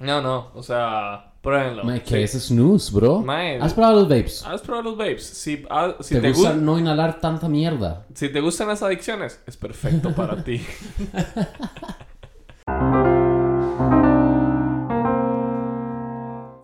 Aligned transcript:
No, 0.00 0.22
no, 0.22 0.50
o 0.54 0.62
sea, 0.62 1.32
pruébenlo. 1.42 1.82
Mae, 1.84 1.98
Sí. 1.98 2.04
¿qué 2.06 2.22
es 2.22 2.32
snooze, 2.32 2.92
bro? 2.94 3.20
Mae, 3.20 3.58
¿Has 3.60 3.74
probado 3.74 3.96
los 4.00 4.08
vapes? 4.08 4.44
¿Has 4.46 4.60
probado 4.62 4.90
los 4.90 4.96
vapes? 4.98 5.24
Si, 5.26 5.64
ah, 5.70 5.94
si 6.00 6.14
¿Te, 6.14 6.20
te, 6.20 6.32
gusta 6.32 6.54
gu- 6.54 6.60
no 6.60 6.78
inhalar 6.78 7.20
tanta 7.20 7.48
mierda? 7.48 8.06
si 8.14 8.28
te 8.28 8.40
gustan 8.40 8.68
las 8.68 8.82
adicciones, 8.82 9.42
es 9.46 9.56
perfecto 9.56 10.14
para 10.14 10.42
ti. 10.44 10.64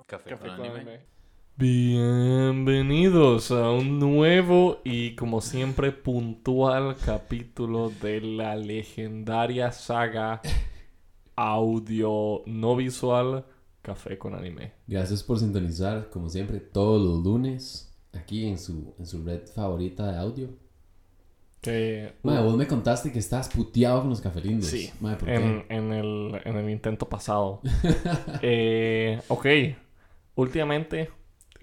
Café, 0.07 0.37
Bienvenidos 1.57 3.51
a 3.51 3.71
un 3.71 3.99
nuevo 3.99 4.81
y 4.85 5.15
como 5.17 5.41
siempre 5.41 5.93
puntual 5.93 6.97
capítulo 7.05 7.91
de 8.03 8.21
la 8.21 8.55
legendaria 8.57 9.73
saga 9.73 10.41
audio 11.37 12.43
no 12.47 12.77
visual 12.77 13.45
Café 13.83 14.17
con 14.17 14.35
Anime. 14.35 14.73
Gracias 14.87 15.23
por 15.23 15.39
sintonizar, 15.39 16.09
como 16.11 16.31
siempre, 16.31 16.59
todos 16.59 17.03
los 17.03 17.23
lunes, 17.23 17.93
aquí 18.15 18.47
en 18.47 18.59
su, 18.59 18.95
en 18.99 19.07
su 19.07 19.23
red 19.23 19.47
favorita 19.47 20.11
de 20.11 20.19
audio. 20.19 20.49
Que 21.61 22.15
Mae, 22.23 22.43
vos 22.43 22.57
me 22.57 22.67
contaste 22.67 23.13
que 23.13 23.19
estabas 23.19 23.49
puteado 23.49 24.01
con 24.01 24.11
los 24.11 24.21
cafelindos. 24.21 24.69
Sí, 24.69 24.91
Mae, 25.01 25.17
¿por 25.17 25.29
en, 25.29 25.65
qué? 25.69 25.75
en 25.75 25.93
el, 25.93 26.41
en 26.45 26.57
el 26.57 26.71
intento 26.71 27.09
pasado. 27.09 27.61
Eh, 28.43 29.21
ok, 29.29 29.47
últimamente, 30.35 31.11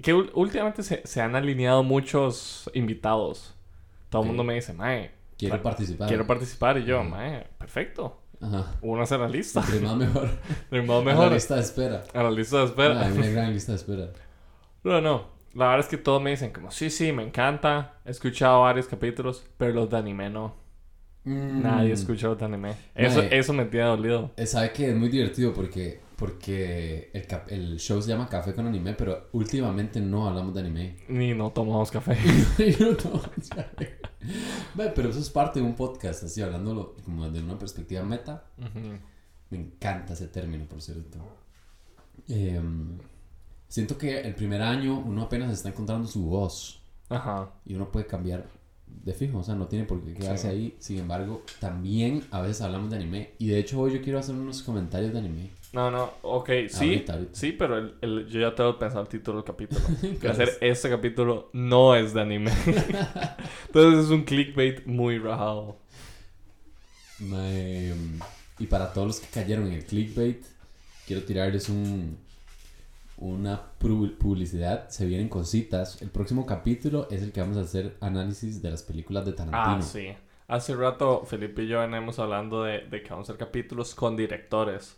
que 0.02 0.14
últimamente 0.14 0.84
se, 0.84 1.02
se 1.06 1.22
han 1.22 1.36
alineado 1.36 1.84
muchos 1.84 2.70
invitados. 2.74 3.56
Todo 4.10 4.24
el 4.24 4.28
mundo 4.28 4.44
me 4.44 4.56
dice, 4.56 4.74
Mae, 4.74 5.12
Quiero 5.38 5.62
participar. 5.62 6.08
quiero 6.08 6.28
participar. 6.28 6.78
Y 6.78 6.86
yo. 6.86 7.04
Mae, 7.04 7.48
perfecto. 7.58 8.22
Ajá. 8.42 8.76
Únase 8.82 9.16
a 9.16 9.18
la 9.20 9.30
lista. 9.30 9.62
Entre 9.62 9.80
más 9.82 9.96
mejor. 9.96 10.30
De 10.72 10.82
modo 10.82 11.02
A 11.02 11.04
la 11.06 11.12
mejor. 11.12 11.32
lista 11.32 11.56
de 11.56 11.62
espera. 11.62 12.04
A 12.14 12.24
la 12.24 12.32
lista 12.32 12.58
de 12.58 12.66
espera. 12.66 12.96
Mae, 12.96 13.12
una 13.14 13.28
gran 13.30 13.54
lista 13.54 13.72
de 13.72 13.78
espera. 13.78 14.08
No, 14.84 15.00
no. 15.00 15.28
La 15.54 15.66
verdad 15.68 15.82
es 15.82 15.88
que 15.88 15.98
todos 15.98 16.22
me 16.22 16.32
dicen 16.32 16.52
como, 16.52 16.72
sí, 16.72 16.90
sí, 16.90 17.12
me 17.12 17.24
encanta. 17.24 17.96
He 18.06 18.12
escuchado 18.12 18.62
varios 18.62 18.88
capítulos, 18.88 19.46
pero 19.58 19.74
los 19.74 19.90
de 19.90 19.98
anime 19.98 20.30
no. 20.30 20.56
Mm. 21.24 21.62
Nadie 21.62 21.92
escucha 21.94 22.28
los 22.30 22.40
de 22.40 22.46
anime. 22.46 22.74
Eso, 22.96 23.22
eso 23.22 23.54
me 23.54 23.66
tiene 23.66 23.86
dolido. 23.86 24.32
Eh, 24.38 24.46
Sabe 24.48 24.72
que 24.74 24.90
es 24.90 24.96
muy 24.96 25.10
divertido 25.10 25.54
porque, 25.54 26.01
porque 26.22 27.10
el, 27.14 27.26
el 27.50 27.80
show 27.80 28.00
se 28.00 28.10
llama 28.10 28.30
Café 28.30 28.54
con 28.54 28.68
Anime, 28.68 28.94
pero 28.94 29.28
últimamente 29.34 30.00
no 30.00 30.28
hablamos 30.30 30.54
de 30.54 30.60
anime. 30.60 30.98
Ni 31.10 31.34
no 31.34 31.50
tomamos 31.52 31.90
café. 31.90 32.16
No, 32.80 32.92
no, 32.92 33.22
sabe. 33.42 33.98
Mae, 34.76 34.90
pero 34.96 35.10
eso 35.10 35.20
es 35.20 35.32
parte 35.32 35.60
de 35.60 35.66
un 35.66 35.74
podcast, 35.74 36.24
así 36.24 36.40
hablándolo 36.40 36.96
como 37.04 37.28
de 37.28 37.42
una 37.42 37.58
perspectiva 37.58 38.04
meta. 38.04 38.46
Ujú. 38.60 39.00
Me 39.50 39.58
encanta 39.58 40.14
ese 40.14 40.28
término, 40.28 40.66
por 40.66 40.80
cierto. 40.80 41.18
Em, 42.30 43.00
siento 43.68 43.98
que 43.98 44.22
el 44.22 44.36
primer 44.36 44.62
año 44.62 45.00
uno 45.00 45.24
apenas 45.24 45.52
está 45.52 45.70
encontrando 45.70 46.08
su 46.08 46.24
voz 46.26 46.84
Ajá. 47.10 47.50
y 47.66 47.74
uno 47.74 47.92
puede 47.92 48.06
cambiar 48.06 48.46
de 48.86 49.14
fijo, 49.14 49.40
o 49.40 49.44
sea, 49.44 49.56
no 49.56 49.68
tiene 49.68 49.86
por 49.86 50.04
qué 50.04 50.14
quedarse 50.14 50.50
Sí. 50.50 50.56
ahí. 50.56 50.76
Sin 50.78 51.00
embargo, 51.00 51.42
también 51.60 52.24
a 52.30 52.42
veces 52.42 52.62
hablamos 52.62 52.92
de 52.92 52.98
anime 52.98 53.32
y 53.40 53.48
de 53.48 53.58
hecho 53.58 53.80
hoy 53.82 53.94
yo 53.94 54.02
quiero 54.04 54.20
hacer 54.20 54.36
unos 54.36 54.62
comentarios 54.62 55.14
de 55.14 55.20
anime. 55.20 55.50
No, 55.74 55.90
no, 55.90 56.12
ok, 56.24 56.50
sí, 56.68 56.76
Ahorita, 56.86 57.14
ahorita. 57.14 57.32
sí, 57.32 57.54
pero 57.54 57.78
el, 57.78 57.96
el- 58.02 58.28
yo 58.28 58.42
ya 58.42 58.54
tengo 58.54 58.78
pensado 58.78 59.04
el 59.04 59.08
título 59.08 59.38
del 59.38 59.46
capítulo. 59.46 59.82
Que 60.22 60.28
¿Cuál 60.28 60.32
hacer 60.32 60.50
es? 60.50 60.58
este 60.62 60.90
capítulo 60.90 61.50
no 61.54 61.96
es 61.96 62.14
de 62.14 62.22
anime. 62.22 62.52
Entonces 63.68 64.06
es 64.06 64.10
un 64.12 64.24
clickbait 64.24 64.86
muy 64.86 65.18
rajado. 65.18 65.78
Y 68.60 68.68
para 68.68 68.94
todos 68.94 69.08
los 69.08 69.20
que 69.20 69.28
cayeron 69.28 69.68
en 69.68 69.74
el 69.74 69.86
clickbait, 69.86 70.44
quiero 71.08 71.24
tirarles 71.24 71.70
un 71.70 72.18
una 73.18 73.62
pu- 73.80 74.18
publicidad. 74.18 74.90
Se 74.90 75.06
vienen 75.06 75.30
cositas. 75.30 76.02
El 76.02 76.10
próximo 76.10 76.46
capítulo 76.46 77.08
es 77.12 77.22
el 77.22 77.32
que 77.32 77.42
vamos 77.42 77.58
a 77.58 77.62
hacer 77.62 77.96
análisis 78.02 78.62
de 78.62 78.72
las 78.72 78.84
películas 78.84 79.26
de 79.26 79.34
Tarantino. 79.34 79.78
Ah, 79.78 79.82
sí. 79.82 80.08
Hace 80.48 80.76
rato 80.76 81.24
Felipe 81.26 81.64
y 81.64 81.68
yo 81.68 81.80
venimos 81.80 82.20
hablando 82.20 82.64
de, 82.64 82.80
de 82.88 83.02
que 83.04 83.10
vamos 83.12 83.30
a 83.30 83.34
hacer 83.34 83.40
capítulos 83.46 83.96
con 83.96 84.18
directores. 84.18 84.98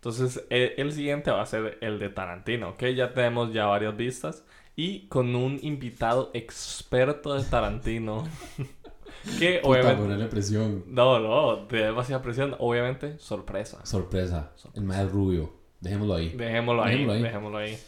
Entonces 0.00 0.46
el, 0.48 0.92
siguiente 0.92 1.30
va 1.30 1.42
a 1.42 1.46
ser 1.46 1.76
el 1.82 1.98
de 1.98 2.08
Tarantino, 2.08 2.70
¿ok? 2.70 2.84
Ya 2.96 3.12
tenemos 3.12 3.52
ya 3.52 3.66
varias 3.66 3.94
vistas. 3.94 4.46
Y 4.74 5.08
con 5.08 5.34
un 5.34 5.58
invitado 5.60 6.30
experto 6.32 7.34
de 7.34 7.44
Tarantino. 7.44 8.26
que 9.38 9.60
Puta, 9.62 9.92
obviamente... 9.92 10.24
presión. 10.28 10.84
No, 10.86 11.18
no, 11.18 11.66
de 11.66 11.84
demasiada 11.84 12.22
presión. 12.22 12.56
Obviamente, 12.60 13.18
sorpresa. 13.18 13.84
Sorpresa. 13.84 14.52
El 14.72 14.84
más 14.84 15.12
rubio. 15.12 15.52
Dejémoslo 15.80 16.14
ahí. 16.14 16.30
Dejémoslo 16.30 16.82
ahí, 16.82 16.92
Dejémoslo 16.92 17.12
ahí. 17.12 17.22
dejémoslo 17.22 17.58
ahí. 17.58 17.78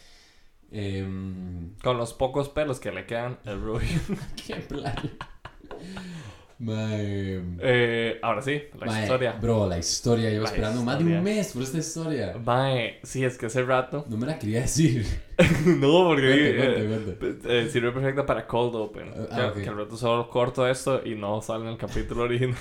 Em, 0.69 1.75
Con 1.81 1.97
los 1.97 2.13
pocos 2.13 2.49
pelos 2.49 2.79
que 2.79 2.91
le 2.91 3.07
quedan, 3.07 3.39
el 3.45 3.59
rubio. 3.59 3.89
qué 4.45 4.57
plan. 4.57 4.95
Mae, 6.59 7.41
Eh, 7.59 8.19
ahora 8.21 8.41
sí, 8.41 8.63
la 8.79 8.85
mae, 8.85 9.01
historia. 9.03 9.33
Bro, 9.33 9.67
la 9.67 9.77
historia. 9.77 10.29
Llevo 10.29 10.45
esperando 10.45 10.81
más 10.83 10.97
de 10.97 11.03
historia. 11.03 11.17
un 11.19 11.23
mes 11.23 11.53
por 11.53 11.63
esta 11.63 11.77
historia. 11.77 12.37
Mae, 12.43 12.99
sí, 13.03 13.25
es 13.25 13.37
que 13.37 13.47
ese 13.47 13.63
rato. 13.63 14.05
No 14.07 14.17
me 14.17 14.25
la 14.27 14.39
quería 14.39 14.61
decir. 14.61 15.05
no, 15.65 16.05
porque 16.07 16.55
Cuente, 16.55 16.83
eh, 16.83 16.87
cuente, 16.87 17.15
cuente. 17.17 17.59
eh, 17.61 17.69
sirve 17.69 17.91
perfecta 17.91 18.25
para 18.25 18.47
cold 18.47 18.75
open. 18.75 19.11
Ah, 19.31 19.35
que, 19.53 19.59
ok. 19.59 19.63
que 19.63 19.69
al 19.69 19.77
rato 19.77 19.97
solo 19.97 20.29
corto 20.29 20.67
esto 20.67 21.01
y 21.05 21.15
no 21.15 21.41
sale 21.41 21.65
en 21.65 21.71
el 21.71 21.77
capítulo 21.77 22.23
original. 22.25 22.55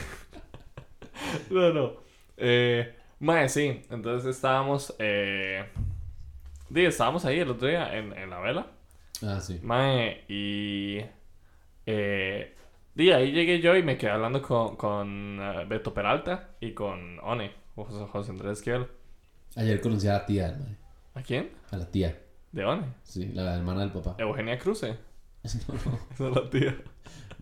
no, 1.51 1.73
no. 1.73 1.93
Eh, 2.37 2.95
mae, 3.21 3.49
sí, 3.49 3.83
entonces 3.91 4.35
estábamos. 4.35 4.95
Eh, 4.99 5.65
di, 6.69 6.85
estábamos 6.87 7.25
ahí 7.25 7.39
el 7.41 7.51
otro 7.51 7.69
día 7.69 7.95
en, 7.97 8.13
en 8.17 8.31
la 8.31 8.41
vela. 8.41 8.67
Ah, 9.23 9.39
sí. 9.41 9.61
Mae, 9.63 10.25
y. 10.29 11.01
Eh, 11.87 12.55
di, 12.95 13.11
ahí 13.11 13.33
llegué 13.33 13.61
yo 13.61 13.77
y 13.77 13.83
me 13.83 13.97
quedé 13.97 14.11
hablando 14.11 14.43
con, 14.43 14.77
con 14.77 15.39
eh, 15.41 15.65
Beto 15.67 15.93
Peralta 15.95 16.51
y 16.61 16.73
con 16.73 17.19
One, 17.21 17.53
José, 17.75 18.07
José 18.11 18.31
Andrés 18.31 18.59
Esquivel. 18.59 18.87
Ayer 19.57 19.81
conocí 19.81 20.09
a 20.09 20.15
la 20.15 20.27
tía. 20.27 20.59
¿A 21.15 21.23
quién? 21.23 21.51
A 21.71 21.77
la 21.77 21.91
tía. 21.91 22.19
De 22.53 22.65
One. 22.65 22.85
Sí, 23.03 23.27
la 23.33 23.57
hermana 23.57 23.81
del 23.81 23.91
papá. 23.91 24.17
Eugenia 24.19 24.59
Cruce. 24.59 24.97
No, 25.69 25.75
no. 25.75 25.99
Esa 26.15 26.29
es 26.29 26.37
la 26.37 26.51
tía. 26.51 26.77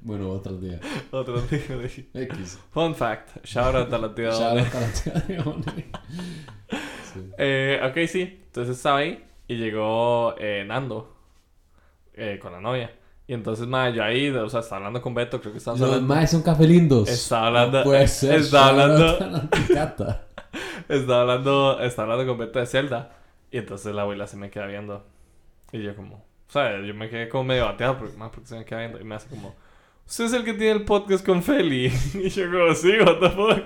Bueno, 0.02 0.30
otro 0.30 0.56
día. 0.56 0.80
De 1.12 1.84
aquí. 1.84 2.08
X. 2.14 2.58
Fun 2.70 2.94
fact. 2.94 3.44
Shout 3.44 3.74
out 3.74 3.92
a 3.92 3.98
la 3.98 4.14
tía 4.14 4.28
de 4.28 4.32
Shout 4.32 4.58
out 4.58 4.74
a 4.74 4.80
la 4.80 4.92
tía 4.92 5.12
de 5.12 5.40
One. 5.40 5.64
Sí. 7.12 7.28
Eh, 7.38 7.80
ok, 7.82 8.08
sí. 8.08 8.40
Entonces 8.46 8.76
estaba 8.76 8.98
ahí 8.98 9.24
y 9.48 9.56
llegó 9.56 10.36
eh, 10.38 10.64
Nando 10.64 11.16
eh, 12.14 12.38
con 12.40 12.52
la 12.52 12.60
novia. 12.60 12.92
Y 13.30 13.34
entonces, 13.34 13.64
ma, 13.68 13.88
yo 13.90 14.02
ahí, 14.02 14.28
o 14.30 14.48
sea, 14.48 14.58
estaba 14.58 14.78
hablando 14.78 15.00
con 15.00 15.14
Beto, 15.14 15.40
creo 15.40 15.52
que 15.52 15.60
Los 15.60 15.68
hablando. 15.68 16.00
maes 16.02 16.32
son 16.32 16.42
café 16.42 16.66
lindos. 16.66 17.08
Estaba 17.08 17.46
hablando- 17.46 17.78
No 17.78 17.84
puede 17.84 18.08
ser. 18.08 18.40
estaba 18.40 18.70
hablando-. 18.70 19.18
Estaba 20.88 21.20
hablando, 21.20 21.80
estaba 21.80 22.12
hablando 22.14 22.32
con 22.32 22.38
Beto 22.44 22.58
de 22.58 22.66
Zelda. 22.66 23.12
Y 23.52 23.58
entonces 23.58 23.94
la 23.94 24.02
abuela 24.02 24.26
se 24.26 24.36
me 24.36 24.50
queda 24.50 24.66
viendo. 24.66 25.06
Y 25.70 25.80
yo 25.80 25.94
como, 25.94 26.16
o 26.16 26.52
sea, 26.52 26.80
yo 26.84 26.92
me 26.92 27.08
quedé 27.08 27.28
como 27.28 27.44
medio 27.44 27.66
bateado 27.66 27.98
porque, 27.98 28.16
ma, 28.16 28.32
porque 28.32 28.48
se 28.48 28.56
me 28.56 28.64
queda 28.64 28.80
viendo. 28.80 29.00
Y 29.00 29.04
me 29.04 29.14
hace 29.14 29.28
como, 29.28 29.54
usted 30.08 30.24
es 30.24 30.32
el 30.32 30.42
que 30.44 30.54
tiene 30.54 30.72
el 30.72 30.84
podcast 30.84 31.24
con 31.24 31.40
Feli. 31.44 31.86
Y 32.14 32.28
yo 32.30 32.50
como, 32.50 32.74
sí, 32.74 32.94
what 32.98 33.18
the 33.20 33.30
fuck. 33.30 33.62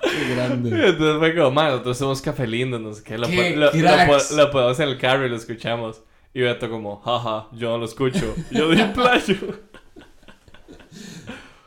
Qué 0.00 0.08
Y 0.32 0.34
grande. 0.34 0.88
entonces 0.88 1.18
fue 1.18 1.34
como, 1.34 1.50
man, 1.50 1.72
nosotros 1.72 1.98
somos 1.98 2.22
café 2.22 2.46
lindo, 2.46 2.78
no 2.78 2.94
sé 2.94 3.02
qué. 3.04 3.18
Lo, 3.18 3.26
¡Qué 3.28 3.54
lo, 3.54 3.70
lo 3.70 4.36
lo 4.36 4.50
ponemos 4.50 4.80
en 4.80 4.88
el 4.88 4.96
carro 4.96 5.26
y 5.26 5.28
lo 5.28 5.36
escuchamos. 5.36 6.02
Y 6.32 6.42
Beto 6.42 6.70
como, 6.70 7.00
jaja, 7.00 7.48
yo 7.52 7.70
no 7.70 7.78
lo 7.78 7.84
escucho. 7.86 8.34
Yo 8.50 8.70
di 8.70 8.82
playo. 8.94 9.36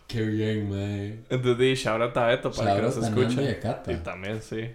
Qué 0.08 0.22
bien, 0.22 0.70
mae. 0.70 1.20
Entonces 1.30 1.80
shout 1.80 2.02
out 2.02 2.16
a 2.16 2.28
Beto 2.28 2.52
para 2.52 2.76
que 2.76 2.82
Shout 2.82 2.96
nos 2.96 2.98
Nando 2.98 3.22
y 3.22 3.26
escuche. 3.26 3.60
Y 3.92 3.96
también, 3.98 4.42
sí. 4.42 4.70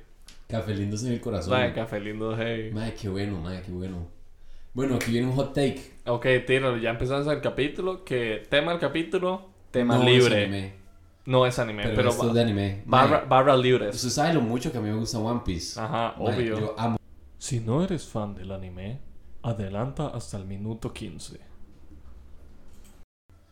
Café 0.49 0.75
lindos 0.75 1.05
en 1.05 1.13
el 1.13 1.21
corazón. 1.21 1.53
Man, 1.53 1.73
café 1.73 2.01
lindo, 2.01 2.37
hey. 2.39 2.71
Mae, 2.73 2.95
qué 2.95 3.09
bueno, 3.09 3.39
mae, 3.39 3.63
qué 3.63 3.71
bueno. 3.71 4.09
Bueno, 4.75 4.97
aquí 4.97 5.13
viene 5.13 5.27
un 5.27 5.35
hot 5.35 5.55
take. 5.55 5.81
Ok, 6.07 6.27
tíralo, 6.47 6.77
ya 6.79 6.91
empezamos 6.91 7.27
el 7.27 7.41
capítulo. 7.41 8.05
Que 8.05 8.47
tema 8.49 8.73
del 8.73 8.81
capítulo, 8.81 9.49
tema 9.71 9.97
No 9.97 10.03
es 10.03 10.09
libre. 10.09 10.45
anime, 10.45 10.73
No 11.27 11.47
es 11.47 11.59
anime, 11.59 11.83
pero, 11.85 11.97
pero, 11.97 12.09
esto 12.11 12.29
es 12.29 12.35
de 12.35 12.41
anime. 12.43 12.83
barra, 12.87 13.19
Mae, 13.21 13.29
barra 13.29 13.57
libres. 13.57 13.95
Usted 13.97 14.09
sabe 14.11 14.35
lo 14.35 14.41
mucho 14.41 14.73
que 14.73 14.79
a 14.79 14.81
mí 14.81 14.89
me 14.91 14.97
gusta 14.97 15.19
One 15.19 15.43
Piece. 15.45 15.79
Ajá, 15.81 16.15
Mae, 16.19 16.35
obvio. 16.35 16.59
Yo 16.59 16.75
amo. 16.79 16.99
Si 17.39 17.61
no 17.61 17.85
eres 17.85 18.07
fan 18.07 18.35
del 18.35 18.51
anime, 18.53 18.99
adelanta 19.49 20.09
hasta 20.09 20.37
el 20.37 20.45
minuto 20.45 20.93
15. 20.93 21.49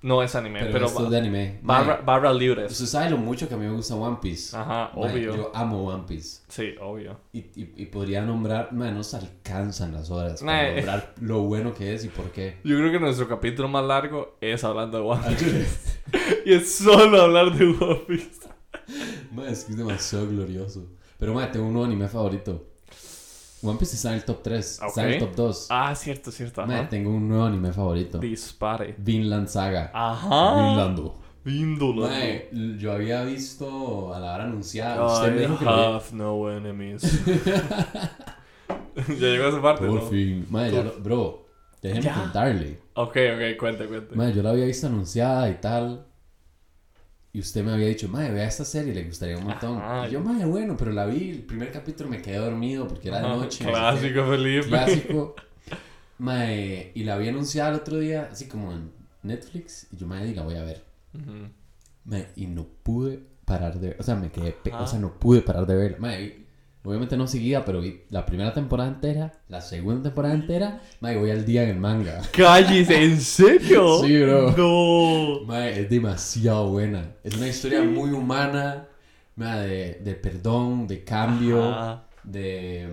No 0.03 0.23
es 0.23 0.37
anime, 0.37 0.61
Pero, 0.61 0.73
pero, 0.73 0.87
esto 0.87 1.11
de 1.11 1.19
anime. 1.19 1.59
barra, 1.63 1.97
barra 2.05 2.33
libres. 2.33 2.71
Usted 2.71 2.87
sabe 2.87 3.11
lo 3.11 3.17
mucho 3.17 3.49
que 3.49 3.55
a 3.55 3.57
mí 3.57 3.65
me 3.67 3.73
gusta 3.73 3.97
One 3.97 4.19
Piece. 4.23 4.57
Ajá, 4.57 4.93
obvio. 4.95 5.35
Yo 5.35 5.51
amo 5.55 5.85
One 5.89 6.05
Piece. 6.07 6.43
Sí, 6.49 6.75
obvio. 6.81 7.19
Y, 7.33 7.39
y, 7.39 7.73
y 7.77 7.87
podría 7.87 8.23
nombrar, 8.23 8.73
mae, 8.73 8.93
no 8.93 9.03
se 9.03 9.17
alcanzan 9.17 9.93
las 9.93 10.11
horas 10.11 10.43
para 10.43 10.75
nombrar 10.75 11.15
lo 11.21 11.41
bueno 11.43 11.75
que 11.75 11.95
es 11.95 12.05
y 12.05 12.09
por 12.09 12.31
qué. 12.31 12.59
Yo 12.63 12.77
creo 12.77 12.93
que 12.93 13.01
nuestro 13.01 13.27
capítulo 13.27 13.69
más 13.69 13.85
largo 13.85 14.37
es 14.41 14.63
hablando 14.63 14.99
de 14.99 15.05
One 15.05 15.25
Al 15.27 15.35
Piece. 15.35 16.01
y 16.47 16.53
es 16.53 16.73
solo 16.77 17.23
hablar 17.23 17.53
de 17.57 17.65
One 17.65 18.01
Piece. 18.07 18.47
Mae, 19.33 19.51
es 19.51 19.65
que 19.65 19.73
es 19.73 19.79
demasiado 19.79 20.29
glorioso. 20.29 20.87
Pero, 21.19 21.35
mae, 21.35 21.49
tengo 21.49 21.67
un 21.67 21.73
nuevo 21.73 21.87
anime 21.87 22.07
favorito. 22.07 22.65
One 23.62 23.79
Piece 23.79 23.97
está 23.97 24.11
en 24.11 24.17
el 24.17 24.25
top 24.25 24.43
3, 24.43 24.81
está 24.87 25.03
en 25.06 25.12
el 25.14 25.19
top 25.19 25.35
2. 25.35 25.67
Ah, 25.70 25.94
cierto, 25.94 26.31
cierto. 26.31 26.62
Ajá. 26.62 26.88
tengo 26.88 27.11
un 27.11 27.26
nuevo 27.29 27.44
anime 27.44 27.73
favorito. 27.73 28.19
Dispare. 28.19 28.94
Vinland 28.99 29.49
Saga. 29.49 29.91
Ajá. 29.94 30.67
Vinlando. 30.69 31.19
Mae, 31.44 32.49
yo 32.79 32.93
había 32.93 33.23
visto 33.23 34.12
a 34.12 34.19
la 34.19 34.35
hora 34.35 34.44
anunciada. 34.44 35.06
Usted 35.06 35.31
me 35.32 35.37
I 35.37 35.41
dijo 35.47 35.58
que 35.58 35.64
lo 35.64 35.76
vi- 35.76 35.82
have 35.94 36.05
no 36.12 36.50
enemies. 36.50 37.03
ya 38.97 39.14
llegó 39.26 39.44
a 39.44 39.49
esa 39.49 39.62
parte, 39.62 39.87
Por 39.87 40.02
¿no? 40.02 40.09
fin. 40.09 40.44
Mae, 40.50 40.73
ya 40.73 40.82
lo- 40.82 40.99
bro, 41.00 41.47
déjeme 41.81 42.02
Ya. 42.02 42.14
contarle. 42.14 42.81
Ok, 42.94 43.17
ok, 43.35 43.59
cuente, 43.59 43.87
cuente. 43.87 44.14
Mae, 44.17 44.32
yo 44.32 44.43
la 44.43 44.50
había 44.50 44.64
visto 44.67 44.87
anunciada 44.88 45.49
y 45.49 45.55
tal. 45.55 46.05
Y 47.37 47.41
usted 47.41 47.62
me 47.62 47.73
había 47.73 47.88
dicho, 47.88 48.09
mae, 48.09 48.31
vea 48.31 48.49
esta 48.49 48.65
serie, 48.65 48.94
le 48.94 49.05
gustaría 49.05 49.37
un 49.37 49.44
montón. 49.44 49.77
Ajá. 49.77 50.09
Y 50.09 50.12
yo, 50.12 50.21
mae, 50.23 50.47
bueno, 50.47 50.75
pero 50.75 50.91
la 50.91 51.05
vi, 51.05 51.33
el 51.33 51.43
primer 51.43 51.71
capítulo 51.71 52.09
me 52.09 52.23
quedé 52.23 52.38
dormido 52.38 52.88
porque 52.88 53.09
era 53.09 53.21
de 53.21 53.29
noche. 53.29 53.43
no 53.43 53.49
sé 53.50 53.61
qué. 53.61 53.71
Clásico, 53.73 54.27
Felipe. 54.27 54.69
Clásico. 54.69 55.35
Mae, 56.17 56.93
y 56.94 57.05
la 57.05 57.19
vi 57.19 57.29
anunciada 57.29 57.69
el 57.69 57.75
otro 57.77 57.99
día, 57.99 58.31
así 58.33 58.49
como 58.49 58.73
en 58.73 58.91
Netflix. 59.23 59.87
Y 59.93 59.99
yo, 59.99 60.06
mae, 60.06 60.29
y 60.29 60.35
la 60.35 60.44
voy 60.44 60.55
a 60.55 60.62
ver. 60.62 60.83
Mae, 62.06 62.29
y 62.37 62.47
no 62.47 62.67
pude 62.83 63.21
parar 63.44 63.79
de 63.81 63.88
ver. 63.88 63.97
O 64.00 64.03
sea, 64.03 64.15
me 64.15 64.31
quedé. 64.31 64.56
Ajá. 64.73 64.85
O 64.85 64.87
sea, 64.87 64.99
no 64.99 65.19
pude 65.19 65.43
parar 65.43 65.67
de 65.67 65.77
verla. 65.77 65.99
Mae, 65.99 66.46
obviamente 66.87 67.17
no 67.17 67.27
seguía, 67.27 67.65
pero 67.65 67.83
la 68.11 68.25
primera 68.25 68.55
temporada 68.55 68.88
entera, 68.88 69.33
la 69.49 69.61
segunda 69.61 70.05
temporada 70.05 70.35
entera. 70.35 70.81
Mae, 71.00 71.17
voy 71.17 71.31
al 71.33 71.44
día 71.44 71.65
en 71.65 71.71
el 71.71 71.77
manga. 71.77 72.23
Cállese, 72.33 73.03
¿en 73.03 73.21
serio? 73.21 73.99
Sí, 74.05 74.23
bro. 74.23 74.55
No. 74.56 75.44
Mae, 75.47 75.81
es 75.81 75.91
demasiado 75.91 76.69
buena. 76.71 77.15
Es 77.25 77.35
una 77.37 77.49
historia 77.49 77.83
muy 77.83 78.11
humana. 78.11 78.87
Mae, 79.35 79.67
de, 79.67 80.00
de 80.05 80.15
perdón, 80.15 80.87
de 80.87 81.03
cambio, 81.03 81.65
Ajá. 81.65 82.05
de. 82.23 82.88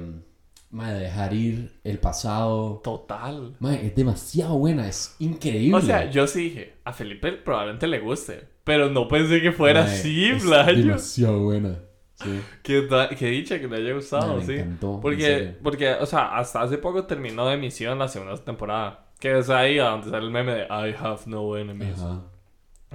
Mae, 0.72 0.94
de 0.96 1.00
dejar 1.02 1.34
ir 1.36 1.80
el 1.84 2.00
pasado. 2.00 2.82
Total. 2.84 3.56
Mae, 3.60 3.86
es 3.86 3.96
demasiado 3.96 4.58
buena, 4.58 4.88
es 4.88 5.16
increíble. 5.20 5.78
O 5.78 5.82
sea, 5.82 6.10
yo 6.10 6.26
sí 6.26 6.46
dije, 6.46 6.74
a 6.84 6.94
Felipe 6.94 7.32
probablemente 7.34 7.86
le 7.86 8.00
guste, 8.00 8.48
pero 8.64 8.90
no 8.90 9.08
pensé 9.08 9.40
que 9.40 9.52
fuera 9.52 9.84
Mae, 9.84 9.94
así, 9.94 10.26
es 10.26 10.44
demasiado 10.44 11.44
buena. 11.44 11.78
Sí. 12.24 12.42
Qué, 12.64 12.88
qué 13.18 13.28
dicha 13.28 13.60
que 13.60 13.68
le 13.68 13.78
haya 13.78 13.94
gustado, 13.94 14.38
me 14.38 14.46
sí. 14.46 14.54
encantó, 14.54 14.96
en 14.96 15.02
Porque, 15.02 15.56
porque, 15.62 15.94
o 15.94 16.06
sea, 16.06 16.38
hasta 16.38 16.62
hace 16.62 16.78
poco 16.78 17.06
terminó 17.06 17.48
de 17.48 17.56
emisión 17.56 18.00
la 18.00 18.08
segunda 18.08 18.36
temporada. 18.38 19.08
Que 19.20 19.40
es 19.40 19.50
ahí 19.50 19.78
donde 19.78 20.10
sale 20.10 20.26
el 20.26 20.32
meme 20.32 20.54
de 20.54 20.64
I 20.64 20.96
have 21.00 21.22
no 21.28 21.58
enemies. 21.58 22.02
Ajá. 22.02 22.24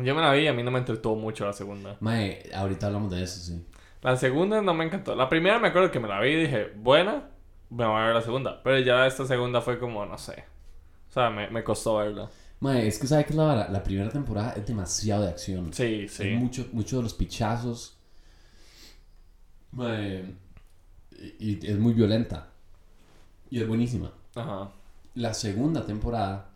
Yo 0.02 0.14
me 0.14 0.20
la 0.20 0.32
vi 0.32 0.42
y 0.42 0.46
a 0.46 0.52
mí 0.52 0.62
no 0.62 0.70
me 0.70 0.78
entretuvo 0.78 1.16
mucho 1.16 1.44
la 1.44 1.52
segunda. 1.52 1.96
Mae, 2.00 2.48
ahorita 2.54 2.86
hablamos 2.86 3.10
de 3.10 3.22
eso, 3.22 3.40
sí. 3.40 3.66
La 4.02 4.16
segunda 4.16 4.62
no 4.62 4.74
me 4.74 4.84
encantó. 4.84 5.16
La 5.16 5.28
primera 5.28 5.58
me 5.58 5.68
acuerdo 5.68 5.90
que 5.90 5.98
me 5.98 6.06
la 6.08 6.20
vi 6.20 6.30
y 6.30 6.40
dije, 6.42 6.72
buena, 6.76 7.30
me 7.70 7.84
voy 7.84 8.00
a 8.00 8.04
ver 8.06 8.14
la 8.14 8.22
segunda. 8.22 8.62
Pero 8.62 8.78
ya 8.78 9.06
esta 9.06 9.26
segunda 9.26 9.60
fue 9.60 9.78
como, 9.78 10.06
no 10.06 10.16
sé. 10.16 10.44
O 11.08 11.12
sea, 11.12 11.30
me, 11.30 11.48
me 11.50 11.64
costó 11.64 11.96
verla. 11.96 12.30
Mae, 12.60 12.86
es 12.86 12.98
que 12.98 13.06
sabes 13.06 13.26
que 13.26 13.34
la, 13.34 13.68
la 13.68 13.82
primera 13.82 14.08
temporada 14.10 14.52
es 14.52 14.66
demasiado 14.66 15.22
de 15.22 15.30
acción. 15.30 15.72
Sí, 15.72 16.06
sí. 16.08 16.30
mucho, 16.30 16.66
mucho 16.72 16.98
de 16.98 17.02
los 17.02 17.14
pichazos. 17.14 17.97
Mae, 19.72 20.24
y, 21.38 21.66
y 21.66 21.70
es 21.70 21.78
muy 21.78 21.92
violenta. 21.92 22.48
Y 23.50 23.60
es 23.60 23.68
buenísima. 23.68 24.12
Ajá. 24.34 24.70
La 25.14 25.34
segunda 25.34 25.84
temporada 25.84 26.50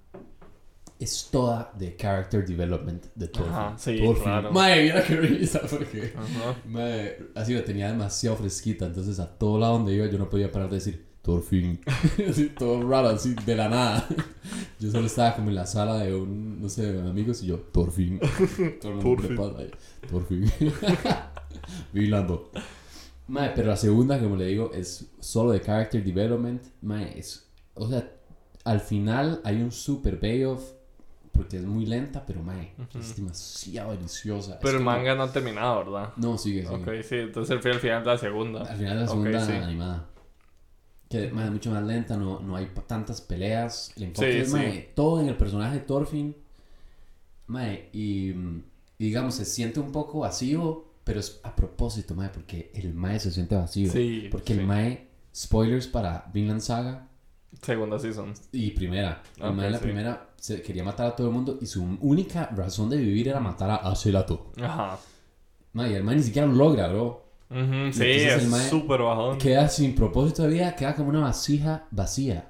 es 0.98 1.28
toda 1.32 1.72
de 1.76 1.96
character 1.96 2.46
development 2.46 3.06
de 3.14 3.28
Thorfinn. 3.28 3.52
Ajá, 3.52 3.78
sí, 3.78 3.98
Thorfinn. 3.98 4.22
claro. 4.22 4.52
Mae, 4.52 4.82
mira 4.84 5.04
qué 5.04 5.16
risa, 5.16 5.60
porque... 5.68 6.12
Ajá. 6.16 6.56
Mae, 6.66 7.18
así 7.34 7.54
la 7.54 7.64
tenía 7.64 7.88
demasiado 7.88 8.36
fresquita, 8.36 8.86
entonces 8.86 9.18
a 9.18 9.26
todo 9.26 9.58
lado 9.58 9.74
donde 9.74 9.94
iba 9.94 10.06
yo 10.06 10.18
no 10.18 10.30
podía 10.30 10.52
parar 10.52 10.68
de 10.68 10.76
decir 10.76 11.12
Thorfinn. 11.22 11.80
así, 12.28 12.50
todo 12.50 12.88
raro, 12.88 13.08
así, 13.08 13.34
de 13.34 13.56
la 13.56 13.68
nada. 13.68 14.08
Yo 14.80 14.90
solo 14.90 15.06
estaba 15.06 15.36
como 15.36 15.50
en 15.50 15.54
la 15.54 15.66
sala 15.66 15.98
de 15.98 16.14
un, 16.14 16.60
no 16.60 16.68
sé, 16.68 16.92
de 16.92 17.08
amigos 17.08 17.42
y 17.44 17.46
yo, 17.46 17.60
Thorfinn. 17.60 18.18
Todo 18.80 18.92
el 18.92 18.98
mundo 18.98 19.56
Thorfinn. 20.10 20.52
le 21.92 22.26
Mae, 23.28 23.50
pero 23.54 23.68
la 23.68 23.76
segunda, 23.76 24.18
como 24.18 24.36
le 24.36 24.46
digo, 24.46 24.70
es 24.74 25.10
solo 25.20 25.52
de 25.52 25.60
character 25.60 26.02
development. 26.04 26.62
Mae, 26.82 27.18
es, 27.18 27.48
o 27.74 27.88
sea, 27.88 28.10
al 28.64 28.80
final 28.80 29.40
hay 29.44 29.62
un 29.62 29.72
super 29.72 30.18
payoff 30.20 30.62
porque 31.32 31.56
es 31.56 31.64
muy 31.64 31.86
lenta, 31.86 32.26
pero 32.26 32.42
mae, 32.42 32.74
es 32.94 33.16
demasiado 33.16 33.92
deliciosa. 33.92 34.52
Es 34.54 34.58
Pero 34.60 34.78
el 34.78 34.84
como- 34.84 34.90
manga 34.90 35.14
no 35.14 35.22
ha 35.22 35.32
terminado, 35.32 35.78
¿verdad? 35.78 36.12
No, 36.16 36.36
sigue, 36.36 36.62
sigue. 36.66 36.74
Ok, 36.74 36.88
sí. 37.08 37.14
Entonces 37.16 37.58
fui 37.60 37.70
al 37.70 37.80
final 37.80 38.04
de 38.04 38.10
la 38.10 38.18
segunda. 38.18 38.60
Al 38.62 38.76
final 38.76 38.94
de 38.96 39.00
la 39.02 39.08
segunda 39.08 39.46
sí. 39.46 39.52
animada. 39.52 40.08
Que 41.08 41.30
mae, 41.30 41.46
es 41.46 41.50
mucho 41.52 41.70
más 41.70 41.82
lenta, 41.84 42.16
no, 42.16 42.40
no 42.40 42.56
hay 42.56 42.70
tantas 42.86 43.20
peleas. 43.22 43.92
El 43.96 44.04
enfoque 44.04 44.32
Sí, 44.32 44.38
es 44.40 44.48
sí. 44.48 44.54
mae, 44.54 44.92
todo 44.94 45.20
en 45.20 45.28
el 45.28 45.36
personaje 45.36 45.76
de 45.76 45.80
Thorfinn. 45.84 46.36
Mae, 47.46 47.88
y, 47.92 48.30
y 48.30 48.34
digamos, 48.98 49.34
se 49.34 49.44
siente 49.44 49.80
un 49.80 49.90
poco 49.92 50.20
vacío, 50.20 50.84
pero 51.04 51.20
es 51.20 51.40
a 51.42 51.54
propósito, 51.56 52.14
mae, 52.14 52.28
porque 52.30 52.70
el 52.74 52.94
mae 52.94 53.18
se 53.20 53.30
siente 53.30 53.54
vacío. 53.56 53.90
Sí. 53.90 54.28
porque 54.30 54.54
sí. 54.54 54.60
el 54.60 54.66
mae, 54.66 55.08
spoilers 55.34 55.86
para 55.86 56.30
Vinland 56.32 56.60
Saga 56.60 57.08
Segunda 57.60 57.98
season. 57.98 58.32
y 58.52 58.70
primera. 58.70 59.22
El 59.36 59.44
Ok, 59.46 59.54
mae 59.54 59.66
en 59.66 59.72
la 59.72 59.78
sí. 59.78 59.84
primera 59.84 60.30
se 60.36 60.62
quería 60.62 60.84
matar 60.84 61.06
a 61.08 61.16
todo 61.16 61.28
el 61.28 61.32
mundo 61.34 61.58
y 61.60 61.66
su 61.66 61.82
única 62.00 62.46
razón 62.46 62.88
de 62.90 62.96
vivir 62.96 63.28
era 63.28 63.40
matar 63.40 63.70
a 63.70 63.76
Acelato. 63.76 64.52
Ajá. 64.60 64.98
Mae, 65.74 65.94
el 65.96 66.02
mae 66.04 66.16
ni 66.16 66.22
siquiera 66.22 66.46
lo 66.48 66.54
logra, 66.54 66.88
bro. 66.88 67.22
Ujú, 67.50 67.88
Y 67.88 67.92
Sí, 67.92 68.02
el 68.02 68.40
es 68.40 68.68
súper 68.70 69.02
bajón. 69.02 69.36
queda 69.38 69.68
sin 69.68 69.94
propósito 69.94 70.42
de 70.44 70.48
vida, 70.48 70.74
queda 70.74 70.94
como 70.96 71.10
una 71.10 71.20
vasija 71.20 71.86
vacía. 71.90 72.48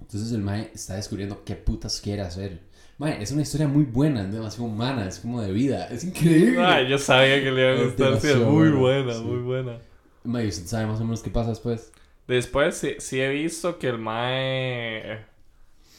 Entonces 0.00 0.30
el 0.32 0.42
Mae 0.42 0.70
está 0.72 0.94
descubriendo 0.94 1.42
qué 1.44 1.56
putas 1.56 2.00
quiere 2.00 2.22
hacer. 2.22 2.67
Mae, 2.98 3.22
es 3.22 3.30
una 3.30 3.42
historia 3.42 3.68
muy 3.68 3.84
buena, 3.84 4.22
es 4.22 4.32
demasiado 4.32 4.64
humana, 4.64 5.06
es 5.06 5.20
como 5.20 5.40
de 5.40 5.52
vida, 5.52 5.86
es 5.88 6.04
increíble. 6.04 6.64
Ay, 6.64 6.88
yo 6.88 6.98
sabía 6.98 7.40
que 7.42 7.50
le 7.52 7.60
iba 7.62 7.70
a 7.70 7.74
Es 7.74 7.84
gustar. 7.84 8.20
Sí, 8.20 8.28
es 8.28 8.36
muy 8.38 8.70
buena, 8.70 9.12
sí. 9.14 9.22
muy 9.22 9.38
buena. 9.38 9.78
Mae, 10.24 10.48
¿usted 10.48 10.66
sabe 10.66 10.86
más 10.86 11.00
o 11.00 11.04
menos 11.04 11.22
qué 11.22 11.30
pasa 11.30 11.50
después? 11.50 11.92
Después 12.26 12.76
sí, 12.76 12.96
sí 12.98 13.20
he 13.20 13.28
visto 13.30 13.78
que 13.78 13.88
el 13.88 13.98
Mae. 13.98 15.24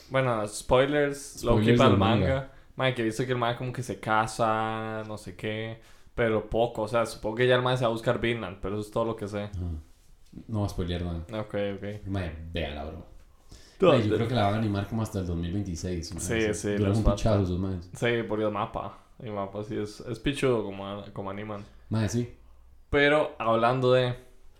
Bueno, 0.09 0.45
spoilers, 0.47 1.43
lo 1.43 1.53
Spoilers 1.53 1.71
quita 1.73 1.87
el 1.87 1.97
manga. 1.97 2.27
manga. 2.27 2.51
Mae, 2.75 2.93
que 2.95 3.01
he 3.01 3.05
visto 3.05 3.25
que 3.25 3.31
el 3.31 3.37
Mae 3.37 3.55
como 3.55 3.71
que 3.73 3.83
se 3.83 3.99
casa, 3.99 5.03
no 5.07 5.17
sé 5.17 5.35
qué. 5.35 5.81
Pero 6.15 6.49
poco, 6.49 6.83
o 6.83 6.87
sea, 6.87 7.05
supongo 7.05 7.37
que 7.37 7.47
ya 7.47 7.55
el 7.55 7.61
Mae 7.61 7.77
se 7.77 7.83
va 7.83 7.89
a 7.89 7.93
buscar 7.93 8.19
Vinland, 8.19 8.57
pero 8.61 8.75
eso 8.75 8.85
es 8.87 8.91
todo 8.91 9.05
lo 9.05 9.15
que 9.15 9.27
sé. 9.27 9.49
Ah, 9.55 9.71
no 10.47 10.59
va 10.61 10.65
a 10.65 10.69
spoilear 10.69 11.01
nada. 11.03 11.19
Ok, 11.41 11.55
ok. 11.77 12.07
Mae, 12.07 12.31
véala, 12.53 12.85
bro. 12.85 13.05
Yo 13.79 14.15
creo 14.15 14.27
que 14.27 14.35
la 14.35 14.45
van 14.45 14.55
a 14.55 14.57
animar 14.57 14.87
como 14.87 15.01
hasta 15.01 15.19
el 15.19 15.27
2026. 15.27 16.13
mae, 16.13 16.21
Sí, 16.21 16.41
sea, 16.41 16.53
sí, 16.53 16.75
Duran 16.75 16.97
un 16.97 17.03
pichazo 17.03 17.43
esos 17.43 17.59
maes. 17.59 17.89
Sí, 17.95 18.23
por 18.27 18.41
el 18.41 18.51
mapa. 18.51 18.97
El 19.19 19.31
mapa 19.33 19.63
sí 19.63 19.77
es, 19.77 20.01
es 20.01 20.19
pichudo 20.19 20.63
como, 20.63 21.03
como 21.13 21.29
animan. 21.29 21.63
Mae, 21.89 22.09
sí. 22.09 22.35
Pero 22.89 23.35
hablando 23.37 23.93
de 23.93 24.15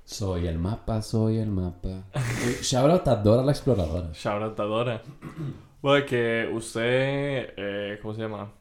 Soy 0.06 0.48
el 0.48 0.58
mapa, 0.58 1.02
soy 1.02 1.38
el 1.38 1.50
mapa. 1.50 2.06
Eh, 2.16 2.60
Shoutout 2.62 3.08
a 3.08 3.16
Dora 3.18 3.44
la 3.44 3.52
exploradora. 3.52 4.12
Shoutoutadora. 4.14 5.02
Bueno, 5.82 6.06
que 6.08 6.50
usted, 6.54 7.54
eh, 7.58 8.00
¿cómo 8.02 8.14
se 8.14 8.22
llama? 8.22 8.52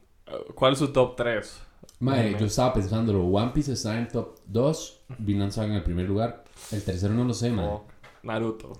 ¿Cuál 0.53 0.73
es 0.73 0.79
su 0.79 0.89
top 0.89 1.15
3? 1.15 1.61
Mae, 2.01 2.19
Anime. 2.21 2.39
yo 2.39 2.45
estaba 2.45 2.73
pensándolo. 2.73 3.25
One 3.25 3.51
Piece 3.53 3.73
está 3.73 3.93
en 3.93 4.01
el 4.03 4.07
top 4.09 4.37
2. 4.45 5.01
Vinland 5.19 5.51
Saga 5.51 5.69
en 5.69 5.73
el 5.75 5.83
primer 5.83 6.05
lugar. 6.07 6.43
El 6.71 6.83
tercero 6.83 7.13
no 7.13 7.23
lo 7.23 7.33
sé, 7.33 7.49
mae. 7.51 7.65
O 7.65 7.85
Naruto. 8.23 8.73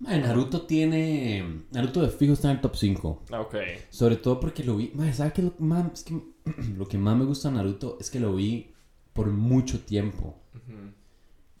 Mae, 0.00 0.20
Naruto 0.20 0.62
tiene. 0.62 1.64
Naruto 1.72 2.00
de 2.02 2.08
fijo 2.08 2.32
está 2.34 2.50
en 2.50 2.56
el 2.56 2.60
top 2.60 2.76
5. 2.76 3.22
Ok. 3.38 3.54
Sobre 3.90 4.16
todo 4.16 4.38
porque 4.38 4.62
lo 4.62 4.76
vi. 4.76 4.92
Mae, 4.94 5.12
¿sabes 5.12 5.32
qué? 5.32 5.42
Lo, 5.42 5.54
más, 5.58 5.92
es 5.92 6.04
que 6.04 6.14
lo 6.76 6.86
que 6.86 6.98
más 6.98 7.16
me 7.16 7.24
gusta 7.24 7.48
de 7.50 7.56
Naruto 7.56 7.96
es 8.00 8.10
que 8.10 8.20
lo 8.20 8.34
vi 8.34 8.72
por 9.12 9.26
mucho 9.28 9.80
tiempo. 9.80 10.36
Ujú. 10.54 10.92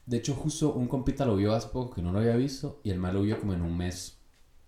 De 0.06 0.16
hecho, 0.18 0.34
justo 0.34 0.72
un 0.72 0.86
compita 0.86 1.26
lo 1.26 1.36
vio 1.36 1.52
hace 1.52 1.68
poco 1.68 1.94
que 1.96 2.02
no 2.02 2.12
lo 2.12 2.20
había 2.20 2.36
visto. 2.36 2.80
Y 2.84 2.90
el 2.90 2.98
mae 2.98 3.12
lo 3.12 3.22
vio 3.22 3.38
como 3.40 3.54
en 3.54 3.62
un 3.62 3.76
mes. 3.76 4.18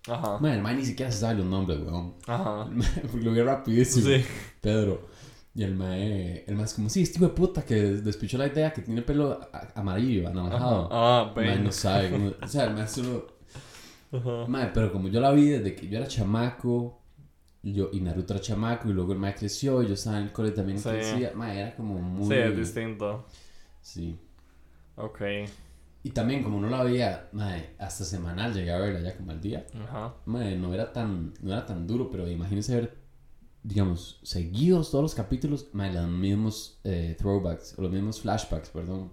Ajá. 0.07 0.37
Mae, 0.39 0.55
el 0.55 0.61
mae 0.61 0.75
ni 0.75 0.83
siquiera 0.85 1.11
se 1.11 1.19
sabe 1.19 1.35
los 1.35 1.45
nombres, 1.45 1.79
weón. 1.79 2.15
Ajá. 2.27 2.69
Porque 3.09 3.25
lo 3.25 3.31
vio 3.31 3.45
rapidísimo. 3.45 4.05
Sí. 4.07 4.23
Pedro. 4.59 5.07
Y 5.55 5.63
el 5.63 5.75
mae, 5.75 6.43
el 6.47 6.55
mae 6.55 6.65
es 6.65 6.73
como, 6.73 6.89
sí, 6.89 7.01
este 7.03 7.17
hijo 7.17 7.27
de 7.27 7.33
puta 7.33 7.63
que 7.63 7.75
despichó 7.75 8.37
la 8.37 8.47
idea 8.47 8.71
que 8.73 8.81
tiene 8.81 9.01
pelo 9.01 9.39
amarillo, 9.75 10.27
anaranjado. 10.27 10.87
Ah, 10.91 11.33
no 11.61 11.71
sabe. 11.71 12.09
cómo- 12.11 12.31
o 12.41 12.47
sea, 12.47 12.65
el 12.65 12.73
mae 12.73 12.87
solo... 12.87 13.30
Ajá. 14.11 14.45
Mae, 14.47 14.71
pero 14.73 14.91
como 14.91 15.07
yo 15.07 15.19
la 15.21 15.31
vi 15.31 15.45
desde 15.49 15.75
que 15.75 15.87
yo 15.87 15.97
era 15.97 16.07
chamaco, 16.07 16.99
y 17.63 17.73
yo, 17.73 17.89
y 17.93 17.99
Naruto 18.01 18.33
era 18.33 18.41
chamaco, 18.41 18.89
y 18.89 18.93
luego 18.93 19.13
el 19.13 19.19
mae 19.19 19.35
creció, 19.35 19.81
y 19.83 19.87
yo 19.87 19.93
estaba 19.93 20.17
en 20.17 20.23
el 20.25 20.31
cole 20.31 20.51
también 20.51 20.79
Sí. 20.79 20.89
crecía. 20.89 21.31
Mae, 21.35 21.59
era 21.59 21.75
como 21.75 21.99
muy... 21.99 22.27
Sí, 22.27 22.33
es 22.33 22.57
distinto. 22.57 23.25
Sí. 23.81 24.17
Ok. 24.95 25.21
Y 26.03 26.09
también 26.09 26.41
como 26.43 26.59
no 26.59 26.67
la 26.69 26.83
veía, 26.83 27.29
mae, 27.31 27.75
hasta 27.77 28.03
semanal 28.03 28.53
llegué 28.53 28.71
a 28.71 28.79
verla 28.79 29.01
ya 29.01 29.15
como 29.15 29.31
al 29.31 29.39
día. 29.41 29.65
Ajá. 29.83 30.15
Mae, 30.25 30.55
no 30.57 30.73
era 30.73 30.91
tan, 30.91 31.33
no 31.41 31.51
era 31.53 31.65
tan 31.65 31.85
duro, 31.85 32.09
pero 32.09 32.27
imagínense 32.27 32.75
ver, 32.75 32.97
digamos, 33.63 34.19
seguidos 34.23 34.89
todos 34.89 35.03
los 35.03 35.13
capítulos, 35.15 35.69
mae, 35.73 35.93
los 35.93 36.07
mismos 36.07 36.79
eh, 36.83 37.15
throwbacks, 37.19 37.77
o 37.77 37.83
los 37.83 37.91
mismos 37.91 38.19
flashbacks, 38.19 38.69
perdón. 38.69 39.11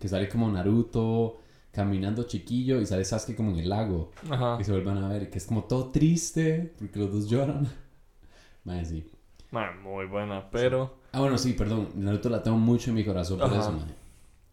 Que 0.00 0.08
sale 0.08 0.28
como 0.28 0.50
Naruto 0.50 1.38
caminando 1.74 2.22
chiquillo 2.22 2.80
y 2.80 2.86
sale 2.86 3.04
Sasuke 3.04 3.36
como 3.36 3.50
en 3.50 3.58
el 3.58 3.68
lago. 3.68 4.12
Ajá. 4.30 4.56
Y 4.60 4.64
se 4.64 4.72
vuelvan 4.72 4.98
a 4.98 5.08
ver, 5.08 5.28
que 5.28 5.38
es 5.38 5.46
como 5.46 5.64
todo 5.64 5.90
triste, 5.90 6.72
porque 6.78 6.98
los 7.00 7.12
dos 7.12 7.28
lloran. 7.28 7.68
Mae, 8.64 8.84
sí. 8.84 9.10
Mae, 9.50 9.74
muy 9.74 10.06
buena, 10.06 10.48
pero... 10.50 10.98
Ah, 11.12 11.20
bueno, 11.20 11.36
sí, 11.36 11.52
perdón. 11.52 11.90
Naruto 11.96 12.28
la 12.28 12.42
tengo 12.42 12.56
mucho 12.56 12.90
en 12.90 12.96
mi 12.96 13.04
corazón 13.04 13.38
por 13.38 13.48
Ajá. 13.48 13.60
eso, 13.60 13.72
mae. 13.72 13.94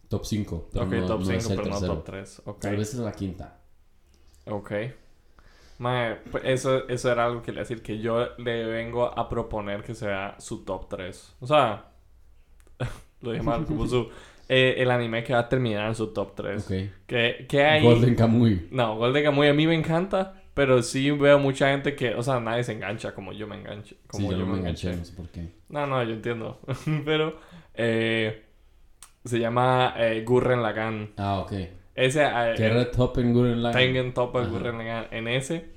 Top 0.08 0.24
5. 0.24 0.68
Pero 0.72 0.84
ok, 0.84 0.92
no, 0.92 1.06
top 1.06 1.20
no 1.20 1.26
5, 1.26 1.38
es 1.38 1.50
el 1.50 1.56
pero 1.56 1.68
no 1.68 1.70
tercero. 1.70 1.94
top 1.94 2.04
3. 2.04 2.42
Ok. 2.44 2.60
Tal 2.60 2.76
vez 2.76 2.94
es 2.94 3.00
la 3.00 3.12
quinta. 3.12 3.58
Ok. 4.46 4.72
Mae, 5.78 6.16
pues 6.30 6.44
eso, 6.44 6.88
eso 6.88 7.10
era 7.10 7.24
algo 7.24 7.42
que 7.42 7.50
le 7.50 7.60
decir, 7.60 7.82
que 7.82 7.98
yo 7.98 8.36
le 8.36 8.64
vengo 8.66 9.06
a 9.18 9.28
proponer 9.28 9.82
que 9.82 9.94
sea 9.94 10.36
su 10.38 10.64
top 10.64 10.88
3. 10.88 11.36
O 11.40 11.46
sea, 11.46 11.86
lo 13.22 13.32
dije 13.32 13.42
mal, 13.42 13.64
como 13.64 13.86
su... 13.86 14.08
eh, 14.48 14.74
el 14.78 14.90
anime 14.90 15.22
que 15.24 15.32
va 15.32 15.40
a 15.40 15.48
terminar 15.48 15.88
en 15.88 15.94
su 15.94 16.08
top 16.08 16.34
3. 16.34 16.64
Ok. 16.64 16.90
Que, 17.06 17.46
que 17.48 17.64
hay... 17.64 17.82
Golden 17.82 18.14
Kamuy. 18.14 18.68
No, 18.70 18.96
Golden 18.96 19.24
Kamuy 19.24 19.48
a 19.48 19.54
mí 19.54 19.66
me 19.66 19.74
encanta, 19.74 20.42
pero 20.54 20.82
sí 20.82 21.10
veo 21.10 21.38
mucha 21.38 21.70
gente 21.70 21.94
que, 21.94 22.14
o 22.14 22.22
sea, 22.22 22.40
nadie 22.40 22.64
se 22.64 22.72
engancha 22.72 23.14
como 23.14 23.32
yo 23.32 23.46
me 23.46 23.56
enganché. 23.56 23.96
Como 24.06 24.30
Sí, 24.30 24.36
yo, 24.38 24.46
me 24.46 24.58
enganché, 24.58 24.94
no 24.96 25.04
sé 25.04 25.12
por 25.14 25.28
qué. 25.28 25.48
No, 25.68 25.86
no, 25.86 26.02
yo 26.04 26.12
entiendo. 26.12 26.60
pero 27.04 27.38
eh, 27.74 28.42
se 29.24 29.38
llama 29.38 29.94
eh, 29.96 30.22
Gurren 30.26 30.62
Lagann. 30.62 31.10
Ah, 31.16 31.38
ok. 31.40 31.52
Ese... 31.94 32.22
eh, 32.24 32.54
Que 32.56 32.64
era 32.64 32.90
top 32.90 33.18
en 33.18 33.32
Gurren 33.32 33.62
Lagann. 33.62 33.80
Tengen 33.80 34.12
Top 34.14 34.36
Ajá. 34.36 34.48
Gurren 34.48 34.78
Lagann. 34.78 35.06
En 35.10 35.28
ese... 35.28 35.72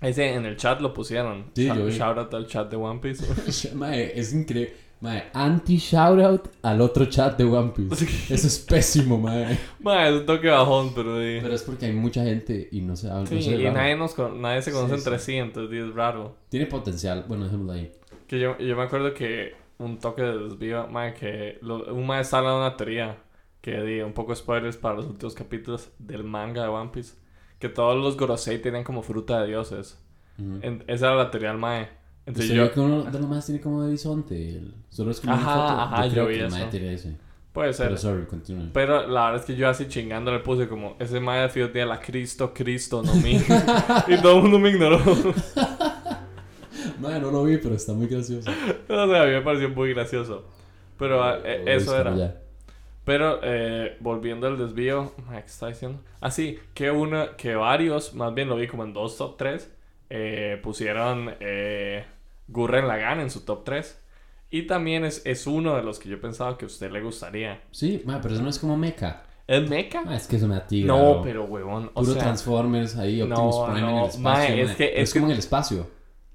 Ese 0.00 0.34
en 0.34 0.44
el 0.44 0.56
chat 0.56 0.80
lo 0.82 0.92
pusieron. 0.92 1.46
Sí, 1.54 1.66
Shout- 1.66 1.76
yo 1.78 1.86
vi. 1.86 1.92
Shout 1.92 2.18
out 2.18 2.34
al 2.34 2.46
chat 2.46 2.70
de 2.70 2.76
One 2.76 3.00
Piece. 3.00 3.24
Es 4.14 4.34
increíble. 4.34 4.74
Mae, 5.04 5.24
anti-shoutout 5.34 6.48
al 6.62 6.80
otro 6.80 7.04
chat 7.06 7.36
de 7.36 7.44
One 7.44 7.72
Piece. 7.76 8.04
Eso 8.34 8.46
es 8.46 8.58
pésimo, 8.58 9.18
mae. 9.18 9.58
Mae, 9.80 10.08
es 10.08 10.20
un 10.20 10.26
toque 10.26 10.48
bajón, 10.48 10.92
pero... 10.94 11.18
di- 11.18 11.40
Pero 11.42 11.54
es 11.54 11.62
porque 11.62 11.86
hay 11.86 11.92
mucha 11.92 12.24
gente 12.24 12.68
y 12.72 12.80
no 12.80 12.96
se 12.96 13.10
habla. 13.10 13.26
Sí, 13.26 13.34
no 13.34 13.40
sé, 13.42 13.50
y 13.50 13.64
raro. 13.64 13.76
nadie, 13.76 13.96
nos, 13.96 14.14
con- 14.14 14.40
nadie 14.40 14.62
se 14.62 14.72
conoce 14.72 14.94
Sí, 14.94 14.98
entre 15.00 15.18
sí. 15.18 15.24
sí, 15.32 15.36
entonces 15.36 15.78
es 15.88 15.94
raro. 15.94 16.36
Tiene 16.48 16.66
potencial. 16.66 17.24
Bueno, 17.28 17.44
dejémoslo 17.44 17.72
ahí. 17.72 17.92
Que 18.26 18.40
yo, 18.40 18.56
yo 18.58 18.76
me 18.76 18.82
acuerdo 18.82 19.12
que 19.12 19.52
un 19.78 19.98
toque 19.98 20.22
de 20.22 20.38
desvío, 20.38 20.86
mae, 20.88 21.12
que 21.12 21.58
lo- 21.60 21.92
un 21.94 22.06
mae 22.06 22.24
sale 22.24 22.48
de 22.48 22.54
una 22.56 22.74
teoría 22.76 23.18
que 23.60 23.82
di 23.82 24.00
un 24.00 24.12
poco 24.14 24.34
spoilers 24.34 24.76
para 24.78 24.94
los 24.96 25.06
últimos 25.06 25.34
capítulos 25.34 25.90
del 25.98 26.24
manga 26.24 26.62
de 26.62 26.68
One 26.68 26.90
Piece. 26.92 27.14
Que 27.58 27.68
todos 27.68 27.96
los 28.02 28.16
Gorosei 28.16 28.58
tenían 28.60 28.84
como 28.84 29.02
fruta 29.02 29.40
de 29.42 29.48
dioses. 29.48 30.00
En- 30.38 30.82
esa 30.86 31.08
era 31.08 31.16
la 31.16 31.30
teoría 31.30 31.50
del 31.50 31.58
mae. 31.58 31.88
Entonces 32.26 32.50
¿Usted 32.50 32.64
yo... 32.64 32.72
que 32.72 32.80
uno 32.80 33.02
de 33.04 33.18
los 33.18 33.28
más 33.28 33.44
tiene 33.46 33.60
como 33.60 33.82
de 33.82 33.92
bisonte? 33.92 34.56
El- 34.56 34.74
Solo 34.88 35.10
es 35.10 35.20
como 35.20 35.34
una 35.34 35.42
Ajá, 35.42 35.54
foto. 35.54 35.80
ajá, 35.80 36.06
yo 36.06 36.12
creo 36.12 36.26
vi 36.26 36.34
que 36.36 36.46
eso. 36.46 36.56
ese. 36.56 37.16
Puede 37.52 37.72
ser. 37.72 37.86
Pero 37.86 37.98
sorry. 37.98 38.26
Pero 38.72 39.06
la 39.06 39.26
verdad 39.26 39.40
es 39.40 39.46
que 39.46 39.54
yo 39.54 39.68
así 39.68 39.86
chingando 39.86 40.32
le 40.32 40.40
puse 40.40 40.66
como, 40.68 40.96
ese 40.98 41.20
mae 41.20 41.42
de 41.42 41.48
Fido 41.50 41.70
tiene 41.70 41.86
la 41.86 42.00
Cristo, 42.00 42.52
Cristo, 42.52 43.02
no 43.02 43.14
mí. 43.16 43.34
y 44.08 44.16
todo 44.20 44.36
el 44.36 44.42
mundo 44.42 44.58
me 44.58 44.70
ignoró. 44.70 44.98
Mae, 46.98 47.20
no 47.20 47.30
lo 47.30 47.44
vi, 47.44 47.58
pero 47.58 47.74
está 47.74 47.92
muy 47.92 48.06
gracioso. 48.08 48.50
o 48.88 49.06
sea, 49.08 49.22
a 49.22 49.26
mí 49.26 49.32
me 49.32 49.40
pareció 49.42 49.68
muy 49.70 49.94
gracioso. 49.94 50.44
Pero 50.98 51.22
ah, 51.22 51.38
eh, 51.44 51.64
eso 51.66 51.96
era. 51.96 52.14
ya. 52.16 52.40
Pero 53.04 53.38
eh, 53.42 53.96
volviendo 54.00 54.46
al 54.46 54.56
desvío, 54.58 55.12
¿qué 55.30 55.36
está 55.38 55.68
diciendo? 55.68 56.00
Así, 56.20 56.58
que 56.72 56.90
uno, 56.90 57.36
que 57.36 57.54
varios, 57.54 58.14
más 58.14 58.34
bien 58.34 58.48
lo 58.48 58.56
vi 58.56 58.66
como 58.66 58.82
en 58.84 58.92
dos 58.92 59.16
top 59.18 59.36
3, 59.36 59.70
pusieron 60.62 61.34
eh, 61.40 62.04
Gurren 62.48 62.86
Lagann 62.88 63.20
en 63.20 63.30
su 63.30 63.40
top 63.44 63.64
3. 63.64 64.00
Y 64.50 64.66
también 64.66 65.04
es, 65.04 65.22
es 65.24 65.46
uno 65.46 65.74
de 65.76 65.82
los 65.82 65.98
que 65.98 66.08
yo 66.08 66.20
pensaba 66.20 66.56
que 66.56 66.64
a 66.64 66.68
usted 66.68 66.90
le 66.90 67.00
gustaría. 67.02 67.62
Sí, 67.72 68.02
mae, 68.04 68.20
pero 68.22 68.34
eso 68.34 68.42
no 68.42 68.50
es 68.50 68.58
como 68.58 68.76
mecha. 68.76 69.22
¿Es 69.46 69.68
Mecha? 69.68 70.02
Ah, 70.06 70.16
es 70.16 70.26
que 70.26 70.36
eso 70.36 70.48
me 70.48 70.56
atiga. 70.56 70.86
no, 70.86 71.20
pero 71.22 71.44
huevón, 71.44 71.90
o 71.92 72.00
Puro 72.00 72.14
sea, 72.14 72.22
Transformers 72.22 72.96
ahí, 72.96 73.20
Optimus 73.20 73.56
No, 73.58 73.66
Prime 73.66 73.78
en 73.90 73.96
el 73.98 74.04
espacio. 74.06 74.54
es 74.54 74.70
que- 74.76 74.94
que- 74.94 75.10
como 75.12 75.26
en 75.26 75.32
el 75.32 75.38
espacio. 75.38 75.90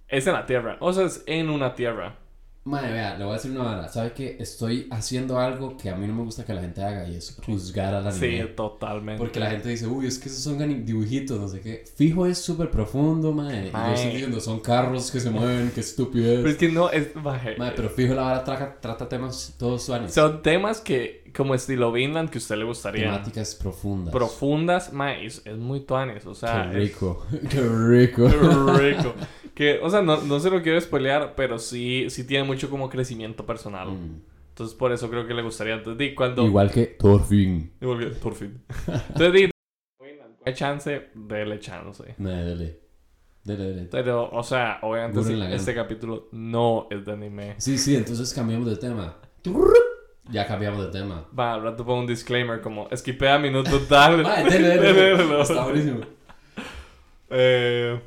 es 0.07 0.27
en 0.27 0.33
la 0.33 0.45
Tierra. 0.45 0.77
O 0.79 0.93
sea, 0.93 1.05
es 1.05 1.23
en 1.25 1.49
una 1.49 1.73
Tierra. 1.73 2.18
Mae, 2.65 2.91
vea, 2.91 3.17
le 3.17 3.23
voy 3.23 3.33
a 3.33 3.37
decir 3.37 3.51
una 3.51 3.63
vara. 3.63 3.87
¿Sabe 3.87 4.11
que 4.11 4.37
Estoy 4.39 4.87
haciendo 4.91 5.39
algo 5.39 5.77
que 5.77 5.89
a 5.89 5.95
mí 5.95 6.05
no 6.05 6.13
me 6.13 6.23
gusta 6.23 6.45
que 6.45 6.53
la 6.53 6.61
gente 6.61 6.83
haga 6.83 7.07
y 7.07 7.15
es 7.15 7.35
juzgar 7.45 7.95
al 7.95 8.05
anime. 8.07 8.41
Sí, 8.41 8.47
totalmente. 8.55 9.17
Porque 9.17 9.39
la 9.39 9.49
gente 9.49 9.69
dice, 9.69 9.87
uy, 9.87 10.05
es 10.07 10.19
que 10.19 10.29
esos 10.29 10.43
son 10.43 10.85
dibujitos, 10.85 11.39
no 11.39 11.47
sé 11.47 11.61
qué. 11.61 11.85
Fijo 11.95 12.25
es 12.25 12.37
súper 12.37 12.69
profundo, 12.69 13.31
mae. 13.31 13.67
Y 13.67 13.71
yo 13.71 13.93
estoy 13.93 14.11
diciendo, 14.11 14.39
son 14.39 14.59
carros 14.59 15.09
que 15.09 15.19
se 15.19 15.29
mueven, 15.29 15.71
qué 15.73 15.79
estupidez. 15.79 16.37
Pero 16.39 16.49
es 16.49 16.57
que 16.57 16.69
no, 16.69 16.91
es... 16.91 17.15
maje, 17.15 17.55
Mae, 17.57 17.71
pero 17.75 17.89
fijo 17.89 18.13
la 18.13 18.23
vara 18.23 18.43
trata, 18.43 18.77
trata 18.79 19.09
temas 19.09 19.55
todos 19.57 19.81
suaves. 19.83 20.13
Son 20.13 20.41
temas 20.41 20.81
que, 20.81 21.31
como 21.35 21.55
estilo 21.55 21.91
Vinland, 21.91 22.29
que 22.29 22.37
a 22.37 22.41
usted 22.41 22.57
le 22.57 22.65
gustaría. 22.65 23.05
Temáticas 23.05 23.55
profundas. 23.55 24.13
Profundas, 24.13 24.93
mae, 24.93 25.25
es, 25.25 25.41
es 25.45 25.57
muy 25.57 25.79
tuanes, 25.79 26.25
o 26.25 26.35
sea... 26.35 26.69
Qué 26.71 26.77
es- 26.77 26.89
rico. 26.89 27.25
Qué 27.49 27.61
rico. 27.61 28.27
Qué 28.29 28.91
rico. 28.91 29.15
Que, 29.59 29.77
o 29.83 29.89
sea, 29.89 30.01
no, 30.01 30.21
no 30.21 30.39
se 30.39 30.49
lo 30.49 30.61
quiero 30.61 30.79
spoilear, 30.79 31.35
pero 31.35 31.59
sí, 31.59 32.09
sí 32.09 32.25
tiene 32.25 32.45
mucho 32.45 32.69
como 32.69 32.89
crecimiento 32.89 33.45
personal. 33.45 33.89
Mm. 33.89 34.21
Entonces, 34.51 34.73
por 34.73 34.93
eso 34.93 35.09
creo 35.09 35.27
que 35.27 35.33
le 35.33 35.41
gustaría. 35.41 35.73
Entonces, 35.73 36.13
cuando... 36.15 36.45
Igual 36.45 36.71
que 36.71 36.85
Thorfinn. 36.85 37.73
Igual 37.81 37.99
que, 37.99 38.05
por 38.05 38.35
fin. 38.35 38.63
Entonces, 38.87 39.33
di... 39.33 39.51
Hay 40.45 40.53
chance, 40.53 41.09
dele 41.13 41.59
chance. 41.59 42.15
Dale. 42.17 42.79
Dale, 43.43 43.69
dale. 43.69 43.87
Pero, 43.91 44.29
o 44.31 44.43
sea, 44.43 44.79
obviamente 44.81 45.19
Gurren 45.19 45.51
este, 45.51 45.75
capítulo 45.75 46.29
no 46.31 46.87
es 46.89 47.05
de 47.05 47.11
anime. 47.11 47.55
Sí, 47.57 47.77
sí, 47.77 47.97
entonces 47.97 48.33
cambiamos 48.33 48.69
de 48.69 48.77
tema. 48.77 49.17
Ya 50.31 50.45
cambiamos 50.45 50.85
de 50.85 50.91
tema. 50.91 51.27
Va, 51.37 51.55
al 51.55 51.63
rato 51.63 51.83
pongo 51.83 52.01
un 52.01 52.07
disclaimer 52.07 52.61
como, 52.61 52.87
esquipea 52.91 53.39
minuto 53.39 53.79
tal. 53.89 54.23
Dele, 54.49 54.77
dele. 54.77 55.41
Está 55.41 55.63
buenísimo. 55.65 56.01
Eh... 57.31 57.99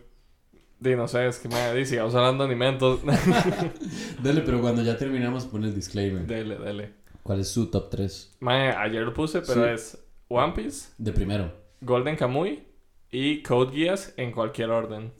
Di, 0.82 0.96
no 0.96 1.06
sé, 1.06 1.26
es 1.28 1.38
que 1.38 1.48
me 1.48 1.74
di, 1.74 1.84
sigamos 1.86 2.14
hablando 2.14 2.44
de 2.44 2.50
anime, 2.50 2.68
entonces... 2.70 3.08
Dale, 4.22 4.40
pero 4.40 4.60
cuando 4.60 4.82
ya 4.82 4.96
terminamos 4.96 5.44
pon 5.46 5.62
el 5.64 5.74
disclaimer. 5.74 6.26
dele, 6.26 6.56
dele. 6.58 6.92
¿Cuál 7.22 7.40
es 7.40 7.48
su 7.48 7.66
top 7.70 7.88
3? 7.90 8.36
Mae, 8.40 8.70
ayer 8.70 9.02
lo 9.02 9.14
puse, 9.14 9.42
pero 9.42 9.64
Sí. 9.64 9.70
es 9.74 9.98
One 10.28 10.52
Piece, 10.54 10.88
De 10.98 11.12
primero. 11.12 11.52
Golden 11.80 12.16
Kamuy 12.16 12.64
y 13.10 13.42
Code 13.42 13.72
Geass 13.76 14.12
en 14.16 14.32
cualquier 14.32 14.70
orden. 14.70 15.12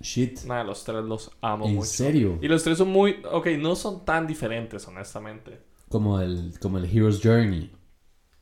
Shit. 0.00 0.40
Nada, 0.44 0.64
los 0.64 0.82
tres 0.84 1.04
los 1.04 1.30
amo 1.42 1.66
¿En 1.66 1.74
mucho. 1.74 1.86
serio? 1.88 2.38
Y 2.40 2.48
los 2.48 2.64
tres 2.64 2.78
son 2.78 2.88
muy... 2.88 3.22
Ok, 3.30 3.48
no 3.58 3.76
son 3.76 4.04
tan 4.04 4.26
diferentes, 4.26 4.86
honestamente. 4.88 5.60
Como 5.88 6.20
el, 6.20 6.54
como 6.60 6.78
el 6.78 6.86
Hero's 6.86 7.20
Journey. 7.22 7.70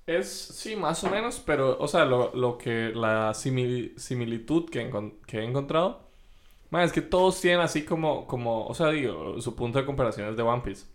Es, 0.06 0.28
sí, 0.28 0.76
más 0.76 1.02
o 1.04 1.10
menos, 1.10 1.42
pero, 1.44 1.76
o 1.78 1.86
sea, 1.88 2.04
lo, 2.04 2.34
lo 2.34 2.56
que, 2.58 2.92
la 2.94 3.30
simili- 3.32 3.96
similitud 3.98 4.68
que, 4.70 4.88
que 5.26 5.38
he 5.40 5.44
encontrado, 5.44 6.09
mae, 6.70 6.84
es 6.84 6.92
que 6.92 7.02
todos 7.02 7.40
tienen 7.40 7.60
así 7.60 7.82
como, 7.82 8.26
como, 8.26 8.66
o 8.66 8.74
sea, 8.74 8.88
digo, 8.90 9.40
su 9.40 9.54
punto 9.54 9.78
de 9.78 9.84
comparación 9.84 10.28
es 10.28 10.36
de 10.36 10.42
One 10.42 10.62
Piece. 10.64 10.86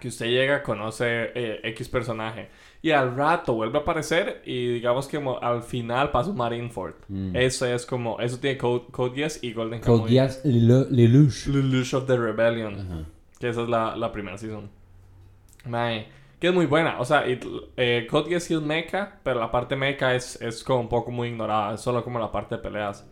Que 0.00 0.08
usted 0.08 0.26
llega, 0.26 0.64
conoce 0.64 1.30
eh, 1.36 1.60
X 1.62 1.88
personaje, 1.88 2.48
y 2.82 2.90
al 2.90 3.14
rato 3.16 3.54
vuelve 3.54 3.78
a 3.78 3.82
aparecer, 3.82 4.42
y 4.44 4.66
digamos 4.74 5.06
que 5.06 5.22
al 5.40 5.62
final 5.62 6.10
pasa 6.10 6.30
un 6.30 6.36
Marineford. 6.36 6.94
Mm. 7.06 7.36
Eso 7.36 7.64
es 7.66 7.86
como, 7.86 8.18
eso 8.18 8.38
tiene 8.40 8.58
Code, 8.58 8.86
Code 8.90 9.14
Geass 9.14 9.38
y 9.44 9.52
Golden 9.52 9.80
Code 9.80 9.98
Kamuy. 9.98 10.10
Geass 10.10 10.44
Lelu- 10.44 10.88
Lelouch. 10.90 11.46
Lelouch 11.46 11.94
of 11.94 12.06
the 12.06 12.16
Rebellion. 12.16 12.74
Ajá. 12.74 13.04
Que 13.38 13.48
esa 13.50 13.62
es 13.62 13.68
la, 13.68 13.94
la 13.96 14.10
primera 14.10 14.36
season. 14.36 14.68
Mae, 15.66 16.08
que 16.40 16.48
es 16.48 16.54
muy 16.54 16.66
buena. 16.66 16.98
O 17.00 17.04
sea, 17.04 17.28
y, 17.28 17.38
eh, 17.76 18.06
Code 18.10 18.30
Geass 18.30 18.44
sí 18.44 18.54
es 18.54 18.60
mecha, 18.60 19.20
pero 19.22 19.38
la 19.38 19.52
parte 19.52 19.76
mecha 19.76 20.12
es, 20.14 20.40
es 20.42 20.64
como 20.64 20.80
un 20.80 20.88
poco 20.88 21.12
muy 21.12 21.28
ignorada. 21.28 21.74
Es 21.74 21.80
solo 21.80 22.02
como 22.02 22.18
la 22.18 22.32
parte 22.32 22.56
de 22.56 22.62
peleas. 22.62 23.08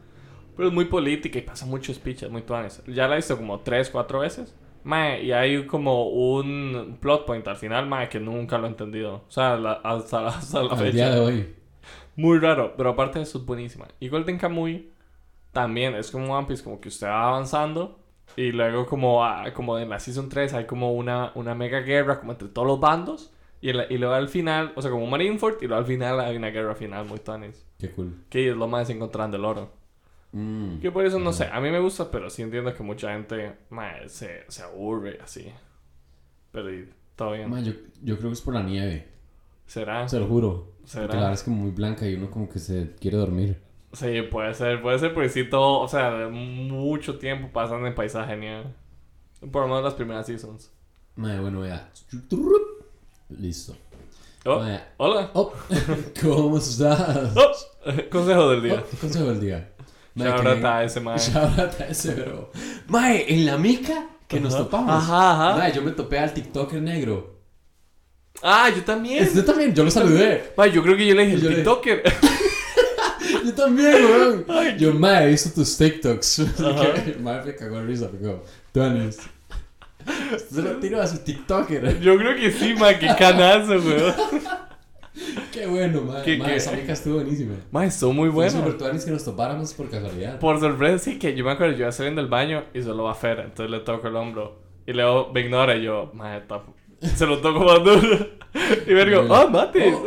Pero 0.57 0.69
es 0.69 0.75
muy 0.75 0.85
política 0.87 1.39
y 1.39 1.43
pasa 1.43 1.65
mucho 1.67 1.93
speech, 1.95 2.23
es 2.25 2.31
muy 2.31 2.43
tuanes. 2.43 2.83
Ya 2.87 3.09
la 3.09 3.15
he 3.15 3.17
visto 3.17 3.37
como 3.37 3.61
3, 3.61 3.91
4 3.91 4.21
veces. 4.21 4.55
Mae, 4.85 5.23
y 5.23 5.33
hay 5.33 5.65
como 5.67 6.09
un 6.09 6.99
plot 7.01 7.25
point 7.27 7.47
al 7.49 7.57
final, 7.57 7.87
mae, 7.87 8.09
que 8.09 8.19
nunca 8.21 8.59
lo 8.59 8.67
he 8.67 8.71
entendido. 8.71 9.23
O 9.29 9.31
sea, 9.31 9.57
la- 9.57 9.81
hasta, 9.85 10.27
hasta 10.29 10.63
la 10.63 10.73
Al 10.73 10.79
fecha. 10.79 10.91
día 10.93 11.11
de 11.11 11.21
hoy. 11.21 11.55
Muy 12.17 12.39
raro, 12.39 12.75
pero 12.77 12.91
aparte 12.91 13.19
de 13.19 13.23
eso 13.25 13.39
es 13.39 13.47
buenísima. 13.47 13.87
Y 14.01 14.09
Golden 14.09 14.39
Kamuy 14.39 14.91
también 15.53 15.95
es 15.95 16.11
como 16.11 16.37
One 16.37 16.47
Piece, 16.47 16.63
como 16.65 16.81
que 16.81 16.89
usted 16.89 17.07
va 17.07 17.29
avanzando 17.29 17.99
y 18.37 18.51
luego 18.53 18.87
como, 18.87 19.25
ah, 19.25 19.53
como 19.55 19.79
en 19.79 19.89
la 19.91 19.99
Season 19.99 20.29
3 20.29 20.55
hay 20.55 20.67
como 20.67 20.93
una, 20.93 21.33
una 21.35 21.55
mega 21.55 21.81
guerra 21.81 22.19
como 22.21 22.33
entre 22.33 22.49
todos 22.49 22.67
los 22.67 22.81
bandos 22.81 23.33
y, 23.61 23.71
y 23.71 23.99
luego 23.99 24.15
al 24.15 24.29
final, 24.29 24.73
o 24.77 24.83
sea, 24.83 24.91
como 24.91 25.07
Marineford 25.07 25.63
y 25.63 25.67
luego 25.67 25.81
al 25.81 25.87
final 25.87 26.21
hay 26.21 26.37
una 26.37 26.49
guerra 26.51 26.75
final 26.75 27.05
muy 27.07 27.19
tuanis. 27.21 27.65
Qué 27.79 27.91
cool. 27.93 28.15
Que 28.29 28.51
es 28.51 28.57
lo 28.57 28.67
más 28.69 28.89
encontrando 28.91 29.37
el 29.37 29.45
oro. 29.45 29.71
Mm. 30.33 30.79
Que 30.79 30.91
por 30.91 31.05
eso 31.05 31.19
no 31.19 31.33
sé, 31.33 31.45
a 31.45 31.61
mí 31.61 31.71
me 31.71 31.79
gusta, 31.79 32.11
pero 32.11 32.31
sí 32.31 32.43
entiendo 32.43 32.75
que 32.75 32.83
mucha 32.83 33.13
gente 33.13 33.55
se, 34.07 34.45
se 34.49 34.63
aburre 34.63 35.19
así. 35.23 35.53
Pero 36.51 36.69
todo 37.17 37.33
bien. 37.33 37.65
Yo, 37.65 37.73
yo 38.03 38.19
creo 38.19 38.31
que 38.31 38.35
es 38.35 38.41
por 38.41 38.55
la 38.55 38.63
nieve. 38.63 39.09
¿Será? 39.67 40.09
Se 40.09 40.19
lo 40.19 40.27
juro. 40.27 40.73
¿Será? 40.85 41.07
Porque 41.07 41.17
la 41.17 41.23
verdad 41.23 41.35
es 41.35 41.43
como 41.43 41.57
muy 41.57 41.71
blanca 41.71 42.07
y 42.09 42.15
uno 42.15 42.31
como 42.31 42.49
que 42.49 42.59
se 42.59 42.95
quiere 42.99 43.17
dormir. 43.17 43.61
Sí, 43.93 44.23
puede 44.23 44.55
ser, 44.55 44.81
puede 44.81 44.99
ser 44.99 45.13
porque 45.13 45.29
sí 45.29 45.49
todo, 45.49 45.81
o 45.81 45.89
sea, 45.89 46.29
mucho 46.31 47.19
nieve 47.21 47.51
pasando 47.53 47.87
en 47.87 47.95
paisaje 47.95 48.37
nieve. 48.37 48.65
Por 49.51 49.63
lo 49.63 49.69
menos 49.69 49.85
las 49.85 49.95
primeras 49.95 50.27
seasons. 50.27 50.73
Madre, 51.17 51.41
bueno, 51.41 51.61
vea. 51.61 51.91
Listo. 53.29 53.77
Oh, 54.45 54.65
hola. 54.97 55.31
oh, 55.35 55.53
¿Cómo 56.21 56.59
estás? 56.59 57.37
Oh, 57.37 57.93
consejo 58.11 58.51
del 58.51 58.63
día. 58.63 58.83
Oh, 58.85 58.97
consejo 59.01 59.27
del 59.27 59.41
día. 59.41 59.73
Mae, 60.15 60.29
Shout 60.29 60.43
que 60.43 60.49
out 60.49 60.59
me- 60.59 60.69
a 60.69 60.85
ese 60.85 61.01
mae. 61.01 61.19
Shout 61.19 61.59
out 61.59 61.81
a 61.81 61.87
ese, 61.89 62.15
bro. 62.15 62.51
Mae, 62.89 63.25
en 63.29 63.47
la 63.47 63.57
mica 63.57 64.07
que 64.29 64.41
nos 64.41 64.57
topamos. 64.57 64.91
Ajá, 65.03 65.33
ajá. 65.51 65.59
Mae, 65.59 65.73
yo 65.73 65.83
me 65.83 65.93
topé 65.93 66.19
al 66.19 66.33
TikToker 66.35 66.81
negro. 66.83 67.41
Ah, 68.43 68.69
yo 68.75 68.83
también. 68.83 69.29
Yo 69.35 69.45
también, 69.45 69.75
yo 69.75 69.85
lo 69.85 69.91
saludé. 69.91 70.53
Mae, 70.57 70.71
yo 70.73 70.83
creo 70.83 70.97
que 70.97 71.07
yo 71.07 71.15
le 71.15 71.27
dije 71.27 71.39
Yo 71.41 71.49
el 71.49 71.51
le- 71.51 71.55
TikToker. 71.57 72.03
Yo 73.45 73.55
también, 73.55 73.95
weón. 74.05 74.45
Yo, 74.79 74.93
mae, 74.95 75.25
he 75.25 75.31
visto 75.31 75.51
tus 75.51 75.77
TikToks. 75.77 76.43
Que- 77.05 77.17
Mae, 77.21 77.45
me 77.45 77.55
cagó 77.57 77.77
de 77.79 77.85
risa, 77.87 78.09
me 78.13 78.19
dijo, 78.19 78.43
Tuanis. 78.73 79.19
Se 80.51 80.63
lo 80.63 80.77
tiro 80.79 81.01
a 81.01 81.07
su 81.07 81.19
TikToker. 81.19 82.01
Yo 82.01 82.17
creo 82.19 82.37
que 82.37 82.51
sí, 82.53 82.75
mae, 82.75 82.99
qué 82.99 83.07
canazo, 83.19 83.73
weón. 83.79 84.15
Qué 85.53 85.67
bueno, 85.67 86.01
mae. 86.03 86.23
¿Qué- 86.25 86.37
Mae, 86.39 86.51
qué? 86.51 86.57
esa 86.57 86.73
mica 86.73 86.93
estuvo 86.93 87.15
buenísima. 87.17 87.55
Mae, 87.71 87.91
son 87.91 88.17
muy 88.17 88.29
Fue 88.29 88.35
buenos. 88.47 88.55
super 88.55 88.79
tuanis 88.79 89.05
que 89.05 89.11
nos 89.11 89.25
topáramos 89.25 89.75
por 89.75 89.91
casualidad. 89.91 90.39
Por 90.39 90.59
sorpresa, 90.61 90.99
sí, 90.99 91.19
que 91.19 91.35
yo 91.35 91.45
me 91.45 91.51
acuerdo, 91.53 91.75
yo 91.75 91.81
iba 91.81 91.93
saliendo 91.93 92.21
del 92.23 92.31
baño 92.31 92.65
y 92.75 92.83
solo 92.83 93.05
va 93.05 93.13
a 93.13 93.15
Fer, 93.15 93.41
entonces 93.41 93.71
le 93.71 93.81
toco 93.81 94.09
el 94.09 94.17
hombro. 94.17 94.61
Y 94.87 94.93
luego 94.93 95.31
me 95.33 95.41
ignora 95.43 95.77
y 95.77 95.83
yo, 95.85 96.11
está- 96.37 96.63
se 97.15 97.27
lo 97.27 97.39
toco 97.41 97.61
más 97.61 97.85
duro. 97.85 98.27
Y 98.87 98.93
me 98.93 99.05
digo, 99.07 99.27
ah, 99.35 99.47
mate. 99.51 99.93
Oh. 99.95 100.07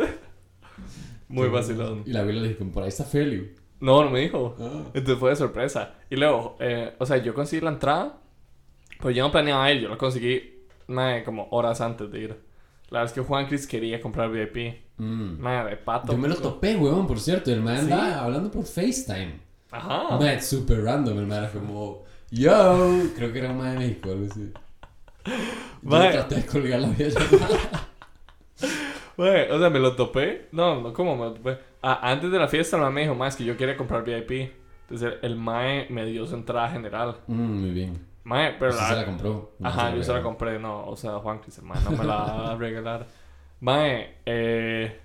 Muy 1.28 1.48
vacilón. 1.48 2.02
Y 2.06 2.12
la 2.12 2.20
abuela 2.20 2.42
le 2.42 2.48
dijo, 2.50 2.64
por 2.66 2.82
ahí 2.84 2.88
está 2.90 3.04
Feli. 3.04 3.52
No, 3.80 4.04
no 4.04 4.10
me 4.10 4.20
dijo. 4.20 4.54
Ah. 4.60 4.82
Entonces 4.94 5.18
fue 5.18 5.30
de 5.30 5.36
sorpresa. 5.36 5.94
Y 6.08 6.16
luego, 6.16 6.56
eh, 6.60 6.94
o 6.98 7.04
sea, 7.06 7.16
yo 7.18 7.34
conseguí 7.34 7.62
la 7.64 7.70
entrada, 7.70 8.20
pero 8.98 9.10
yo 9.10 9.24
no 9.24 9.32
planeaba 9.32 9.70
ir, 9.72 9.82
yo 9.82 9.88
la 9.88 9.98
conseguí 9.98 10.62
mae, 10.86 11.24
como 11.24 11.48
horas 11.50 11.80
antes 11.80 12.10
de 12.10 12.18
ir. 12.20 12.28
La 12.90 13.00
verdad 13.00 13.04
es 13.06 13.12
que 13.12 13.20
Juan 13.20 13.46
Chris 13.48 13.66
quería 13.66 14.00
comprar 14.00 14.30
VIP. 14.30 14.85
Mm. 14.98 15.40
Mae, 15.40 15.64
de 15.70 15.76
pato. 15.76 16.12
Yo 16.12 16.18
me 16.18 16.28
lo 16.28 16.36
topé, 16.36 16.76
weón, 16.76 17.06
por 17.06 17.20
cierto. 17.20 17.50
El 17.52 17.62
man 17.62 17.76
¿Sí? 17.76 17.92
andaba 17.92 18.24
hablando 18.24 18.50
por 18.50 18.64
FaceTime. 18.64 19.40
Ajá. 19.70 20.18
Man, 20.18 20.42
super 20.42 20.82
random. 20.82 21.18
El 21.18 21.26
man 21.26 21.44
era 21.44 21.52
como, 21.52 22.04
yo. 22.30 22.88
Creo 23.14 23.32
que 23.32 23.38
era 23.38 23.50
un 23.50 23.58
man 23.58 23.72
de 23.72 23.86
México, 23.86 24.10
algo 24.10 24.26
así. 24.30 24.52
Yo 25.82 26.10
traté 26.10 26.34
de 26.36 26.46
colgar 26.46 26.80
la 26.80 26.88
videollamada. 26.88 27.88
Mae, 29.16 29.50
o 29.50 29.58
sea, 29.58 29.70
me 29.70 29.78
lo 29.78 29.96
topé. 29.96 30.48
No, 30.52 30.80
no, 30.80 30.92
¿cómo 30.92 31.16
me 31.16 31.24
lo 31.24 31.32
topé? 31.34 31.58
Ah, 31.82 32.00
antes 32.02 32.30
de 32.30 32.38
la 32.38 32.48
fiesta, 32.48 32.76
el 32.76 32.82
mae 32.82 32.90
me 32.90 33.00
dijo, 33.02 33.14
mae, 33.14 33.28
es 33.28 33.36
que 33.36 33.44
yo 33.44 33.56
quería 33.56 33.76
comprar 33.76 34.04
VIP. 34.04 34.52
Entonces 34.82 35.14
el 35.22 35.36
mae 35.36 35.86
me 35.88 36.04
dio 36.04 36.26
su 36.26 36.34
entrada 36.34 36.68
general. 36.68 37.16
Mm, 37.26 37.60
muy 37.60 37.70
bien. 37.70 38.06
Mae, 38.24 38.54
pero 38.58 38.72
Usted 38.72 38.82
la... 38.82 38.88
se 38.88 38.96
la 38.96 39.04
compró. 39.04 39.52
No 39.58 39.68
Ajá, 39.68 39.94
yo 39.94 40.02
se 40.02 40.12
la 40.12 40.22
compré, 40.22 40.58
no, 40.58 40.86
o 40.86 40.96
sea, 40.96 41.12
Juan 41.18 41.38
Cris, 41.38 41.62
mae, 41.62 41.82
no 41.82 41.90
me 41.92 42.04
la 42.04 42.16
va 42.16 42.52
a 42.52 42.56
regalar. 42.56 43.06
Mae, 43.60 44.16
eh. 44.26 45.00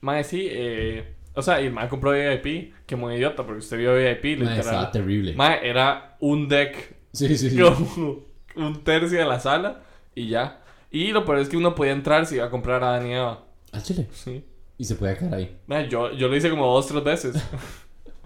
Mae, 0.00 0.24
sí, 0.24 0.46
eh. 0.50 1.14
O 1.34 1.42
sea, 1.42 1.60
y 1.60 1.66
el 1.66 1.72
mae 1.72 1.88
compró 1.88 2.12
VIP, 2.12 2.72
que 2.86 2.94
muy 2.96 3.14
idiota, 3.16 3.44
porque 3.44 3.58
usted 3.58 3.76
vio 3.78 3.94
VIP, 3.96 4.38
Mae, 4.38 4.58
estaba 4.58 4.80
literal. 4.82 4.90
terrible. 4.92 5.34
Mae, 5.34 5.68
era 5.68 6.16
un 6.20 6.48
deck, 6.48 6.94
Sí, 7.12 7.36
sí, 7.36 7.50
sí. 7.50 7.58
como 7.58 8.20
un 8.56 8.84
tercio 8.84 9.18
de 9.18 9.24
la 9.24 9.40
sala, 9.40 9.82
y 10.14 10.28
ya. 10.28 10.60
Y 10.92 11.10
lo 11.10 11.24
peor 11.24 11.38
es 11.38 11.48
que 11.48 11.56
uno 11.56 11.74
podía 11.74 11.92
entrar 11.92 12.24
si 12.26 12.36
iba 12.36 12.44
a 12.44 12.50
comprar 12.50 12.84
a 12.84 12.90
Dani 12.92 13.14
Eva. 13.14 13.44
Ah, 13.72 13.80
chile. 13.82 14.06
Sí. 14.12 14.44
Y 14.78 14.84
se 14.84 14.94
puede 14.94 15.16
quedar 15.16 15.34
ahí. 15.34 15.56
Mae, 15.66 15.88
yo, 15.88 16.12
yo 16.12 16.28
lo 16.28 16.36
hice 16.36 16.50
como 16.50 16.72
dos, 16.72 16.86
tres 16.86 17.02
veces. 17.02 17.34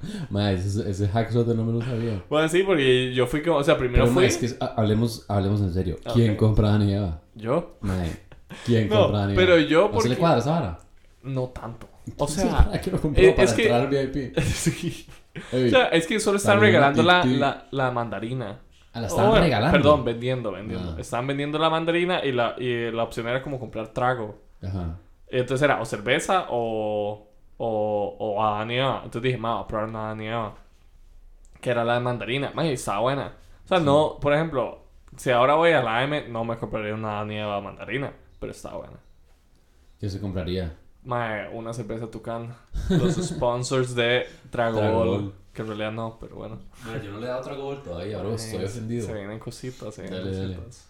Mae, 0.31 0.55
ese, 0.55 0.89
ese 0.91 1.09
hackshot 1.09 1.47
no 1.49 1.65
me 1.65 1.73
lo 1.73 1.81
sabía. 1.83 2.23
bueno, 2.29 2.47
sí, 2.49 2.63
porque 2.63 3.13
yo 3.15 3.27
fui 3.27 3.41
como, 3.43 3.57
o 3.57 3.65
sea, 3.65 3.77
primero 3.79 4.05
Pero, 4.05 4.13
fui. 4.15 4.21
mae, 4.23 4.29
es 4.29 4.37
que 4.37 4.47
es- 4.47 4.57
ha- 4.61 4.75
hablemos, 4.77 5.25
hablemos 5.29 5.61
en 5.63 5.73
serio. 5.73 5.97
¿Quién 6.13 6.33
Ok. 6.33 6.37
compra 6.37 6.69
a 6.69 6.73
Dani 6.73 6.93
Eva? 6.93 7.23
Yo. 7.35 7.79
Mae, 7.81 8.11
¿quién 8.65 8.89
No, 8.89 9.03
compra 9.03 9.19
a 9.19 9.21
Dani 9.23 9.33
y 9.33 9.37
pero 9.37 9.59
yo 9.59 9.81
¿No 9.83 9.87
se 9.89 9.93
porque- 9.95 10.09
le 10.11 10.17
cuadra 10.17 10.39
esa 10.39 10.51
vara? 10.51 10.79
No 11.23 11.49
tanto. 11.49 11.89
O 12.17 12.27
Sí, 12.29 12.41
sea. 12.41 12.65
¿para 12.67 12.81
qué 12.81 12.91
lo 12.91 13.01
compró? 13.01 13.23
eh, 13.23 13.33
para 13.33 13.43
es 13.45 13.53
que- 13.55 13.63
entrar 13.63 13.81
al 13.83 13.89
VIP. 13.89 14.39
sí. 14.43 15.07
Ey, 15.53 15.67
O 15.67 15.71
sea, 15.71 15.87
es 15.89 16.07
que 16.07 16.19
solo 16.19 16.37
están 16.39 16.59
regalando 16.61 17.03
la, 17.03 17.25
la, 17.25 17.67
la 17.71 17.91
mandarina. 17.93 18.59
ah, 18.93 19.01
la 19.01 19.07
estaban 19.07 19.31
Oh, 19.33 19.39
regalando. 19.39 19.73
Perdón, 19.79 20.05
vendiendo, 20.05 20.51
vendiendo. 20.53 20.95
Ah. 20.97 21.01
Estaban 21.01 21.27
vendiendo 21.29 21.59
la 21.59 21.71
mandarina 21.71 22.25
y 22.25 22.33
la, 22.33 22.55
y 22.59 22.91
la 22.91 23.03
opción 23.05 23.29
era 23.29 23.41
como 23.43 23.61
comprar 23.61 23.89
trago. 23.89 24.41
Ajá. 24.63 24.99
Entonces 25.29 25.63
era 25.63 25.81
o 25.81 25.85
cerveza 25.85 26.47
o, 26.51 27.29
o, 27.59 28.17
o 28.19 28.45
a 28.45 28.59
Dani 28.59 28.79
Eva. 28.79 28.97
Entonces 29.05 29.23
dije, 29.23 29.37
ma, 29.39 29.55
voy 29.55 29.63
a 29.65 29.67
probar 29.69 29.89
una 29.91 30.25
Eva. 30.25 30.55
Que 31.61 31.71
era 31.71 31.85
la 31.85 31.95
de 31.95 32.01
mandarina. 32.01 32.51
Ma, 32.55 32.65
y 32.67 32.73
estaba 32.73 33.01
buena. 33.01 33.33
O 33.65 33.69
sea, 33.69 33.79
no, 33.79 34.19
por 34.21 34.33
ejemplo, 34.33 34.87
si 35.17 35.31
ahora 35.31 35.55
voy 35.55 35.71
a 35.73 35.83
la 35.83 36.03
M, 36.03 36.29
no 36.29 36.45
me 36.45 36.57
compraría 36.57 36.95
una 36.95 37.15
Dani 37.15 37.37
Eva 37.39 37.61
mandarina. 37.61 38.13
Pero 38.39 38.53
está 38.53 38.75
buena. 38.77 38.99
¿Qué 39.99 40.09
se 40.09 40.21
compraría? 40.21 40.77
Ma, 41.05 41.49
una 41.53 41.73
cerveza 41.73 42.11
Tucán. 42.11 42.55
Los 42.89 43.15
sponsors 43.29 43.95
de 43.95 44.27
Trago 44.51 44.79
Trago 44.79 44.99
Ball. 44.99 45.09
Ball. 45.09 45.33
Que 45.53 45.63
en 45.63 45.69
realidad 45.69 45.93
no, 45.93 46.19
pero 46.21 46.37
bueno. 46.37 46.59
Mae, 46.87 47.03
yo 47.05 47.13
no 47.13 47.19
le 47.19 47.27
he 47.27 47.29
dado 47.29 47.41
otra 47.41 47.55
gol 47.55 47.83
todavía, 47.83 48.19
bro. 48.19 48.35
Estoy 48.35 48.65
ofendido. 48.65 49.07
Se 49.07 49.15
vienen 49.15 49.39
cositas, 49.39 49.95
se 49.95 50.03
vienen 50.03 50.25
Dale, 50.25 50.37
dale. 50.37 50.55
cositas. 50.57 50.89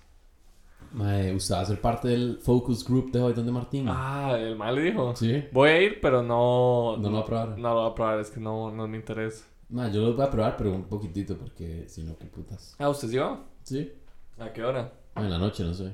Mae, 0.92 1.34
usted 1.34 1.54
va 1.54 1.60
a 1.60 1.64
ser 1.64 1.80
parte 1.80 2.08
del 2.08 2.38
focus 2.42 2.84
group 2.86 3.10
de 3.12 3.20
Hoyton 3.20 3.46
de 3.46 3.52
Martín. 3.52 3.86
Ah, 3.88 4.36
el 4.38 4.56
mal 4.56 4.74
le 4.74 4.82
dijo. 4.82 5.14
¿Sí? 5.16 5.44
Voy 5.52 5.68
a 5.70 5.80
ir, 5.82 6.00
pero 6.00 6.22
no. 6.22 6.96
No 6.98 7.08
lo 7.10 7.16
va 7.16 7.20
a 7.20 7.24
probar. 7.26 7.48
No 7.58 7.74
lo 7.74 7.82
voy 7.82 7.90
a 7.90 7.94
probar, 7.94 8.20
es 8.20 8.30
que 8.30 8.40
no, 8.40 8.70
no 8.70 8.86
me 8.88 8.96
interesa. 8.98 9.44
Mae, 9.70 9.92
yo 9.92 10.02
lo 10.02 10.14
voy 10.14 10.26
a 10.26 10.30
probar, 10.30 10.56
pero 10.56 10.72
un 10.72 10.84
poquitito, 10.84 11.36
porque 11.36 11.84
si 11.88 12.02
no, 12.02 12.16
qué 12.18 12.26
putas. 12.26 12.74
Ah, 12.78 12.88
¿usted 12.88 13.08
sí 13.08 13.16
va? 13.18 13.44
¿Sí? 13.62 13.92
¿A 14.38 14.52
qué 14.52 14.64
hora? 14.64 14.92
Ah, 15.14 15.22
en 15.22 15.30
la 15.30 15.38
noche, 15.38 15.62
no 15.64 15.74
sé. 15.74 15.92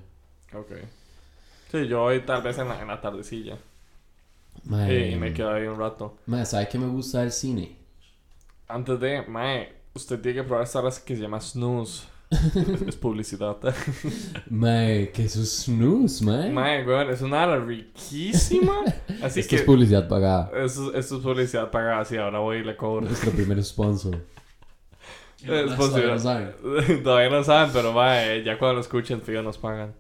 Ok. 0.52 0.72
Sí, 1.74 1.88
yo 1.88 2.02
voy 2.02 2.20
tal 2.20 2.40
vez 2.40 2.56
en 2.58 2.68
la, 2.68 2.80
en 2.80 2.87
la 2.87 3.00
tardecilla. 3.00 3.58
Mae, 4.62 5.10
y 5.10 5.16
me 5.16 5.32
quedo 5.32 5.52
ahí 5.52 5.66
un 5.66 5.76
rato. 5.76 6.18
Mae, 6.26 6.46
¿sabe 6.46 6.68
qué 6.68 6.78
me 6.78 6.87
gusta 6.87 7.22
del 7.22 7.32
cine? 7.32 7.76
Antes 8.68 9.00
de, 9.00 9.22
Mae, 9.22 9.72
usted 9.92 10.20
tiene 10.20 10.37
que 10.40 10.44
probar 10.44 10.62
esta 10.62 10.80
raza 10.80 11.04
que 11.04 11.16
se 11.16 11.22
llama 11.22 11.40
Snooze. 11.40 12.06
es 12.87 12.94
publicidad. 12.94 13.56
Mae, 14.50 15.10
que 15.10 15.24
eso 15.24 15.42
es 15.42 15.64
snooze, 15.64 16.24
mae. 16.24 16.50
Mae, 16.50 16.87
weón, 16.87 17.10
es 17.10 17.22
una 17.22 17.42
hora 17.44 17.58
riquísima. 17.58 18.84
Así 19.22 19.40
Esto 19.40 19.50
que. 19.50 19.56
es 19.56 19.62
publicidad 19.62 20.06
pagada. 20.08 20.52
Esto, 20.54 20.94
esto 20.94 21.16
es 21.16 21.22
publicidad 21.22 21.72
pagada, 21.72 22.04
sí, 22.04 22.16
ahora 22.16 22.38
voy 22.38 22.58
y 22.58 22.62
le 22.62 22.76
cobro. 22.76 23.00
Nuestro 23.06 23.32
primer 23.32 23.62
sponsor. 23.64 24.16
Es 25.42 25.46
Todavía 25.48 25.76
posible. 25.76 26.06
no 26.06 26.18
saben. 26.20 27.02
Todavía 27.02 27.30
no 27.30 27.42
saben, 27.42 27.70
pero 27.72 27.92
mae, 27.92 28.44
ya 28.44 28.60
cuando 28.60 28.76
lo 28.76 28.80
escuchen, 28.80 29.20
fijo, 29.22 29.42
nos 29.42 29.58
pagan. 29.58 29.92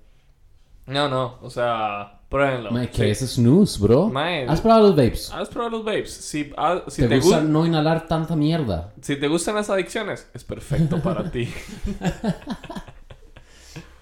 No, 0.86 1.08
no, 1.08 1.38
o 1.40 1.48
sea, 1.50 2.20
pruébenlo. 2.28 2.70
Mae, 2.70 2.86
Sí. 2.86 2.92
¿qué 3.02 3.10
es 3.10 3.20
snooze, 3.20 3.80
bro? 3.82 4.08
Mae, 4.10 4.46
¿Has 4.46 4.60
probado 4.60 4.88
los 4.88 4.96
vapes? 4.96 5.30
¿Has 5.32 5.48
probado 5.48 5.78
los 5.78 5.84
vapes? 5.84 6.12
Si, 6.12 6.52
ah, 6.56 6.82
si 6.88 7.02
¿Te, 7.02 7.08
te, 7.08 7.16
gusta 7.20 7.40
gu- 7.42 7.48
no 7.48 7.64
inhalar 7.66 8.06
tanta 8.06 8.36
mierda? 8.36 8.92
si 9.00 9.16
te 9.16 9.26
gustan 9.28 9.54
las 9.54 9.70
adicciones, 9.70 10.30
es 10.34 10.44
perfecto 10.44 11.00
para 11.02 11.30
ti. 11.30 11.48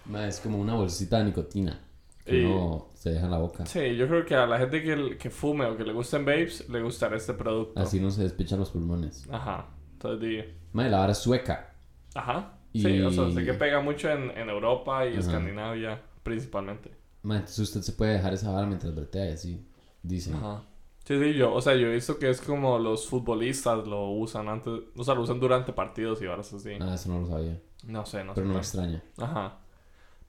Mae, 0.07 0.29
es 0.29 0.41
como 0.41 0.59
una 0.59 0.75
bolsita 0.75 1.19
de 1.19 1.25
nicotina. 1.25 1.79
Que 2.25 2.47
uno 2.47 2.87
se 2.95 3.11
deja 3.11 3.25
en 3.25 3.31
la 3.33 3.39
boca. 3.39 3.67
Sí, 3.67 3.97
yo 3.97 4.07
creo 4.07 4.25
que 4.25 4.35
a 4.37 4.47
la 4.47 4.59
gente 4.59 4.81
que, 4.83 5.17
que 5.19 5.29
fume 5.31 5.65
o 5.67 5.77
que 5.77 5.83
le 5.85 5.93
gusten 5.93 6.25
vapes, 6.25 6.69
le 6.69 6.81
gustará 6.81 7.17
este 7.17 7.35
producto. 7.35 7.81
Así 7.81 7.99
no 8.01 8.11
se 8.13 8.23
despichan 8.23 8.61
los 8.61 8.71
pulmones. 8.71 9.27
Ajá. 9.31 9.67
Entonces, 9.95 10.45
Mae, 10.73 10.89
la 10.91 10.99
vara 10.99 11.13
es 11.13 11.19
sueca. 11.19 11.75
ajá. 12.15 12.55
Y- 12.73 12.81
Sí, 12.83 13.01
o 13.03 13.11
sea, 13.11 13.31
sé 13.31 13.45
que 13.45 13.53
pega 13.55 13.81
mucho 13.81 14.09
en, 14.09 14.31
en 14.31 14.49
Europa 14.49 15.05
y 15.07 15.11
Ajá. 15.11 15.19
Escandinavia, 15.21 16.01
principalmente. 16.23 16.91
Mae, 17.23 17.39
entonces 17.39 17.61
usted 17.61 17.83
se 17.83 17.93
puede 17.93 18.15
dejar 18.15 18.35
esa 18.35 18.51
vara 18.51 18.67
mientras 18.67 18.95
bretea 18.95 19.31
y 19.31 19.33
así. 19.33 19.67
Dicen. 20.03 20.35
Ajá. 20.35 20.63
Sí, 21.05 21.19
sí, 21.19 21.35
yo, 21.35 21.53
o 21.53 21.61
sea, 21.61 21.75
yo 21.75 21.89
he 21.89 21.95
visto 21.95 22.19
que 22.19 22.31
es 22.31 22.41
como 22.41 22.79
los 22.79 23.09
futbolistas 23.09 23.87
lo 23.87 24.11
usan 24.11 24.49
antes, 24.49 24.73
o 24.97 25.05
sea, 25.05 25.15
lo 25.15 25.23
usan 25.23 25.41
durante 25.41 25.73
partidos 25.73 26.23
y 26.23 26.27
varas 26.27 26.53
así. 26.53 26.71
Ah, 26.81 26.95
eso 26.95 27.09
no 27.11 27.21
lo 27.21 27.27
sabía. 27.29 27.61
No 27.85 28.07
sé, 28.07 28.23
no 28.23 28.35
Pero 28.35 28.47
no 28.47 28.55
me 28.55 28.63
sé. 28.63 28.69
extraña. 28.79 29.03
Ajá. 29.19 29.59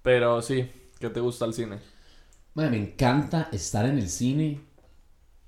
Pero 0.02 0.42
sí, 0.42 0.70
¿qué 1.00 1.10
te 1.10 1.20
gusta 1.20 1.46
el 1.46 1.54
cine? 1.54 1.80
Mae, 2.56 2.70
me 2.70 2.78
encanta 2.78 3.50
estar 3.52 3.86
en 3.86 3.98
el 4.00 4.10
cine. 4.10 4.62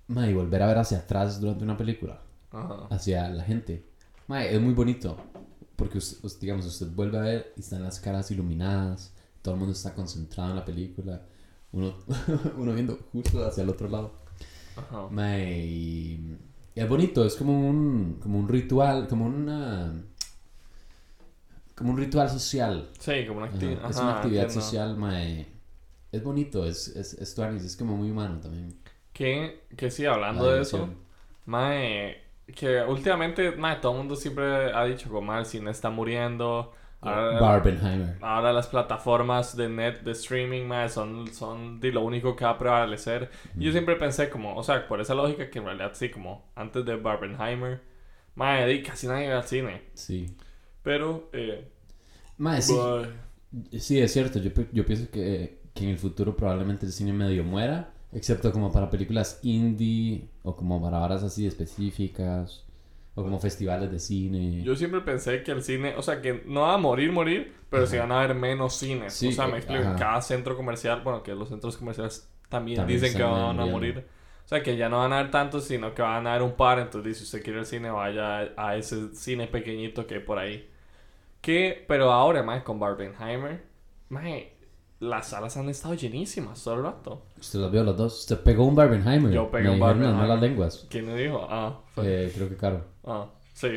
Mae, 0.07 0.29
y 0.31 0.33
volver 0.33 0.61
a 0.61 0.67
ver 0.67 0.77
hacia 0.77 0.99
atrás 0.99 1.41
durante 1.41 1.63
una 1.63 1.77
película. 1.77 2.21
Ajá. 2.51 2.87
Hacia 2.91 3.27
la 3.29 3.43
gente. 3.43 3.83
Mae, 4.27 4.53
es 4.53 4.61
muy 4.61 4.73
bonito. 4.73 5.17
Porque, 5.75 5.99
digamos, 6.39 6.65
usted 6.67 6.87
vuelve 6.91 7.17
a 7.17 7.21
ver 7.21 7.53
y 7.57 7.61
están 7.61 7.83
las 7.83 7.99
caras 7.99 8.29
iluminadas. 8.31 9.13
Todo 9.45 9.53
el 9.53 9.59
mundo 9.59 9.73
está 9.73 9.93
concentrado 9.93 10.49
en 10.49 10.55
la 10.55 10.65
película. 10.65 11.21
Uno, 11.71 11.93
uno 12.57 12.73
viendo 12.73 12.97
justo 13.11 13.45
hacia 13.45 13.61
el 13.61 13.69
otro 13.69 13.87
lado. 13.87 14.11
Ajá. 14.75 15.07
Mae, 15.11 15.63
y, 15.65 16.37
y 16.73 16.79
es 16.79 16.89
bonito. 16.89 17.23
Es 17.23 17.35
como 17.35 17.69
un, 17.69 18.17
como 18.21 18.39
un 18.39 18.49
ritual. 18.49 19.07
Como 19.07 19.27
una... 19.27 19.93
Como 21.75 21.91
un 21.91 21.97
ritual 21.97 22.27
social. 22.27 22.89
Sí, 22.97 23.25
como 23.27 23.37
una 23.39 23.47
Ajá, 23.47 23.55
actividad. 23.55 23.89
es 23.91 23.97
una 23.97 24.15
actividad 24.15 24.49
social, 24.49 24.97
mae. 24.97 25.47
Es 26.11 26.23
bonito, 26.23 26.65
es, 26.65 26.87
es, 26.87 27.13
es 27.13 27.37
es 27.37 27.75
como 27.77 27.95
muy 27.97 28.09
humano 28.09 28.39
también. 28.39 28.75
Que, 29.13 29.65
que 29.77 29.91
sí, 29.91 30.05
hablando 30.05 30.49
La 30.49 30.55
de 30.55 30.61
eso, 30.61 30.89
mae, 31.45 32.23
que 32.55 32.81
últimamente, 32.81 33.51
mae, 33.51 33.75
todo 33.77 33.91
el 33.91 33.97
mundo 33.99 34.15
siempre 34.15 34.73
ha 34.73 34.85
dicho 34.85 35.09
como, 35.09 35.21
"Mae, 35.21 35.41
el 35.41 35.45
cine 35.45 35.71
está 35.71 35.89
muriendo, 35.89 36.71
Ahora, 37.05 37.39
Barbenheimer. 37.39 38.17
ahora 38.21 38.53
las 38.53 38.67
plataformas 38.67 39.55
de 39.55 39.69
net, 39.69 40.01
de 40.01 40.11
streaming, 40.11 40.63
mae, 40.65 40.89
son, 40.89 41.27
son 41.33 41.79
de 41.79 41.91
lo 41.91 42.01
único 42.03 42.35
que 42.35 42.45
va 42.45 42.51
a 42.51 42.57
prevalecer. 42.57 43.29
Y 43.57 43.65
yo 43.65 43.71
siempre 43.71 43.95
pensé 43.95 44.29
como, 44.29 44.55
o 44.55 44.63
sea, 44.63 44.87
por 44.87 44.99
esa 45.01 45.13
lógica 45.13 45.49
que 45.49 45.59
en 45.59 45.65
realidad 45.65 45.91
sí, 45.93 46.09
como 46.09 46.51
antes 46.55 46.83
de 46.85 46.95
Barbenheimer, 46.95 47.81
di, 48.67 48.83
casi 48.83 49.07
nadie 49.07 49.27
iba 49.27 49.37
al 49.37 49.43
cine. 49.43 49.81
Sí. 49.93 50.35
Pero, 50.83 51.29
eh, 51.33 51.67
Mae, 52.37 52.61
sí, 52.61 52.75
sí, 53.79 53.99
es 53.99 54.11
cierto. 54.11 54.39
Yo, 54.39 54.51
yo 54.71 54.85
pienso 54.85 55.09
que, 55.09 55.61
que 55.73 55.83
en 55.83 55.91
el 55.91 55.97
futuro 55.97 56.35
probablemente 56.35 56.85
el 56.85 56.91
cine 56.91 57.13
medio 57.13 57.43
muera. 57.43 57.91
Excepto 58.11 58.51
como 58.51 58.71
para 58.71 58.89
películas 58.89 59.39
indie 59.43 60.29
o 60.43 60.55
como 60.55 60.81
para 60.81 61.01
horas 61.01 61.23
así 61.23 61.45
específicas. 61.47 62.64
O 63.15 63.23
como 63.23 63.39
festivales 63.39 63.89
de 63.89 63.99
cine. 63.99 64.61
Yo 64.61 64.75
siempre 64.75 64.99
pensé 65.01 65.41
que 65.41 65.51
el 65.51 65.63
cine, 65.63 65.95
o 65.95 66.01
sea, 66.01 66.21
que 66.21 66.43
no 66.45 66.61
va 66.61 66.73
a 66.73 66.77
morir, 66.77 67.11
morir, 67.13 67.53
pero 67.69 67.87
sí 67.87 67.97
van 67.97 68.11
a 68.11 68.19
haber 68.21 68.35
menos 68.35 68.75
cines. 68.75 69.13
Sí, 69.13 69.29
o 69.29 69.31
sea, 69.31 69.47
me 69.47 69.53
eh, 69.53 69.57
explico, 69.57 69.81
en 69.81 69.87
ajá. 69.89 69.97
cada 69.97 70.21
centro 70.21 70.57
comercial, 70.57 71.01
bueno, 71.01 71.23
que 71.23 71.33
los 71.33 71.47
centros 71.47 71.77
comerciales 71.77 72.29
también, 72.49 72.77
También 72.77 72.99
dicen 72.99 73.17
que 73.17 73.23
van 73.23 73.59
a 73.59 73.65
morir. 73.65 74.05
O 74.45 74.47
sea, 74.47 74.61
que 74.61 74.77
ya 74.77 74.89
no 74.89 74.99
van 74.99 75.11
a 75.13 75.19
haber 75.19 75.31
tantos, 75.31 75.63
sino 75.63 75.95
que 75.95 76.01
van 76.01 76.27
a 76.27 76.31
haber 76.31 76.43
un 76.43 76.53
par. 76.53 76.77
Entonces, 76.79 77.17
si 77.17 77.23
usted 77.23 77.41
quiere 77.41 77.59
el 77.59 77.65
cine, 77.65 77.89
vaya 77.89 78.53
a 78.57 78.75
ese 78.75 79.15
cine 79.15 79.47
pequeñito 79.47 80.05
que 80.05 80.15
hay 80.15 80.19
por 80.19 80.37
ahí. 80.37 80.69
Que, 81.41 81.83
pero 81.87 82.11
ahora, 82.11 82.43
más 82.43 82.63
con 82.63 82.79
Barbenheimer, 82.79 83.63
mae, 84.09 84.53
las 84.99 85.29
salas 85.29 85.57
han 85.57 85.69
estado 85.69 85.93
llenísimas 85.95 86.63
todo 86.63 86.75
el 86.75 86.83
rato. 86.83 87.25
Usted 87.39 87.59
los 87.59 87.71
vio 87.71 87.83
los 87.83 87.97
dos. 87.97 88.19
Usted 88.21 88.39
pegó 88.41 88.65
un 88.65 88.75
Barbenheimer. 88.75 89.31
Yo 89.31 89.49
pegué 89.49 89.69
Me 89.69 89.71
un 89.71 89.79
las 89.79 89.87
Barbenheimer. 89.89 90.15
malas 90.17 90.41
lenguas. 90.41 90.87
¿Quién 90.89 91.07
me 91.07 91.15
dijo? 91.15 91.47
Ah, 91.49 91.81
fue. 91.95 92.05
Eh, 92.05 92.31
creo 92.33 92.49
que 92.49 92.55
caro. 92.55 92.83
Ah, 93.05 93.27
sí. 93.53 93.69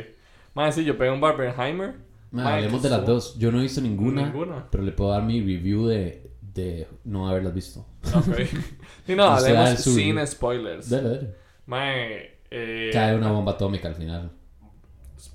Más 0.54 0.74
sí, 0.74 0.84
yo 0.84 0.96
pegué 0.98 1.10
un 1.10 1.20
Barbenheimer. 1.20 1.94
Mae, 2.30 2.54
hablemos 2.54 2.82
de 2.82 2.90
las 2.90 3.06
dos. 3.06 3.38
Yo 3.38 3.50
no 3.52 3.58
he 3.58 3.62
visto 3.62 3.80
ninguna. 3.80 4.22
Ninguna. 4.26 4.66
Pero 4.70 4.82
le 4.82 4.92
puedo 4.92 5.10
dar 5.10 5.22
mi 5.22 5.40
review 5.40 5.86
de, 5.86 6.30
de 6.40 6.86
no 7.04 7.28
haberlas 7.28 7.54
visto. 7.54 7.86
Ok. 8.14 8.38
Y 9.08 9.14
no, 9.14 9.24
hablemos 9.24 9.78
sin 9.80 10.26
spoilers. 10.26 10.90
Dale, 10.90 11.08
dale. 11.08 11.34
Mae, 11.66 12.38
eh, 12.50 12.90
Cae 12.92 13.16
una 13.16 13.30
bomba 13.32 13.52
atómica 13.52 13.88
al 13.88 13.94
final. 13.94 14.30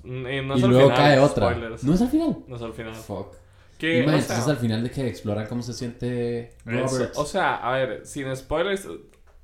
eh, 0.04 0.42
no 0.44 0.54
y 0.54 0.58
es 0.58 0.64
al 0.64 0.70
luego 0.70 0.90
final, 0.90 0.96
cae 0.96 1.18
otra. 1.18 1.50
Spoilers. 1.50 1.84
¿No 1.84 1.94
es 1.94 2.00
al 2.02 2.08
final? 2.08 2.36
No 2.46 2.56
es 2.56 2.62
al 2.62 2.72
final. 2.72 2.94
Fuck. 2.94 3.34
Mae, 3.82 4.02
o, 4.02 4.06
sea, 4.06 4.18
entonces 4.18 4.48
al 4.48 4.56
final 4.58 4.82
de 4.84 4.90
que 4.90 5.06
exploran 5.08 5.46
cómo 5.46 5.62
se 5.62 5.72
siente 5.72 6.54
eso- 6.66 6.86
Robert. 6.96 7.12
o 7.16 7.24
sea, 7.26 7.56
a 7.56 7.72
ver, 7.72 8.06
sin 8.06 8.34
spoilers. 8.36 8.86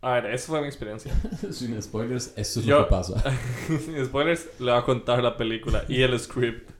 A 0.02 0.12
ver, 0.12 0.26
esa 0.26 0.48
fue 0.48 0.60
mi 0.60 0.66
experiencia. 0.66 1.12
Sin 1.50 1.80
spoilers, 1.82 2.32
eso 2.36 2.60
es 2.60 2.66
Yo- 2.66 2.78
lo 2.78 2.84
que 2.86 2.90
pasa. 2.90 3.22
sin 3.84 4.04
spoilers, 4.04 4.48
le 4.58 4.70
voy 4.72 4.80
a 4.80 4.84
contar 4.84 5.22
la 5.22 5.36
película 5.36 5.84
y 5.88 6.02
el 6.02 6.18
script. 6.18 6.70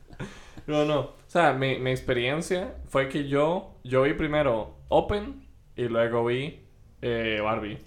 No, 0.67 0.85
no. 0.85 0.99
O 0.99 1.15
sea, 1.27 1.53
mi, 1.53 1.79
mi 1.79 1.91
experiencia 1.91 2.75
fue 2.87 3.09
que 3.09 3.27
yo, 3.27 3.77
yo 3.83 4.03
vi 4.03 4.13
primero 4.13 4.75
Open 4.89 5.47
y 5.75 5.83
luego 5.83 6.25
vi 6.25 6.65
eh, 7.01 7.39
Barbie. 7.43 7.77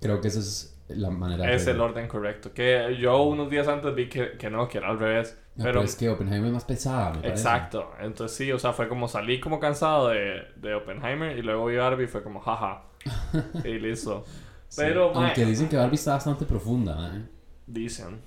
Creo 0.00 0.20
que 0.20 0.28
esa 0.28 0.40
es 0.40 0.78
la 0.88 1.10
manera 1.10 1.52
Es 1.52 1.66
el 1.66 1.80
orden 1.80 2.08
correcto. 2.08 2.52
Que 2.52 2.96
yo 2.98 3.22
unos 3.22 3.50
días 3.50 3.68
antes 3.68 3.94
vi 3.94 4.08
que, 4.08 4.32
que 4.32 4.50
no, 4.50 4.68
que 4.68 4.78
era 4.78 4.88
al 4.88 4.98
revés. 4.98 5.38
No, 5.56 5.64
pero 5.64 5.80
pero 5.80 5.84
es 5.84 5.96
que 5.96 6.08
Oppenheimer 6.08 6.46
es 6.46 6.52
más 6.54 6.64
pesada, 6.64 7.10
me 7.10 7.16
parece. 7.20 7.42
Exacto. 7.42 7.92
Entonces 8.00 8.36
sí, 8.36 8.50
o 8.52 8.58
sea, 8.58 8.72
fue 8.72 8.88
como 8.88 9.08
salí 9.08 9.40
como 9.40 9.60
cansado 9.60 10.08
de, 10.08 10.42
de 10.56 10.74
Oppenheimer 10.74 11.36
y 11.36 11.42
luego 11.42 11.66
vi 11.66 11.76
Barbie 11.76 12.04
y 12.04 12.08
fue 12.08 12.22
como 12.22 12.40
jaja. 12.40 12.84
y 13.64 13.78
listo. 13.78 14.24
Sí. 14.68 14.82
Pero, 14.82 15.12
mae, 15.14 15.26
Aunque 15.26 15.44
dicen 15.46 15.68
que 15.68 15.76
Barbie 15.76 15.94
está 15.96 16.12
bastante 16.12 16.44
profunda, 16.44 17.16
¿eh? 17.16 17.22
dicen. 17.66 18.20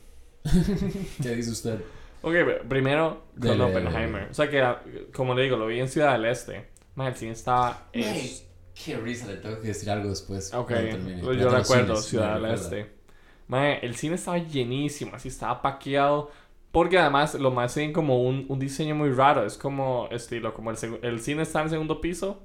¿Qué 1.21 1.35
dice 1.35 1.51
usted? 1.51 1.81
Ok, 2.23 2.33
primero 2.67 3.23
con 3.39 3.41
Dele, 3.41 3.63
Oppenheimer. 3.63 4.27
O 4.29 4.33
sea 4.33 4.49
que, 4.49 5.09
como 5.13 5.33
le 5.33 5.43
digo, 5.43 5.57
lo 5.57 5.67
vi 5.67 5.79
en 5.79 5.87
Ciudad 5.87 6.13
del 6.13 6.25
Este. 6.25 6.69
Mae, 6.95 7.09
el 7.09 7.15
cine 7.15 7.31
estaba... 7.31 7.87
es- 7.93 8.47
Qué 8.73 8.95
risa, 8.97 9.27
le 9.27 9.35
tengo 9.37 9.59
que 9.61 9.67
decir 9.67 9.89
algo 9.91 10.09
después. 10.09 10.53
Ok, 10.53 10.71
yo 10.71 11.49
recuerdo 11.49 11.95
cines, 11.95 12.05
Ciudad 12.05 12.35
del. 12.41 12.45
Este. 12.53 12.91
Mae, 13.47 13.79
el 13.85 13.95
cine 13.95 14.15
estaba 14.15 14.37
llenísimo, 14.39 15.11
así 15.15 15.27
estaba 15.27 15.61
paqueado. 15.61 16.31
Porque 16.71 16.97
además 16.97 17.35
lo 17.35 17.51
más 17.51 17.73
tienen 17.73 17.91
como 17.91 18.23
un, 18.23 18.45
un 18.47 18.57
diseño 18.57 18.95
muy 18.95 19.11
raro. 19.11 19.45
Es 19.45 19.57
como 19.57 20.07
estilo, 20.09 20.53
como 20.53 20.71
el, 20.71 20.77
el 21.01 21.19
cine 21.19 21.41
está 21.43 21.59
en 21.59 21.65
el 21.65 21.69
segundo 21.71 21.99
piso. 21.99 22.41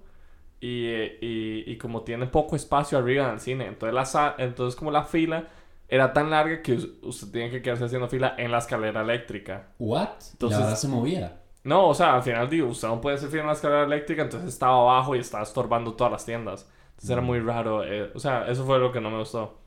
Y, 0.61 0.87
y, 1.21 1.65
y 1.67 1.79
como 1.79 2.03
tiene 2.03 2.27
poco 2.27 2.57
espacio 2.57 2.99
arriba 2.99 3.27
en 3.27 3.35
el 3.35 3.41
cine. 3.41 3.67
Entonces, 3.67 3.95
la, 4.15 4.35
entonces 4.39 4.77
como 4.79 4.91
la 4.91 5.05
fila 5.05 5.49
era 5.89 6.13
tan 6.13 6.31
larga 6.31 6.63
que 6.63 6.73
us- 6.75 6.89
usted 7.03 7.31
tiene 7.31 7.51
que 7.51 7.63
quedarse 7.63 7.85
haciendo 7.85 8.09
fila 8.09 8.35
en 8.39 8.51
la 8.53 8.59
escalera 8.59 9.03
eléctrica. 9.03 9.69
¿What? 9.79 10.09
Entonces- 10.33 10.61
la 10.61 10.77
se 10.77 10.89
movía. 10.89 11.43
No, 11.65 11.89
o 11.89 11.95
sea, 11.95 12.15
al 12.15 12.23
final 12.23 12.49
digo, 12.49 12.69
usted 12.69 12.89
no 12.89 13.01
puede 13.01 13.17
hacer 13.17 13.29
fila 13.29 13.43
en 13.43 13.47
la 13.49 13.53
escalera 13.55 13.85
eléctrica, 13.85 14.23
entonces 14.23 14.49
estaba 14.51 14.75
abajo 14.81 15.17
y 15.17 15.19
estaba 15.19 15.43
estorbando 15.43 15.95
todas 15.95 16.13
las 16.13 16.25
tiendas. 16.25 16.71
Entonces 16.91 17.11
era 17.11 17.21
muy 17.21 17.41
raro. 17.41 17.85
eh, 17.85 18.11
o 18.15 18.19
sea, 18.21 18.47
eso 18.49 18.65
fue 18.65 18.79
lo 18.79 18.93
que 18.93 19.01
no 19.01 19.11
me 19.11 19.19
gustó. 19.19 19.59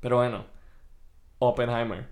Pero 0.00 0.16
bueno, 0.16 0.44
Oppenheimer. 1.38 2.06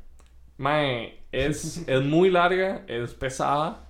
Mae, 0.58 1.20
es, 1.32 1.78
es 1.88 2.02
muy 2.02 2.30
larga, 2.30 2.84
es 2.86 3.14
pesada, 3.14 3.88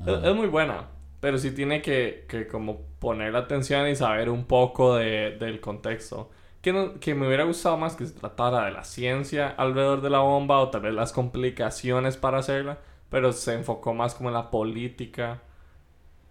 es, 0.00 0.08
Ajá. 0.08 0.28
es 0.30 0.34
muy 0.34 0.48
buena. 0.48 0.88
Pero 1.20 1.38
sí 1.38 1.50
tiene 1.52 1.82
que, 1.82 2.26
que 2.28 2.46
como 2.46 2.87
poner 2.98 3.32
la 3.32 3.40
atención 3.40 3.88
y 3.88 3.94
saber 3.96 4.28
un 4.30 4.44
poco 4.46 4.96
de, 4.96 5.36
del 5.38 5.60
contexto. 5.60 6.30
Que, 6.62 6.72
no- 6.72 6.98
que 7.00 7.14
me 7.14 7.26
hubiera 7.26 7.44
gustado 7.44 7.76
más 7.76 7.96
que 7.96 8.06
se 8.06 8.14
tratara 8.14 8.64
de 8.66 8.72
la 8.72 8.84
ciencia 8.84 9.48
alrededor 9.48 10.00
de 10.02 10.10
la 10.10 10.20
bomba 10.20 10.58
o 10.60 10.70
tal 10.70 10.82
vez 10.82 10.94
las 10.94 11.12
complicaciones 11.12 12.16
para 12.16 12.38
hacerla. 12.38 12.78
Pero 13.10 13.32
se 13.32 13.54
enfocó 13.54 13.94
más 13.94 14.14
como 14.14 14.28
en 14.28 14.34
la 14.34 14.50
política 14.50 15.40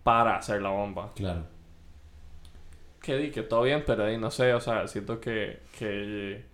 para 0.03 0.37
hacer 0.37 0.61
la 0.61 0.69
bomba. 0.69 1.11
Claro. 1.15 1.45
Que 3.01 3.15
di, 3.17 3.31
que 3.31 3.43
todo 3.43 3.61
bien, 3.63 3.83
pero 3.85 4.03
ahí 4.05 4.17
no 4.17 4.31
sé, 4.31 4.53
o 4.53 4.59
sea, 4.59 4.87
siento 4.87 5.19
que, 5.21 5.61
que, 5.77 6.45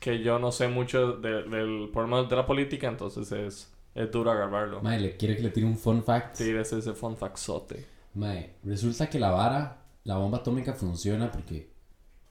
que 0.00 0.20
yo 0.22 0.38
no 0.38 0.52
sé 0.52 0.68
mucho 0.68 1.14
de- 1.14 1.42
del 1.44 1.90
problema 1.92 2.22
de 2.22 2.36
la 2.36 2.46
política, 2.46 2.88
entonces 2.88 3.32
es, 3.32 3.74
es 3.94 4.10
duro 4.10 4.30
agarrarlo. 4.30 4.80
Mae, 4.82 5.00
¿le 5.00 5.16
quiere 5.16 5.36
que 5.36 5.42
le 5.42 5.50
tire 5.50 5.66
un 5.66 5.76
fun 5.76 6.02
fact? 6.04 6.36
Sí, 6.36 6.50
ese 6.50 6.80
fun 6.94 7.16
factsote. 7.16 7.86
Mae, 8.14 8.56
resulta 8.64 9.08
que 9.08 9.18
la 9.18 9.30
vara, 9.30 9.82
la 10.04 10.16
bomba 10.16 10.38
atómica 10.38 10.72
funciona 10.74 11.30
porque 11.30 11.72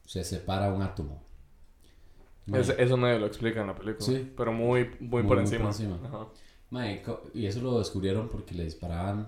se 0.06 0.24
separa 0.24 0.72
un 0.72 0.82
átomo. 0.82 1.24
Mae, 2.46 2.62
Ese- 2.62 2.82
eso 2.82 2.98
medio 2.98 3.20
lo 3.20 3.26
explica 3.28 3.62
en 3.62 3.68
la 3.68 3.76
película. 3.76 4.06
Sí. 4.06 4.32
Pero 4.36 4.52
muy, 4.54 4.86
muy, 5.00 5.24
Muy, 5.24 5.24
por 5.24 5.38
muy 5.38 5.40
encima. 5.46 5.62
por 5.64 5.70
encima. 5.70 6.00
Ajá. 6.04 6.28
mae, 6.70 7.04
y 7.34 7.46
eso 7.48 7.62
lo 7.62 7.80
descubrieron 7.80 8.30
porque 8.30 8.54
le 8.56 8.64
disparaban, 8.64 9.28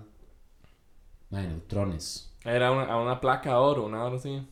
mae, 1.30 1.46
neutrones. 1.48 2.32
Era 2.44 2.70
una, 2.72 2.84
a 2.84 3.00
una 3.00 3.20
placa 3.20 3.50
de 3.50 3.56
oro, 3.56 3.84
una 3.86 4.04
hora 4.04 4.16
así. 4.16 4.46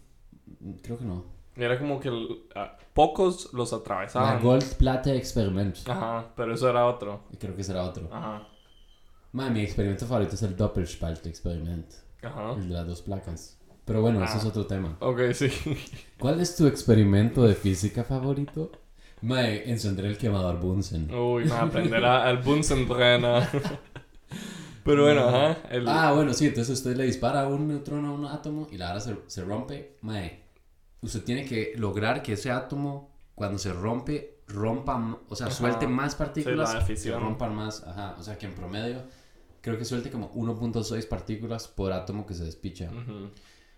Creo 0.83 0.99
que 0.99 1.05
no. 1.05 1.25
Era 1.57 1.79
como 1.79 2.01
que 2.01 2.11
a- 2.55 2.77
pocos 2.95 3.53
los 3.53 3.73
La 3.73 3.79
atravesaban. 3.79 4.43
Gold 4.43 4.75
Plate 4.77 5.17
Experiment. 5.17 5.77
Ajá, 5.89 6.33
pero 6.37 6.55
eso 6.55 6.69
era 6.69 6.87
otro. 6.87 7.23
Creo 7.39 7.55
que 7.55 7.63
será 7.65 7.83
otro. 7.85 8.09
Ajá. 8.13 8.47
Mae, 9.33 9.51
mi 9.51 9.61
experimento 9.63 10.07
favorito 10.07 10.35
es 10.35 10.43
el 10.43 10.57
Doppelspalt 10.57 11.27
Experiment. 11.27 11.87
Ajá. 12.23 12.53
El 12.53 12.69
de 12.69 12.75
las 12.75 12.87
dos 12.87 13.03
placas. 13.03 13.59
Pero 13.85 14.01
bueno, 14.03 14.23
eso 14.23 14.35
Ah. 14.35 14.39
es 14.39 14.45
otro 14.45 14.67
tema. 14.67 14.97
Ok, 15.01 15.21
sí. 15.33 15.49
¿Cuál 16.19 16.41
es 16.41 16.55
tu 16.55 16.67
experimento 16.67 17.43
de 17.45 17.55
física 17.55 18.05
favorito? 18.05 18.71
Mae, 19.23 19.71
encender 19.71 20.05
el 20.05 20.19
quemador 20.19 20.61
Bunsen. 20.61 21.13
Uy, 21.15 21.45
me 21.45 21.53
aprender 21.53 22.05
a- 22.05 22.25
al 22.29 22.39
Bunsenbrenner. 22.39 23.49
Pero 24.85 25.05
bueno, 25.05 25.29
ajá. 25.29 25.59
El, 25.71 25.87
Ah, 25.89 26.13
bueno, 26.13 26.35
sí, 26.35 26.47
entonces 26.47 26.77
usted 26.79 26.97
le 26.97 27.05
dispara 27.05 27.47
un 27.47 27.69
neutrón 27.69 28.05
a 28.05 28.13
un 28.13 28.25
átomo 28.27 28.67
y 28.71 28.77
la 28.79 28.89
vara 28.89 29.01
se, 29.01 29.17
se 29.29 29.45
rompe. 29.45 29.97
Mae, 30.03 30.43
usted 31.03 31.23
tiene 31.23 31.45
que 31.45 31.73
lograr 31.77 32.23
que 32.23 32.33
ese 32.33 32.51
átomo, 32.51 33.11
cuando 33.37 33.59
se 33.59 33.73
rompe, 33.73 34.41
rompa, 34.49 35.19
o 35.29 35.37
sea, 35.37 35.47
Ajá. 35.47 35.55
suelte 35.57 35.87
más 35.87 36.17
partículas 36.17 36.71
Sí, 36.85 37.09
la 37.09 37.17
que 37.17 37.21
rompan 37.25 37.55
más. 37.55 37.85
Ajá, 37.85 38.17
o 38.19 38.23
sea, 38.25 38.37
que 38.37 38.47
en 38.47 38.55
promedio 38.55 39.03
creo 39.63 39.79
que 39.79 39.85
suelte 39.87 40.11
como 40.11 40.31
1.6 40.35 41.09
partículas 41.09 41.67
por 41.69 41.93
átomo 41.93 42.27
que 42.27 42.35
se 42.35 42.45
despicha 42.45 42.91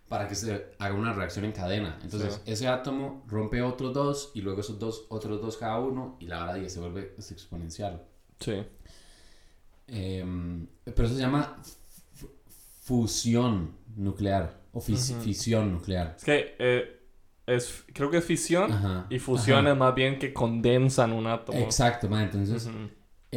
para 0.09 0.29
que 0.29 0.35
se 0.35 0.66
haga 0.79 0.94
una 0.94 1.12
reacción 1.12 1.44
en 1.44 1.53
cadena. 1.53 1.99
Entonces, 2.03 2.35
Sí. 2.44 2.53
ese 2.53 2.68
átomo 2.68 3.25
rompe 3.29 3.62
otros 3.62 3.94
dos 3.94 4.33
y 4.35 4.42
luego 4.42 4.61
esos 4.61 4.79
dos, 4.79 5.07
otros 5.09 5.40
dos 5.40 5.57
cada 5.57 5.79
uno 5.79 6.16
y 6.20 6.27
la 6.27 6.44
vara 6.44 6.59
ya 6.59 6.68
se 6.68 6.81
vuelve 6.81 7.14
es 7.16 7.31
exponencial. 7.33 8.03
Sí. 8.40 8.64
Em, 9.87 10.66
pero 10.85 11.05
eso 11.07 11.14
se 11.14 11.20
llama 11.20 11.57
fu- 12.12 12.31
fusión 12.83 13.73
nuclear 13.97 14.61
o 14.73 14.81
fis- 14.81 15.14
fisión 15.20 15.73
nuclear. 15.73 16.14
Es 16.18 16.25
que 16.25 16.55
eh, 16.59 17.01
es, 17.47 17.85
creo 17.92 18.11
que 18.11 18.18
es 18.18 18.25
fisión 18.25 18.73
Ajá. 18.73 19.07
y 19.11 19.18
fusión 19.18 19.61
ajá. 19.66 19.73
es 19.73 19.79
más 19.79 19.94
bien 19.94 20.18
que 20.18 20.33
condensan 20.33 21.12
un 21.12 21.27
átomo. 21.27 21.59
Exacto, 21.59 22.07
entonces. 22.16 22.68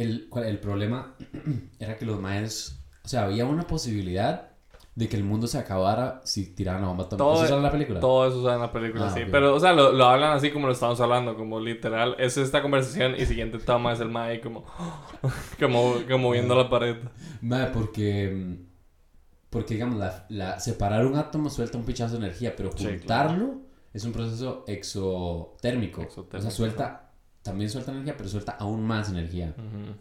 El, 0.00 0.28
el 0.44 0.58
problema 0.60 1.14
era 1.78 1.96
que 1.96 2.04
los 2.06 2.20
maes, 2.20 2.80
o 3.04 3.08
sea, 3.08 3.24
había 3.24 3.44
una 3.46 3.66
posibilidad 3.66 4.50
de 4.94 5.08
que 5.08 5.14
el 5.16 5.22
mundo 5.22 5.46
se 5.46 5.58
acabara 5.58 6.20
si 6.24 6.46
tiraran 6.54 6.82
la 6.82 6.88
bomba 6.88 7.04
atómica. 7.04 7.24
Todo- 7.24 7.34
¿Eso 7.34 7.44
sale 7.44 7.56
en 7.58 7.62
la 7.62 7.70
película? 7.70 8.00
Todo 8.00 8.26
eso 8.28 8.42
sale 8.42 8.54
en 8.56 8.60
la 8.62 8.72
película, 8.72 9.06
Ah, 9.06 9.14
sí. 9.14 9.22
ok. 9.22 9.28
Pero, 9.30 9.54
o 9.54 9.60
sea, 9.60 9.72
lo, 9.72 9.92
lo 9.92 10.06
hablan 10.06 10.32
así 10.32 10.50
como 10.50 10.66
lo 10.66 10.72
estamos 10.72 11.00
hablando, 11.00 11.36
como 11.36 11.60
literal. 11.60 12.16
Es 12.18 12.36
esta 12.36 12.62
conversación 12.62 13.14
y 13.16 13.24
siguiente 13.24 13.58
toma 13.60 13.92
es 13.92 14.00
el 14.00 14.08
mae 14.08 14.40
como... 14.40 14.64
como, 15.60 15.94
como 16.10 16.30
viendo 16.32 16.54
la 16.56 16.68
pared. 16.68 16.96
Mae, 17.42 17.66
porque. 17.68 18.58
Porque, 19.50 19.74
digamos, 19.74 19.98
la, 19.98 20.26
la- 20.30 20.58
separar 20.60 21.06
un 21.06 21.16
átomo 21.16 21.48
suelta 21.48 21.78
un 21.78 21.84
pichazo 21.84 22.18
de 22.18 22.26
energía, 22.26 22.54
pero 22.56 22.70
Sí, 22.76 22.84
juntarlo 22.84 23.60
es 23.94 24.04
un 24.04 24.12
proceso 24.12 24.64
exotérmico. 24.66 26.02
Exotérmico, 26.02 26.38
O 26.38 26.42
sea, 26.42 26.50
suelta. 26.50 27.07
También 27.42 27.70
suelta 27.70 27.92
energía, 27.92 28.16
pero 28.16 28.28
suelta 28.28 28.52
aún 28.52 28.84
más 28.86 29.08
energía. 29.10 29.54
Ujú. 29.56 29.94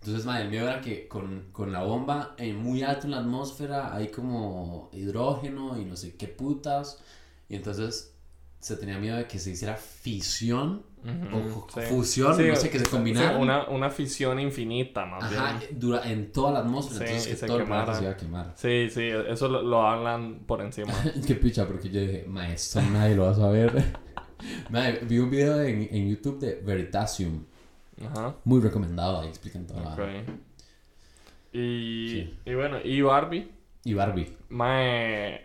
Entonces, 0.00 0.26
mae, 0.26 0.42
el 0.42 0.50
miedo 0.50 0.68
era 0.68 0.80
que 0.80 1.08
con, 1.08 1.46
con 1.52 1.72
la 1.72 1.82
bomba 1.82 2.34
eh, 2.36 2.52
muy 2.52 2.82
alto 2.82 3.06
en 3.06 3.12
la 3.12 3.18
atmósfera 3.18 3.94
hay 3.94 4.08
como 4.08 4.90
hidrógeno 4.92 5.78
y 5.80 5.84
no 5.86 5.96
sé 5.96 6.14
qué 6.16 6.28
putas. 6.28 7.00
Y 7.48 7.56
entonces 7.56 8.14
se 8.60 8.76
tenía 8.76 8.98
miedo 8.98 9.16
de 9.16 9.26
que 9.26 9.38
se 9.38 9.50
hiciera 9.50 9.76
fisión 9.76 10.82
Ujú, 11.04 11.38
o 11.38 11.68
sí. 11.68 11.80
fusión, 11.88 12.36
Sí, 12.36 12.42
no 12.48 12.56
sé, 12.56 12.70
que 12.70 12.78
se 12.78 12.84
sí, 12.84 12.90
combinaran. 12.90 13.40
una, 13.40 13.68
una 13.68 13.90
fisión 13.90 14.38
infinita, 14.40 15.04
más 15.06 15.22
Ajá, 15.24 15.58
bien. 15.58 15.78
dura, 15.78 16.10
en 16.10 16.32
toda 16.32 16.52
la 16.52 16.58
atmósfera. 16.60 16.98
Sí, 17.00 17.04
entonces 17.04 17.28
que 17.28 17.36
se 17.36 17.46
todo 17.46 17.56
el 17.58 17.64
quemara. 17.64 17.94
se 17.94 18.02
iba 18.02 18.12
a 18.12 18.16
quemar. 18.16 18.52
Sí, 18.56 18.88
sí, 18.90 19.08
eso 19.28 19.48
lo, 19.48 19.62
lo 19.62 19.86
hablan 19.86 20.40
por 20.46 20.60
encima. 20.62 20.92
Qué 21.26 21.34
picha, 21.34 21.66
porque 21.66 21.90
yo 21.90 22.00
dije, 22.00 22.24
maestro, 22.26 22.82
nadie 22.82 23.14
lo 23.14 23.24
va 23.24 23.30
a 23.30 23.34
saber. 23.34 23.84
Mae, 24.70 25.00
vi 25.02 25.18
un 25.18 25.30
video 25.30 25.62
en, 25.62 25.88
en 25.90 26.10
YouTube 26.10 26.38
de 26.40 26.60
Veritasium, 26.64 27.44
Ajá. 28.06 28.34
muy 28.44 28.60
recomendado, 28.60 29.20
ahí 29.20 29.28
explican 29.28 29.66
toda 29.66 29.80
la 29.82 29.92
Ok. 29.92 29.98
vara. 29.98 30.24
Y, 31.52 32.08
Sí. 32.10 32.38
y 32.46 32.54
bueno, 32.54 32.78
y 32.82 33.00
Barbie, 33.00 33.48
Y 33.84 33.94
Barbie. 33.94 34.32
mae, 34.48 35.44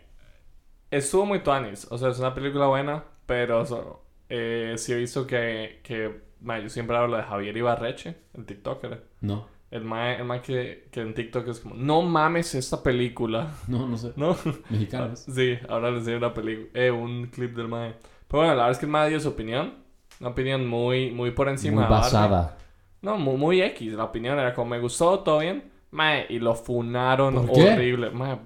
estuvo 0.90 1.26
muy 1.26 1.40
tuanis. 1.44 1.88
O 1.92 1.98
sea, 1.98 2.10
es 2.10 2.20
una 2.20 2.34
película 2.34 2.68
buena, 2.68 3.04
pero 3.26 3.66
so- 3.66 4.04
eh, 4.30 4.74
sí 4.78 4.94
he 4.94 4.96
visto 4.96 5.28
que, 5.28 5.80
que 5.84 6.22
mae, 6.42 6.64
yo 6.64 6.70
siempre 6.70 6.98
hablo 6.98 7.18
de 7.18 7.24
Javier 7.24 7.56
Ibarreche, 7.58 8.16
el 8.34 8.46
TikToker. 8.46 9.04
No, 9.22 9.48
El 9.72 9.84
mae, 9.84 10.16
el 10.18 10.24
mae 10.26 10.42
que, 10.42 10.88
que 10.92 11.02
en 11.02 11.14
TikTok 11.14 11.48
es 11.50 11.60
como, 11.60 11.76
no 11.76 12.02
mames 12.02 12.56
esta 12.56 12.82
película. 12.82 13.54
no, 13.68 13.88
no 13.88 13.98
sé. 13.98 14.14
¿No? 14.18 14.36
Mexicanos. 14.72 15.20
Sí, 15.32 15.60
ahora 15.68 15.92
les 15.92 16.00
enseño 16.00 16.18
una 16.18 16.34
película, 16.34 16.70
eh, 16.74 16.90
un 16.90 17.28
clip 17.28 17.56
del 17.56 17.68
mae. 17.68 17.94
Pero 18.30 18.44
bueno, 18.44 18.56
la 18.56 18.64
verdad 18.64 18.72
es 18.72 18.78
que 18.78 18.86
el 18.86 18.92
mae 18.92 19.10
dio 19.10 19.20
su 19.20 19.30
opinión. 19.30 19.74
Una 20.22 20.30
opinión 20.30 20.68
muy, 20.68 21.12
muy 21.12 21.32
por 21.32 21.50
encima 21.50 21.76
Muy 21.76 21.84
de 21.84 21.90
Barbie. 21.90 22.04
basada. 22.06 22.58
No, 23.02 23.18
muy, 23.18 23.36
muy 23.38 23.62
X. 23.62 23.94
La 23.94 24.06
opinión 24.06 24.38
era 24.40 24.54
como 24.54 24.70
me 24.72 24.80
gustó, 24.80 25.20
todo 25.20 25.40
bien. 25.40 25.72
Mae, 25.92 26.26
y 26.30 26.40
lo 26.40 26.54
funaron 26.56 27.34
¿Por 27.48 27.52
qué? 27.56 27.74
horrible. 27.74 28.12
Mae, 28.12 28.38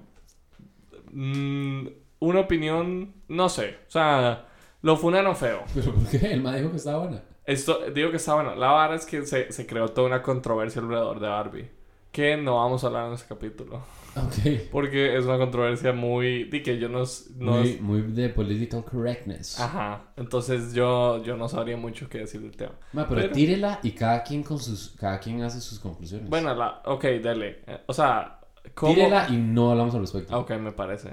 mm, 1.12 1.86
una 2.20 2.40
opinión, 2.40 3.12
no 3.28 3.48
sé. 3.48 3.78
O 3.88 3.90
sea, 3.90 4.46
lo 4.82 4.96
funaron 4.96 5.36
feo. 5.36 5.62
¿Pero 5.74 5.92
por 5.92 6.06
qué? 6.08 6.32
El 6.32 6.42
mae 6.42 6.58
dijo 6.58 6.70
que 6.70 6.76
estaba 6.78 6.98
buena. 6.98 7.22
Esto, 7.44 7.80
digo 7.92 8.10
que 8.10 8.16
está 8.16 8.34
bueno. 8.34 8.54
La 8.54 8.72
verdad 8.72 8.94
es 8.94 9.04
que 9.06 9.26
se, 9.26 9.52
se 9.52 9.66
creó 9.66 9.88
toda 9.88 10.06
una 10.06 10.22
controversia 10.22 10.80
alrededor 10.80 11.20
de 11.20 11.28
Barbie. 11.28 11.70
Que 12.10 12.36
no 12.36 12.56
vamos 12.56 12.84
a 12.84 12.86
hablar 12.86 13.08
en 13.08 13.14
este 13.14 13.28
capítulo. 13.28 13.82
Ok. 14.16 14.70
Porque 14.70 15.16
es 15.16 15.24
una 15.24 15.38
controversia 15.38 15.92
muy... 15.92 16.44
Di 16.44 16.62
que 16.62 16.78
yo 16.78 16.88
no... 16.88 17.02
no 17.36 17.52
muy, 17.52 17.68
es- 17.68 17.80
muy 17.80 18.00
de 18.02 18.28
political 18.28 18.84
correctness. 18.84 19.58
Ajá. 19.58 20.04
Entonces 20.16 20.72
yo, 20.72 21.22
yo 21.24 21.36
no 21.36 21.48
sabría 21.48 21.76
mucho 21.76 22.08
qué 22.08 22.18
decir 22.18 22.40
del 22.40 22.56
tema. 22.56 22.72
Ma, 22.92 23.08
pero, 23.08 23.22
Pero- 23.22 23.32
tírela 23.32 23.80
y 23.82 23.90
cada 23.92 24.22
quien 24.22 24.42
con 24.42 24.58
sus 24.58 24.90
cada 24.98 25.18
quien 25.18 25.42
hace 25.42 25.60
sus 25.60 25.80
conclusiones. 25.80 26.28
Bueno, 26.30 26.54
la... 26.54 26.82
Ok, 26.84 27.04
dale. 27.22 27.60
O 27.86 27.92
sea... 27.92 28.40
¿cómo... 28.74 28.94
tírela 28.94 29.26
y 29.28 29.36
no 29.36 29.70
hablamos 29.72 29.94
al 29.94 30.02
respecto. 30.02 30.38
Ok, 30.38 30.50
me 30.52 30.72
parece. 30.72 31.10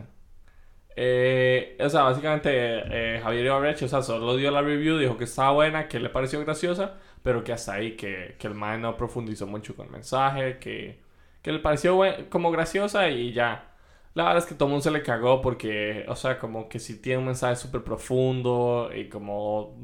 Eh, 0.95 1.77
o 1.79 1.89
sea, 1.89 2.03
básicamente 2.03 2.49
eh, 2.53 3.19
Javier 3.21 3.45
Ibarreche, 3.45 3.85
o 3.85 3.87
sea, 3.87 4.01
solo 4.01 4.35
dio 4.35 4.51
la 4.51 4.61
review, 4.61 4.97
dijo 4.97 5.17
que 5.17 5.23
estaba 5.23 5.51
buena, 5.53 5.87
que 5.87 5.99
le 5.99 6.09
pareció 6.09 6.39
graciosa, 6.41 6.95
pero 7.23 7.43
que 7.43 7.53
hasta 7.53 7.73
ahí, 7.75 7.95
que, 7.95 8.35
que 8.37 8.47
el 8.47 8.53
man 8.55 8.81
no 8.81 8.97
profundizó 8.97 9.47
mucho 9.47 9.73
con 9.75 9.85
el 9.85 9.91
mensaje, 9.93 10.57
que, 10.59 10.99
que 11.41 11.51
le 11.51 11.59
pareció 11.59 11.95
buen- 11.95 12.25
como 12.29 12.51
graciosa 12.51 13.09
y 13.09 13.33
ya. 13.33 13.67
La 14.13 14.23
verdad 14.25 14.39
es 14.39 14.45
que 14.45 14.55
todo 14.55 14.65
el 14.67 14.71
mundo 14.71 14.83
se 14.83 14.91
le 14.91 15.03
cagó 15.03 15.41
porque, 15.41 16.05
o 16.09 16.15
sea, 16.15 16.37
como 16.37 16.67
que 16.67 16.79
si 16.79 17.01
tiene 17.01 17.19
un 17.19 17.25
mensaje 17.25 17.55
súper 17.55 17.83
profundo 17.83 18.89
y 18.93 19.07
como 19.09 19.75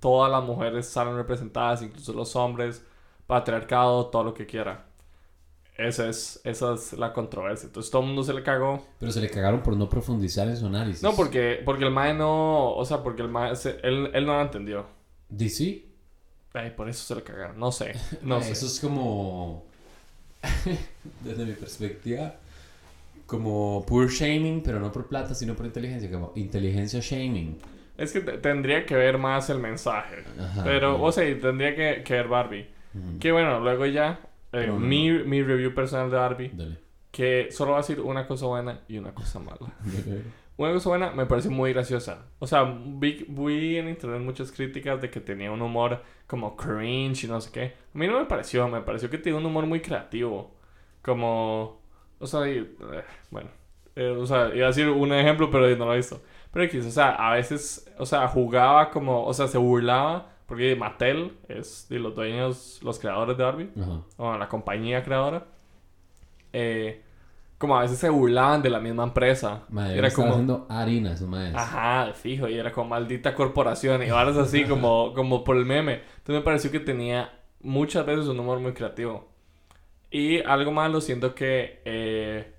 todas 0.00 0.30
las 0.30 0.44
mujeres 0.44 0.86
salen 0.86 1.16
representadas, 1.16 1.82
incluso 1.82 2.12
los 2.12 2.36
hombres, 2.36 2.84
patriarcado, 3.26 4.06
todo 4.08 4.24
lo 4.24 4.34
que 4.34 4.46
quiera. 4.46 4.84
Esa 5.76 6.08
es, 6.08 6.40
esa 6.44 6.74
es 6.74 6.92
la 6.94 7.12
controversia. 7.12 7.68
Entonces 7.68 7.90
todo 7.90 8.02
el 8.02 8.08
mundo 8.08 8.24
se 8.24 8.34
le 8.34 8.42
cagó. 8.42 8.84
Pero 8.98 9.12
se 9.12 9.20
le 9.20 9.30
cagaron 9.30 9.62
por 9.62 9.76
no 9.76 9.88
profundizar 9.88 10.48
en 10.48 10.56
su 10.56 10.66
análisis. 10.66 11.02
No, 11.04 11.12
porque, 11.14 11.62
porque 11.64 11.84
el 11.84 11.92
mae 11.92 12.14
no. 12.14 12.72
O 12.74 12.84
sea, 12.84 13.02
porque 13.04 13.22
el 13.22 13.28
mae. 13.28 13.54
se- 13.54 13.78
él, 13.84 14.10
él 14.12 14.26
no 14.26 14.34
lo 14.34 14.42
entendió. 14.42 14.86
DC. 15.28 15.86
Ay, 16.52 16.70
por 16.72 16.88
eso 16.88 17.04
se 17.04 17.14
le 17.14 17.22
cagaron. 17.22 17.58
No 17.60 17.70
sé. 17.70 17.92
No 18.22 18.42
sé. 18.42 18.50
Eso 18.52 18.66
es 18.66 18.80
como. 18.80 19.67
desde 21.24 21.44
mi 21.44 21.52
perspectiva. 21.52 22.34
Como 23.26 23.84
poor 23.86 24.08
shaming, 24.10 24.62
pero 24.62 24.80
no 24.80 24.90
por 24.90 25.06
plata, 25.06 25.34
sino 25.34 25.54
por 25.54 25.66
inteligencia. 25.66 26.10
Como 26.10 26.32
inteligencia 26.36 27.00
shaming. 27.02 27.58
Es 27.98 28.12
que 28.12 28.20
te- 28.20 28.38
tendría 28.38 28.86
que 28.86 28.94
ver 28.94 29.18
más 29.18 29.50
el 29.50 29.58
mensaje. 29.58 30.24
Ajá, 30.40 30.64
Pero, 30.64 30.96
ok. 30.96 31.02
o 31.02 31.12
sea, 31.12 31.24
tendría 31.40 31.74
que, 31.74 32.02
que 32.04 32.14
ver 32.14 32.28
Barbie. 32.28 32.68
Ujú. 32.94 33.18
Que 33.18 33.32
bueno, 33.32 33.60
luego 33.60 33.84
ya. 33.86 34.20
eh, 34.52 34.66
no. 34.68 34.78
mi, 34.78 35.10
mi 35.10 35.42
review 35.42 35.74
personal 35.74 36.10
de 36.10 36.16
Barbie. 36.16 36.50
Dale. 36.54 36.78
Que 37.10 37.48
solo 37.50 37.72
va 37.72 37.78
a 37.78 37.80
decir 37.80 38.00
una 38.00 38.26
cosa 38.26 38.46
buena 38.46 38.80
y 38.88 38.96
una 38.98 39.12
cosa 39.12 39.40
mala. 39.40 39.58
Una 40.58 40.72
cosa 40.72 40.88
buena 40.88 41.12
me 41.12 41.24
pareció 41.24 41.52
muy 41.52 41.72
graciosa. 41.72 42.26
O 42.40 42.46
sea, 42.46 42.64
vi, 42.64 43.24
vi 43.28 43.76
en 43.76 43.88
internet 43.88 44.20
muchas 44.20 44.50
críticas 44.50 45.00
de 45.00 45.08
que 45.08 45.20
tenía 45.20 45.52
un 45.52 45.62
humor 45.62 46.02
como 46.26 46.56
cringe 46.56 47.24
y 47.24 47.28
no 47.28 47.40
sé 47.40 47.52
qué. 47.52 47.62
A 47.94 47.98
mí 47.98 48.08
no 48.08 48.18
me 48.18 48.26
pareció, 48.26 48.66
me 48.66 48.80
pareció 48.80 49.08
que 49.08 49.18
tiene 49.18 49.38
un 49.38 49.46
humor 49.46 49.66
muy 49.66 49.80
creativo. 49.80 50.50
Como, 51.00 51.80
o 52.18 52.26
sea, 52.26 52.50
y, 52.50 52.58
eh, 52.58 53.04
bueno, 53.30 53.50
eh, 53.94 54.10
o 54.10 54.26
sea, 54.26 54.52
iba 54.52 54.66
a 54.66 54.68
decir 54.68 54.88
un 54.88 55.12
ejemplo, 55.12 55.48
pero 55.48 55.68
no 55.76 55.86
lo 55.86 55.94
he 55.94 55.98
visto. 55.98 56.20
Pero 56.52 56.64
X, 56.64 56.86
o 56.86 56.90
sea, 56.90 57.10
a 57.10 57.34
veces, 57.34 57.88
o 57.96 58.04
sea, 58.04 58.26
jugaba 58.26 58.90
como, 58.90 59.24
o 59.24 59.32
sea, 59.32 59.46
se 59.46 59.58
burlaba, 59.58 60.32
porque 60.46 60.74
Mattel 60.74 61.36
es 61.48 61.86
de 61.88 62.00
los 62.00 62.16
dueños, 62.16 62.80
los 62.82 62.98
creadores 62.98 63.36
de 63.36 63.44
Barbie 63.44 63.70
Ajá. 63.80 64.00
o 64.16 64.36
la 64.36 64.48
compañía 64.48 65.04
creadora, 65.04 65.46
eh, 66.52 67.04
como 67.58 67.76
a 67.76 67.82
veces 67.82 67.98
se 67.98 68.08
burlaban 68.08 68.62
de 68.62 68.70
la 68.70 68.80
misma 68.80 69.04
empresa. 69.04 69.64
Madre, 69.68 69.98
era 69.98 70.08
estaba 70.08 70.28
como, 70.28 70.30
haciendo 70.30 70.66
harina, 70.68 71.16
su 71.16 71.26
madre. 71.26 71.52
ajá, 71.54 72.12
fijo, 72.14 72.48
y 72.48 72.54
era 72.58 72.72
como 72.72 72.90
maldita 72.90 73.34
corporación, 73.34 74.02
y 74.02 74.08
ahora 74.10 74.30
es 74.30 74.36
así 74.36 74.64
como, 74.68 75.12
como 75.14 75.44
por 75.44 75.56
el 75.56 75.64
meme. 75.66 75.94
Entonces 76.18 76.36
me 76.36 76.42
pareció 76.42 76.70
que 76.70 76.80
tenía 76.80 77.32
muchas 77.60 78.06
veces 78.06 78.26
un 78.26 78.38
humor 78.40 78.60
muy 78.60 78.72
creativo. 78.72 79.28
Y 80.10 80.40
algo 80.42 80.72
malo, 80.72 81.00
siento 81.00 81.34
que 81.34 81.82
eh, 81.84 82.54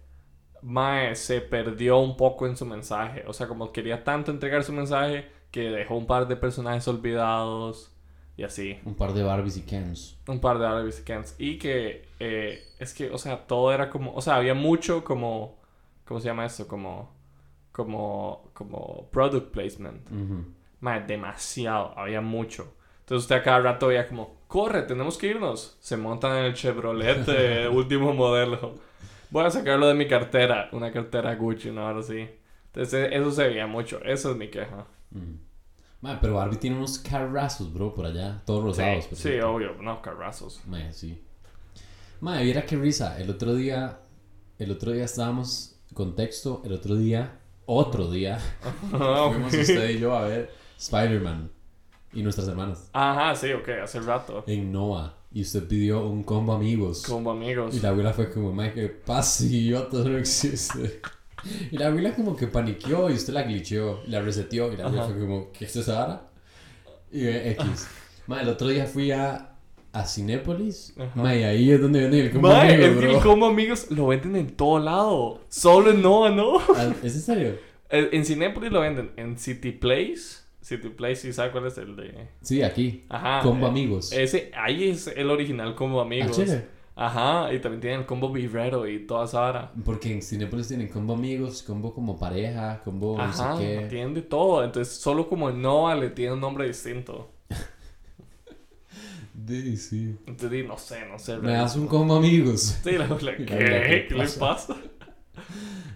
Mae 0.61 1.15
se 1.15 1.41
perdió 1.41 1.97
un 1.99 2.17
poco 2.17 2.45
en 2.47 2.57
su 2.57 2.65
mensaje. 2.65 3.23
O 3.27 3.33
sea, 3.33 3.47
como 3.47 3.71
quería 3.71 4.03
tanto 4.03 4.31
entregar 4.31 4.63
su 4.63 4.73
mensaje 4.73 5.29
que 5.51 5.69
dejó 5.71 5.95
un 5.95 6.05
par 6.05 6.27
de 6.27 6.35
personajes 6.35 6.87
olvidados 6.87 7.91
y 8.39 8.43
así 8.43 8.79
Un 8.85 8.95
par 8.95 9.13
de 9.13 9.21
Barbies 9.23 9.57
y 9.57 9.61
Kens. 9.63 10.17
un 10.27 10.39
par 10.39 10.57
de 10.57 10.65
Barbies 10.65 10.99
y 10.99 11.03
Kens. 11.03 11.35
Y 11.37 11.57
que 11.57 12.07
eh, 12.19 12.63
es 12.79 12.93
que, 12.93 13.09
o 13.11 13.17
sea, 13.17 13.45
todo 13.45 13.71
era 13.73 13.89
como, 13.89 14.13
o 14.13 14.21
sea, 14.21 14.35
había 14.35 14.53
mucho 14.53 15.03
como, 15.03 15.59
¿cómo 16.05 16.19
se 16.19 16.27
llama 16.27 16.45
esto? 16.45 16.67
Como, 16.67 17.11
como, 17.71 18.49
como 18.53 19.09
product 19.11 19.51
placement. 19.51 20.09
Ujú. 20.09 20.45
Mae, 20.79 21.01
demasiado, 21.01 21.93
había 21.97 22.21
mucho. 22.21 22.73
Entonces 23.01 23.23
usted 23.25 23.35
a 23.37 23.43
cada 23.43 23.59
rato 23.59 23.87
veía 23.87 24.07
como, 24.07 24.37
corre, 24.47 24.83
tenemos 24.83 25.17
que 25.17 25.27
irnos. 25.27 25.77
Se 25.81 25.97
montan 25.97 26.37
en 26.37 26.45
el 26.45 26.53
Chevrolet 26.53 27.27
eh, 27.27 27.67
último 27.71 28.13
modelo. 28.13 28.75
Voy 29.31 29.45
a 29.45 29.49
sacarlo 29.51 29.87
de 29.87 29.93
mi 29.95 30.07
cartera, 30.07 30.69
una 30.71 30.91
cartera 30.91 31.35
Gucci, 31.35 31.71
¿no? 31.71 31.87
Ahora 31.87 32.01
sí. 32.03 32.27
Entonces 32.67 33.09
eso 33.11 33.31
se 33.31 33.47
veía 33.47 33.67
mucho, 33.67 33.99
eso 34.03 34.31
es 34.31 34.37
mi 34.37 34.47
queja. 34.49 34.85
Ujú. 35.13 35.39
Madre, 36.01 36.19
pero 36.21 36.35
Barbie 36.35 36.57
tiene 36.57 36.77
unos 36.77 36.97
carrazos, 36.99 37.73
bro, 37.73 37.93
por 37.93 38.05
allá. 38.05 38.41
Todos 38.45 38.63
rosados. 38.63 39.07
sí, 39.11 39.15
sí, 39.15 39.39
obvio, 39.39 39.73
no, 39.81 40.01
carrazos. 40.01 40.61
Madre, 40.65 40.93
sí. 40.93 41.21
Madre, 42.21 42.45
viera 42.45 42.65
qué 42.65 42.75
risa. 42.77 43.19
El 43.19 43.29
otro 43.29 43.53
día, 43.55 43.99
el 44.57 44.71
otro 44.71 44.91
día 44.91 45.05
estábamos, 45.05 45.77
contexto, 45.93 46.61
el 46.65 46.73
otro 46.73 46.95
día, 46.95 47.39
otro 47.65 48.09
día, 48.09 48.39
fuimos 48.91 49.53
usted 49.53 49.89
y 49.89 49.99
yo 49.99 50.15
a 50.15 50.21
ver 50.25 50.51
Spider-Man 50.77 51.51
y 52.13 52.23
nuestras 52.23 52.47
hermanas 52.47 52.89
Ajá, 52.93 53.35
sí, 53.35 53.51
ok, 53.53 53.69
hace 53.83 53.99
rato. 53.99 54.43
en 54.47 54.71
Noah. 54.71 55.15
Y 55.31 55.43
usted 55.43 55.67
pidió 55.67 56.07
un 56.07 56.23
combo 56.23 56.53
amigos. 56.53 57.03
Como 57.07 57.29
amigos. 57.29 57.75
Y 57.75 57.81
la 57.81 57.89
abuela 57.89 58.13
fue 58.13 58.31
como, 58.31 58.51
Mike, 58.51 58.73
¿qué 58.73 58.87
pasa? 58.89 59.43
Idiota, 59.43 59.97
no 59.97 60.17
existe. 60.17 61.01
Y 61.71 61.77
la 61.77 61.87
abuela 61.87 62.13
como 62.15 62.35
que 62.35 62.47
paniqueó 62.47 63.09
y 63.09 63.13
usted 63.13 63.33
la 63.33 63.43
glitcheó, 63.43 64.01
y 64.05 64.11
la 64.11 64.21
reseteó 64.21 64.71
y 64.73 64.77
la 64.77 64.85
abuela 64.85 65.03
Ajá. 65.03 65.11
fue 65.13 65.21
como, 65.21 65.51
¿qué 65.51 65.65
es 65.65 65.75
eso 65.75 65.97
ahora? 65.97 66.21
Y 67.11 67.25
eh, 67.25 67.51
X. 67.51 67.87
Madre, 68.27 68.43
el 68.43 68.49
otro 68.49 68.67
día 68.67 68.85
fui 68.85 69.11
a, 69.11 69.53
a 69.91 70.05
Cinépolis. 70.05 70.93
Ajá. 70.97 71.11
Mae, 71.15 71.45
ahí 71.45 71.71
es 71.71 71.81
donde 71.81 72.01
venden 72.01 72.25
el 72.25 72.31
combo 72.31 72.49
Mae, 72.49 72.73
amigos, 72.75 72.85
es 72.89 72.97
que 72.99 73.05
el 73.05 73.11
bro. 73.11 73.21
combo 73.21 73.45
amigos 73.47 73.91
lo 73.91 74.07
venden 74.07 74.35
en 74.35 74.47
todo 74.55 74.79
lado. 74.79 75.41
Solo 75.49 75.91
en 75.91 76.01
Nova, 76.01 76.29
¿no? 76.29 76.59
Ah, 76.75 76.93
¿Es 77.03 77.15
en 77.15 77.21
serio? 77.21 77.69
Eh, 77.91 78.09
En 78.11 78.23
Cinépolis 78.23 78.71
lo 78.71 78.81
venden. 78.81 79.09
En 79.17 79.39
City 79.39 79.71
Place. 79.71 80.43
City 80.61 80.89
Place, 80.89 81.15
¿sí 81.15 81.33
sabe 81.33 81.49
cuál 81.51 81.65
es 81.65 81.75
el 81.79 81.95
de...? 81.95 82.27
Sí, 82.43 82.61
aquí. 82.61 83.01
Ajá. 83.09 83.39
Combo 83.41 83.65
eh, 83.65 83.69
amigos. 83.69 84.11
Ese, 84.11 84.51
ahí 84.55 84.89
es 84.89 85.07
el 85.07 85.31
original 85.31 85.73
combo 85.73 85.99
Ah, 85.99 86.03
amigos. 86.03 86.39
Ajá, 87.01 87.53
y 87.53 87.59
también 87.59 87.79
tienen 87.79 87.99
el 88.01 88.05
combo 88.05 88.29
Birrero 88.29 88.85
y 88.85 89.07
toda 89.07 89.23
esa 89.23 89.39
vara. 89.39 89.71
Porque 89.85 90.11
en 90.11 90.21
Cinépolis 90.21 90.67
tienen 90.67 90.89
combo 90.89 91.13
amigos, 91.13 91.63
combo 91.63 91.93
como 91.93 92.19
pareja, 92.19 92.81
combo 92.83 93.15
no 93.15 93.23
Ajá, 93.23 93.55
sé 93.55 93.63
qué. 93.63 93.85
tienen 93.87 94.13
de 94.13 94.21
todo. 94.21 94.65
Entonces, 94.65 94.93
solo 94.95 95.29
como 95.29 95.49
en 95.49 95.61
Nova 95.61 95.95
le 95.95 96.09
tiene 96.09 96.33
un 96.33 96.41
nombre 96.41 96.67
distinto. 96.67 97.31
Sí, 99.47 99.77
sí. 99.77 100.15
Entonces, 100.27 100.51
di, 100.51 100.63
no 100.63 100.77
sé, 100.77 101.07
no 101.09 101.17
sé. 101.17 101.37
Me 101.37 101.53
das 101.53 101.75
un 101.75 101.87
combo 101.87 102.15
amigos. 102.17 102.77
Sí, 102.83 102.91
la, 102.91 103.07
la- 103.21 103.35
¿qué? 103.37 103.45
¿qué 103.45 104.05
¿Qué 104.09 104.15
le 104.15 104.27
pasa? 104.27 104.75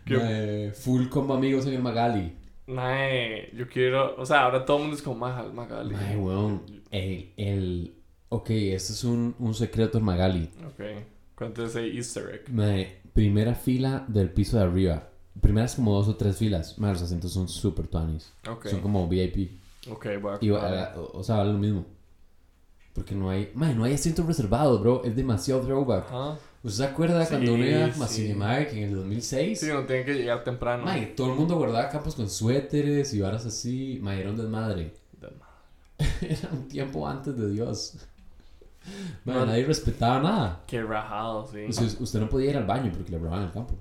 ¿Qué? 0.05 0.17
Mae, 0.17 0.71
full 0.71 1.07
combo 1.09 1.33
amigos 1.35 1.65
en 1.67 1.73
el 1.73 1.81
Magali. 1.81 2.33
Mae, 2.67 3.49
yo 3.55 3.67
quiero... 3.67 4.15
O 4.17 4.25
sea, 4.25 4.43
ahora 4.45 4.65
todo 4.65 4.77
el 4.77 4.83
mundo 4.83 4.95
es 4.97 5.03
como 5.03 5.17
Magal, 5.17 5.53
Magali. 5.53 5.93
Mae, 5.93 6.17
weón. 6.17 6.63
El, 6.89 7.33
el... 7.37 7.93
Ok, 8.35 8.49
este 8.49 8.93
es 8.93 9.03
un, 9.03 9.35
un 9.39 9.53
secreto 9.53 9.97
en 9.99 10.03
Magali. 10.05 10.49
Ok. 10.65 10.81
¿Cuánto 11.35 11.63
es 11.63 11.71
ese 11.75 11.87
easter 11.87 12.29
egg? 12.33 12.51
Mae, 12.53 13.01
primera 13.13 13.53
fila 13.55 14.05
del 14.07 14.29
piso 14.31 14.57
de 14.57 14.63
arriba. 14.63 15.09
Primeras 15.41 15.75
como 15.75 15.93
dos 15.93 16.07
o 16.07 16.15
tres 16.15 16.37
filas. 16.37 16.77
Mae, 16.79 16.93
los 16.93 17.01
asientos 17.01 17.31
son 17.33 17.47
super 17.47 17.87
tuanis. 17.87 18.31
Ok. 18.49 18.67
Son 18.67 18.81
como 18.81 19.07
VIP. 19.07 19.51
Ok, 19.89 20.05
voy 20.21 20.33
a... 20.35 20.37
Y, 20.41 20.49
o, 20.51 21.11
o 21.13 21.23
sea, 21.23 21.37
vale 21.37 21.51
lo 21.53 21.59
mismo. 21.59 21.85
Porque 22.93 23.15
no 23.15 23.29
hay... 23.29 23.51
Mae, 23.55 23.73
no 23.75 23.83
hay 23.83 23.93
asientos 23.93 24.25
reservados, 24.25 24.79
bro. 24.81 25.03
Es 25.03 25.15
demasiado 25.15 25.61
throwback. 25.61 26.05
Ajá. 26.07 26.37
¿Usted 26.63 26.85
se 26.85 26.89
acuerda 26.91 27.25
Sí, 27.25 27.29
cuando 27.31 27.53
uno 27.55 27.65
iba 27.65 27.85
a 27.85 28.07
sí. 28.07 28.31
En 28.31 28.77
el 28.77 28.95
2006? 28.95 29.59
Sí, 29.59 29.69
uno 29.69 29.85
tiene 29.85 30.05
que 30.05 30.13
llegar 30.13 30.43
temprano. 30.43 30.85
Mae, 30.85 31.07
todo 31.07 31.31
el 31.33 31.37
mundo 31.37 31.57
guardaba 31.57 31.89
campos 31.89 32.15
con 32.15 32.29
suéteres 32.29 33.13
y 33.13 33.19
varas 33.19 33.45
así. 33.45 33.99
Mae, 34.01 34.21
era 34.21 34.29
un 34.29 34.37
desmadre. 34.37 34.93
De 35.19 35.27
ma- 35.27 35.49
Era 36.21 36.49
un 36.51 36.67
tiempo 36.67 37.07
antes 37.07 37.35
de 37.37 37.49
Dios. 37.51 37.97
Mae, 39.25 39.35
No. 39.35 39.45
nadie 39.45 39.65
respetaba 39.65 40.19
nada. 40.19 40.63
Qué 40.67 40.81
rajado, 40.83 41.45
sí. 41.47 41.65
O 41.69 41.71
sea, 41.71 41.87
usted 41.99 42.19
no 42.19 42.29
podía 42.29 42.51
ir 42.51 42.57
al 42.57 42.65
baño 42.65 42.91
porque 42.95 43.11
le 43.11 43.17
robaban 43.19 43.45
el 43.45 43.51
campo. 43.51 43.75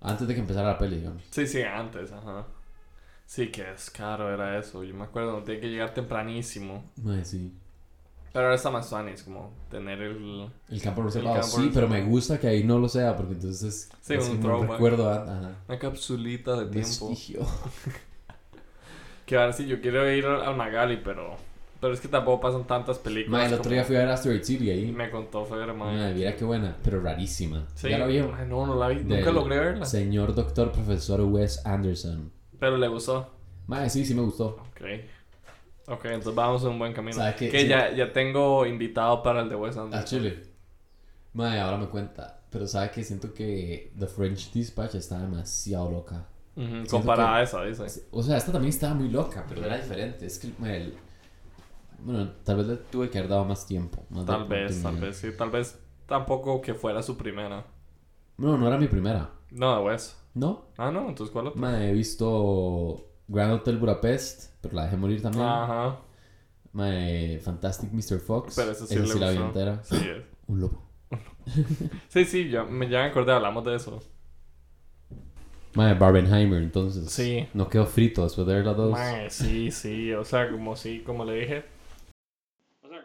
Antes 0.00 0.28
de 0.28 0.34
que 0.34 0.40
empezara 0.40 0.68
la 0.68 0.78
peli, 0.78 0.98
digamos. 0.98 1.22
Sí, 1.30 1.46
sí, 1.46 1.62
antes, 1.62 2.12
ajá. 2.12 2.46
Sí, 3.24 3.48
que 3.48 3.72
es 3.72 3.90
caro 3.90 4.32
era 4.32 4.56
eso. 4.58 4.84
Yo 4.84 4.94
me 4.94 5.04
acuerdo, 5.04 5.42
tiene 5.42 5.60
que 5.60 5.68
llegar 5.68 5.92
tempranísimo. 5.94 6.84
Mae, 7.02 7.24
sí. 7.24 7.52
Pero 8.32 8.44
ahora 8.46 8.56
está 8.56 8.70
más 8.70 8.88
funny, 8.90 9.12
es 9.12 9.22
como 9.22 9.50
tener 9.70 10.00
el... 10.02 10.48
El 10.68 10.82
campo 10.82 11.02
reservado. 11.02 11.40
campo 11.40 11.56
sí, 11.56 11.70
pero 11.72 11.88
me 11.88 12.02
gusta 12.04 12.38
que 12.38 12.46
ahí 12.46 12.64
no 12.64 12.78
lo 12.78 12.86
sea 12.86 13.16
porque 13.16 13.32
entonces 13.32 13.62
es, 13.62 13.90
Sí, 14.02 14.12
es 14.14 14.28
un 14.28 14.42
recuerdo. 14.42 15.10
ah, 15.10 15.22
Ajá. 15.22 15.50
Una 15.66 15.78
capsulita 15.78 16.54
de 16.54 16.66
tiempo. 16.66 17.10
Que 19.24 19.36
ahora 19.36 19.52
sí, 19.52 19.66
yo 19.66 19.80
quiero 19.80 20.08
ir 20.12 20.24
al 20.26 20.54
Magali, 20.56 21.00
pero... 21.02 21.36
Pero 21.80 21.92
es 21.92 22.00
que 22.00 22.08
tampoco 22.08 22.40
pasan 22.40 22.66
tantas 22.66 22.98
películas. 22.98 23.40
Mae, 23.42 23.48
el 23.48 23.54
otro 23.54 23.70
día 23.70 23.84
fui 23.84 23.96
a 23.96 24.00
ver 24.00 24.08
Asteroid 24.08 24.42
City 24.42 24.64
Y 24.66 24.70
ahí. 24.70 24.92
me 24.92 25.10
contó 25.10 25.44
Fer, 25.44 25.72
mae. 25.74 25.94
Mae, 25.96 26.14
mira 26.14 26.34
qué 26.34 26.44
buena, 26.44 26.76
pero 26.82 27.00
rarísima. 27.02 27.66
Sí, 27.74 27.90
¿Ya 27.90 27.98
la? 27.98 28.06
Ay, 28.06 28.46
no, 28.48 28.66
no 28.66 28.74
la 28.76 28.88
vi. 28.88 28.96
Nunca 28.96 29.16
Del 29.26 29.34
logré 29.34 29.58
verla. 29.58 29.84
Señor 29.84 30.34
doctor 30.34 30.72
profesor 30.72 31.20
Wes 31.20 31.64
Anderson. 31.66 32.32
Pero 32.58 32.78
le 32.78 32.88
gustó. 32.88 33.30
Mae, 33.66 33.90
sí, 33.90 34.04
sí 34.06 34.14
me 34.14 34.22
gustó. 34.22 34.56
Ok. 34.70 34.80
Ok, 35.88 36.04
entonces 36.06 36.34
vamos 36.34 36.62
en 36.62 36.70
un 36.70 36.78
buen 36.78 36.92
camino. 36.92 37.16
¿Sabe 37.16 37.34
qué? 37.36 37.48
Que 37.50 37.60
Sí. 37.62 37.68
ya, 37.68 37.94
ya 37.94 38.12
tengo 38.12 38.64
invitado 38.66 39.22
para 39.22 39.42
el 39.42 39.48
de 39.48 39.54
Wes 39.56 39.76
A 39.76 39.82
Anderson. 39.82 40.04
Chile. 40.06 40.42
Mae, 41.34 41.60
ahora 41.60 41.76
me 41.76 41.86
cuenta. 41.88 42.40
Pero 42.50 42.66
sabe 42.66 42.90
que 42.90 43.04
siento 43.04 43.34
que 43.34 43.92
The 43.98 44.06
French 44.06 44.50
Dispatch 44.52 44.94
está 44.94 45.18
demasiado 45.20 45.90
loca. 45.90 46.26
Ujú, 46.56 46.66
Siento 46.68 46.90
Comparada 46.90 47.34
que- 47.34 47.40
a 47.40 47.42
esa, 47.42 47.64
dice. 47.84 48.06
O 48.10 48.22
sea, 48.22 48.38
esta 48.38 48.50
también 48.50 48.70
estaba 48.70 48.94
muy 48.94 49.10
loca, 49.10 49.44
pero 49.46 49.62
era 49.64 49.76
diferente. 49.76 50.24
Es 50.24 50.38
que, 50.38 50.46
el- 50.64 50.94
bueno, 51.98 52.30
tal 52.44 52.56
vez 52.58 52.66
le 52.66 52.76
tuve 52.76 53.10
que 53.10 53.18
haber 53.18 53.30
dado 53.30 53.44
más 53.44 53.66
tiempo. 53.66 54.04
más 54.10 54.24
Tal 54.24 54.46
vez, 54.46 54.82
tal 54.82 54.96
vez, 54.96 55.16
sí. 55.16 55.28
Tal 55.36 55.50
vez 55.50 55.78
tampoco 56.06 56.60
que 56.60 56.74
fuera 56.74 57.02
su 57.02 57.16
primera. 57.16 57.64
No, 58.36 58.56
no 58.56 58.66
era 58.66 58.78
mi 58.78 58.88
primera. 58.88 59.30
No, 59.50 59.76
de 59.76 59.84
Wes. 59.84 60.16
¿No? 60.34 60.66
Ah, 60.76 60.90
no, 60.90 61.08
entonces 61.08 61.32
¿cuál 61.32 61.48
otra? 61.48 61.60
Mae, 61.60 61.90
he 61.90 61.92
visto 61.92 63.06
Grand 63.28 63.52
Hotel 63.54 63.78
Budapest, 63.78 64.52
pero 64.60 64.74
la 64.74 64.84
dejé 64.84 64.96
morir 64.96 65.22
también. 65.22 65.46
Ajá. 65.46 65.98
Fantastic 67.42 67.90
Mr. 67.92 68.20
Fox. 68.20 68.54
Pero 68.56 68.72
esa 68.72 68.86
sí 68.86 68.94
esa 68.94 69.02
le 69.02 69.12
sí 69.12 69.18
la 69.18 69.30
vi 69.30 69.36
entera. 69.38 69.82
Sí, 69.82 69.96
es. 69.96 70.24
Un 70.46 70.60
lobo. 70.60 70.82
sí, 72.08 72.24
sí, 72.24 72.50
ya 72.50 72.64
me, 72.64 72.88
ya 72.88 73.00
me 73.00 73.06
acordé, 73.06 73.32
hablamos 73.32 73.64
de 73.64 73.76
eso. 73.76 74.02
Mae, 75.74 75.94
Barbenheimer, 75.94 76.62
entonces. 76.62 77.10
Sí. 77.10 77.48
No 77.54 77.68
quedó 77.68 77.86
frito 77.86 78.24
después 78.24 78.46
de 78.46 78.54
ver 78.54 78.66
las 78.66 78.76
dos. 78.76 78.92
Mae, 78.92 79.30
sí, 79.30 79.70
sí, 79.70 80.12
o 80.12 80.24
sea, 80.24 80.50
como 80.50 80.76
sí, 80.76 81.02
como 81.04 81.24
le 81.24 81.40
dije. 81.40 81.75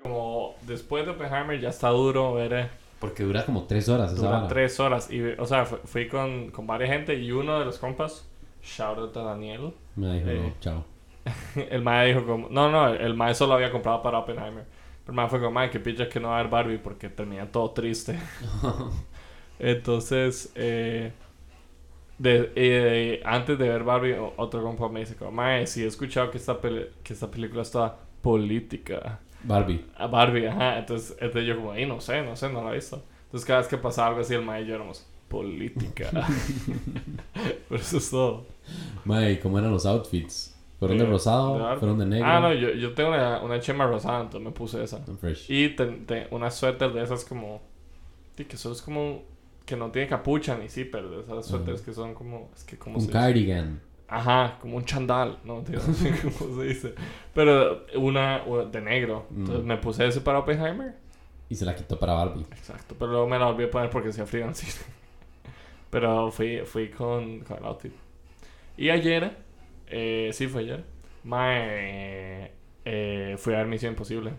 Como 0.02 0.56
después 0.64 1.06
de 1.06 1.12
Oppenheimer 1.12 1.60
ya 1.60 1.70
está 1.70 1.90
duro 1.90 2.34
ver, 2.34 2.54
eh, 2.54 2.70
Porque 3.00 3.24
dura 3.24 3.46
como 3.46 3.64
tres 3.66 3.88
horas 3.90 4.16
dura 4.16 4.48
tres 4.48 4.80
horas. 4.80 5.12
Y, 5.12 5.22
o 5.22 5.46
sea, 5.46 5.66
fu- 5.66 5.78
fui 5.86 6.08
con, 6.08 6.50
con 6.52 6.66
varias 6.68 6.90
gente 6.90 7.14
y 7.16 7.32
uno 7.32 7.60
de 7.60 7.66
los 7.66 7.78
compas, 7.78 8.28
shout 8.64 8.98
out 8.98 9.18
a 9.18 9.22
Daniel, 9.24 9.74
Me 9.96 10.14
dijo, 10.20 10.30
Eh. 10.30 10.42
no, 10.44 10.54
chao. 10.60 10.86
el 11.70 11.82
mae 11.84 12.08
dijo 12.08 12.26
como, 12.26 12.50
no, 12.50 12.72
no, 12.72 12.88
el 12.88 13.14
mae 13.14 13.36
solo 13.36 13.54
había 13.54 13.72
comprado 13.72 14.02
para 14.02 14.20
Oppenheimer. 14.20 14.66
Pero 15.04 15.10
el 15.12 15.14
mae 15.16 15.30
fue 15.30 15.40
como, 15.40 15.52
mae, 15.52 15.70
que 15.70 15.80
picha 15.80 16.10
que 16.10 16.20
no 16.20 16.30
va 16.30 16.38
a 16.38 16.40
haber 16.40 16.52
Barbie 16.52 16.78
porque 16.80 17.10
termina 17.10 17.46
todo 17.52 17.70
triste. 17.72 18.18
Entonces, 19.60 20.52
eh, 20.56 21.12
de, 22.18 22.52
eh, 22.56 23.22
antes 23.24 23.58
de 23.60 23.70
ver 23.70 23.84
Barbie, 23.84 24.16
otro 24.38 24.64
compa 24.64 24.90
me 24.90 25.02
dice 25.02 25.16
como, 25.16 25.32
mae, 25.32 25.68
sí 25.68 25.84
he 25.84 25.88
escuchado 25.88 26.32
que 26.32 26.38
esta, 26.40 26.58
que 26.60 27.14
esta 27.14 27.30
película 27.30 27.62
está 27.62 27.98
política. 28.24 29.20
Barbie. 29.44 29.86
A 29.98 30.08
Barbie, 30.08 30.48
ajá. 30.48 30.80
Entonces, 30.80 31.12
entonces 31.20 31.48
yo 31.48 31.56
como, 31.58 31.72
ay, 31.72 31.86
no 31.86 32.00
sé, 32.02 32.22
no 32.24 32.36
sé, 32.36 32.50
no 32.52 32.64
la 32.64 32.72
he 32.72 32.76
visto. 32.76 33.04
Entonces 33.26 33.46
cada 33.46 33.60
vez 33.60 33.68
que 33.68 33.78
pasaba 33.78 34.10
algo 34.10 34.22
así, 34.22 34.34
el 34.34 34.44
mae 34.44 34.64
y 34.64 34.68
yo 34.68 34.76
éramos, 34.76 35.06
política. 35.28 36.10
Pero 37.70 37.82
eso 37.82 37.98
es 37.98 38.10
todo. 38.10 38.46
Mae, 39.06 39.40
¿cómo 39.40 39.60
eran 39.60 39.72
los 39.72 39.86
outfits? 39.86 40.56
¿Fueron 40.80 40.98
de 40.98 41.06
rosado? 41.06 41.78
¿Fueron 41.78 42.00
de 42.00 42.06
negro? 42.08 42.28
Ah, 42.28 42.40
no, 42.40 42.54
yo, 42.54 42.72
yo 42.72 42.94
tengo 42.94 43.10
una, 43.10 43.42
una 43.42 43.60
chema 43.60 43.86
rosada, 43.86 44.22
entonces 44.22 44.42
me 44.46 44.52
puse 44.52 44.84
esa. 44.84 45.00
Fresh. 45.20 45.46
Y 45.50 45.70
ten- 45.76 46.06
ten- 46.06 46.28
una 46.32 46.50
suéter 46.50 46.92
de 46.92 47.04
esas 47.04 47.24
como... 47.24 47.62
Que 48.36 48.48
eso 48.56 48.72
es 48.72 48.82
como... 48.82 49.22
Que 49.66 49.76
no 49.76 49.92
tiene 49.92 50.08
capucha 50.08 50.58
ni 50.58 50.68
zipper, 50.70 51.08
de 51.08 51.22
esas 51.22 51.46
suéteres 51.46 51.82
que 51.82 51.94
son 51.94 52.16
como... 52.16 52.50
Es 52.56 52.64
que 52.64 52.78
como 52.80 52.98
Un 52.98 53.06
cardigan. 53.08 53.80
Ajá, 54.14 54.58
como 54.60 54.76
un 54.76 54.84
chandal, 54.86 55.40
no 55.46 55.62
tío, 55.64 55.80
no 55.88 55.94
sé 55.94 56.14
cómo 56.22 56.56
se 56.62 56.68
dice. 56.68 56.94
Pero 57.34 57.86
una 57.96 58.40
de 58.72 58.82
negro. 58.82 59.26
Entonces 59.32 59.64
Mm. 59.64 59.68
me 59.68 59.78
puse 59.78 60.06
ese 60.06 60.20
para 60.22 60.40
Oppenheimer. 60.40 60.96
Y 61.50 61.56
se 61.56 61.66
la 61.66 61.74
quitó 61.76 61.98
para 61.98 62.14
Barbie. 62.14 62.44
Exacto, 62.52 62.96
pero 63.00 63.12
luego 63.12 63.28
me 63.28 63.40
la 63.40 63.46
volví 63.46 63.64
a 63.64 63.72
poner 63.72 63.90
porque 63.90 64.10
hacía 64.10 64.26
frío 64.26 64.54
cine. 64.54 64.72
Pero 65.90 66.32
fui, 66.32 66.60
fui 66.66 66.90
con, 66.90 67.40
con 67.42 67.58
el 67.58 67.66
outfit. 67.66 67.92
Y 68.78 68.90
ayer, 68.90 69.36
eh, 69.88 70.30
sí 70.32 70.48
fue 70.48 70.62
ayer, 70.62 70.86
mae, 71.26 72.52
eh, 72.86 73.36
fui 73.38 73.54
a 73.54 73.58
ver 73.58 73.68
Misión 73.68 73.92
Imposible. 73.92 74.32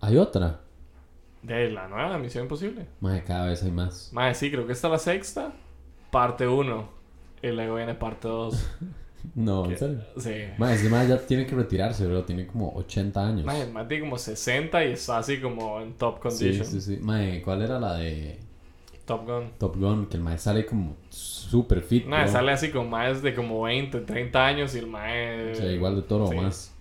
¿Hay 0.00 0.16
otra? 0.16 0.60
De 1.42 1.70
la 1.70 1.88
nueva 1.88 2.18
Misión 2.18 2.44
Imposible. 2.44 2.86
Mae, 3.00 3.24
cada 3.24 3.46
vez 3.46 3.62
hay 3.64 3.72
más. 3.72 4.10
Mae, 4.12 4.32
sí, 4.34 4.48
creo 4.50 4.64
que 4.66 4.72
esta 4.72 4.86
es 4.86 4.92
la 4.92 4.98
sexta. 4.98 5.52
Parte 6.12 6.46
1. 6.46 6.88
Y 7.42 7.48
luego 7.48 7.76
viene 7.76 7.94
parte 7.94 8.28
2. 8.28 8.70
No, 9.34 9.64
en 9.64 9.76
serio. 9.76 9.98
Sí. 10.18 10.30
Mae, 10.56 10.76
ese 10.76 10.88
mae 10.88 11.08
ya 11.08 11.18
tiene 11.18 11.46
que 11.46 11.56
retirarse, 11.56 12.06
bro. 12.06 12.22
Tiene 12.22 12.46
como 12.46 12.72
80 12.76 13.26
años. 13.26 13.44
Mae, 13.44 13.62
el 13.62 13.72
mae 13.72 13.84
tiene 13.86 14.04
como 14.04 14.18
60 14.18 14.84
y 14.84 14.92
está 14.92 15.18
así 15.18 15.40
como 15.40 15.80
en 15.80 15.94
top 15.94 16.18
sí, 16.18 16.20
condition. 16.28 16.64
sí, 16.64 16.80
sí. 16.80 16.98
Mae, 17.02 17.42
¿cuál 17.42 17.62
era 17.62 17.80
la 17.80 17.94
de 17.94 18.38
Top 19.04 19.26
Gun. 19.26 19.50
Top 19.58 19.76
Gun? 19.76 20.06
Que 20.06 20.16
el 20.16 20.22
mae 20.22 20.38
sale 20.38 20.64
como 20.64 20.94
super 21.10 21.80
fit. 21.82 22.06
Bro. 22.06 22.28
sale 22.28 22.52
así 22.52 22.70
con 22.70 22.88
más 22.88 23.20
de 23.20 23.34
como 23.34 23.62
20, 23.62 24.00
30 24.02 24.46
años 24.46 24.74
y 24.76 24.78
el 24.78 24.86
mae... 24.86 25.52
O 25.52 25.54
sea, 25.56 25.72
igual 25.72 25.96
de 25.96 26.02
toro 26.02 26.28
Sí. 26.28 26.36
o 26.36 26.42
más. 26.42 26.72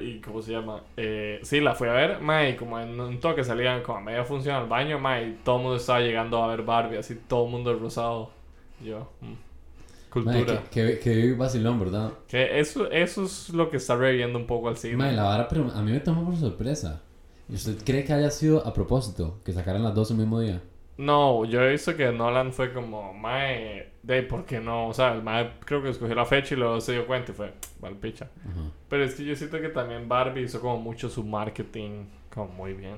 ¿Y 0.00 0.20
cómo 0.20 0.42
se 0.42 0.52
llama? 0.52 0.82
Eh, 0.96 1.40
sí, 1.42 1.60
la 1.60 1.74
fui 1.74 1.88
a 1.88 1.92
ver, 1.92 2.20
mae, 2.20 2.50
y 2.50 2.56
como 2.56 2.78
en 2.78 2.98
un 2.98 3.20
toque 3.20 3.44
salían 3.44 3.82
como 3.82 3.98
a 3.98 4.00
media 4.00 4.24
función 4.24 4.56
al 4.56 4.68
baño, 4.68 4.98
mae, 4.98 5.28
y 5.28 5.32
todo 5.44 5.56
el 5.56 5.62
mundo 5.62 5.76
estaba 5.76 6.00
llegando 6.00 6.42
a 6.42 6.48
ver 6.48 6.62
Barbie, 6.62 6.98
así 6.98 7.16
todo 7.26 7.44
el 7.46 7.50
mundo 7.50 7.74
rosado. 7.78 8.30
Yo, 8.84 9.10
mm, 9.20 9.32
cultura. 10.10 10.62
que, 10.70 10.98
que, 10.98 10.98
que 11.00 11.32
vacilón, 11.34 11.80
¿verdad? 11.80 12.12
Que 12.28 12.60
eso, 12.60 12.90
eso 12.90 13.24
es 13.24 13.50
lo 13.50 13.70
que 13.70 13.78
está 13.78 13.96
reviviendo 13.96 14.38
un 14.38 14.46
poco 14.46 14.68
al 14.68 14.76
cine. 14.76 14.96
Mae, 14.96 15.12
la 15.12 15.24
vara, 15.24 15.48
pero 15.48 15.70
a 15.72 15.82
mí 15.82 15.92
me 15.92 16.00
tomó 16.00 16.24
por 16.24 16.36
sorpresa. 16.36 17.02
¿Y 17.48 17.54
usted 17.54 17.78
cree 17.84 18.04
que 18.04 18.12
haya 18.12 18.30
sido 18.30 18.66
a 18.66 18.74
propósito? 18.74 19.38
Que 19.44 19.52
sacaran 19.52 19.82
las 19.82 19.94
dos 19.94 20.10
el 20.10 20.18
mismo 20.18 20.40
día. 20.40 20.60
No, 20.98 21.44
yo 21.44 21.62
he 21.62 21.70
visto 21.70 21.96
que 21.96 22.10
Nolan 22.12 22.52
fue 22.52 22.72
como, 22.72 23.12
mae, 23.14 23.92
de 24.02 24.22
¿por 24.24 24.44
qué 24.44 24.60
no? 24.60 24.88
O 24.88 24.94
sea, 24.94 25.14
el 25.14 25.22
mae 25.22 25.52
creo 25.64 25.82
que 25.82 25.90
escogió 25.90 26.14
la 26.14 26.26
fecha 26.26 26.54
y 26.54 26.58
luego 26.58 26.80
se 26.80 26.92
dio 26.92 27.06
cuenta 27.06 27.32
y 27.32 27.34
fue, 27.36 27.54
vale, 27.80 27.96
picha. 27.96 28.28
Pero 28.88 29.04
es 29.04 29.14
que 29.14 29.24
yo 29.24 29.36
siento 29.36 29.60
que 29.60 29.68
también 29.68 30.08
Barbie 30.08 30.42
hizo 30.42 30.60
como 30.60 30.78
mucho 30.78 31.08
su 31.08 31.24
marketing 31.24 32.06
como 32.34 32.48
muy 32.52 32.74
bien. 32.74 32.96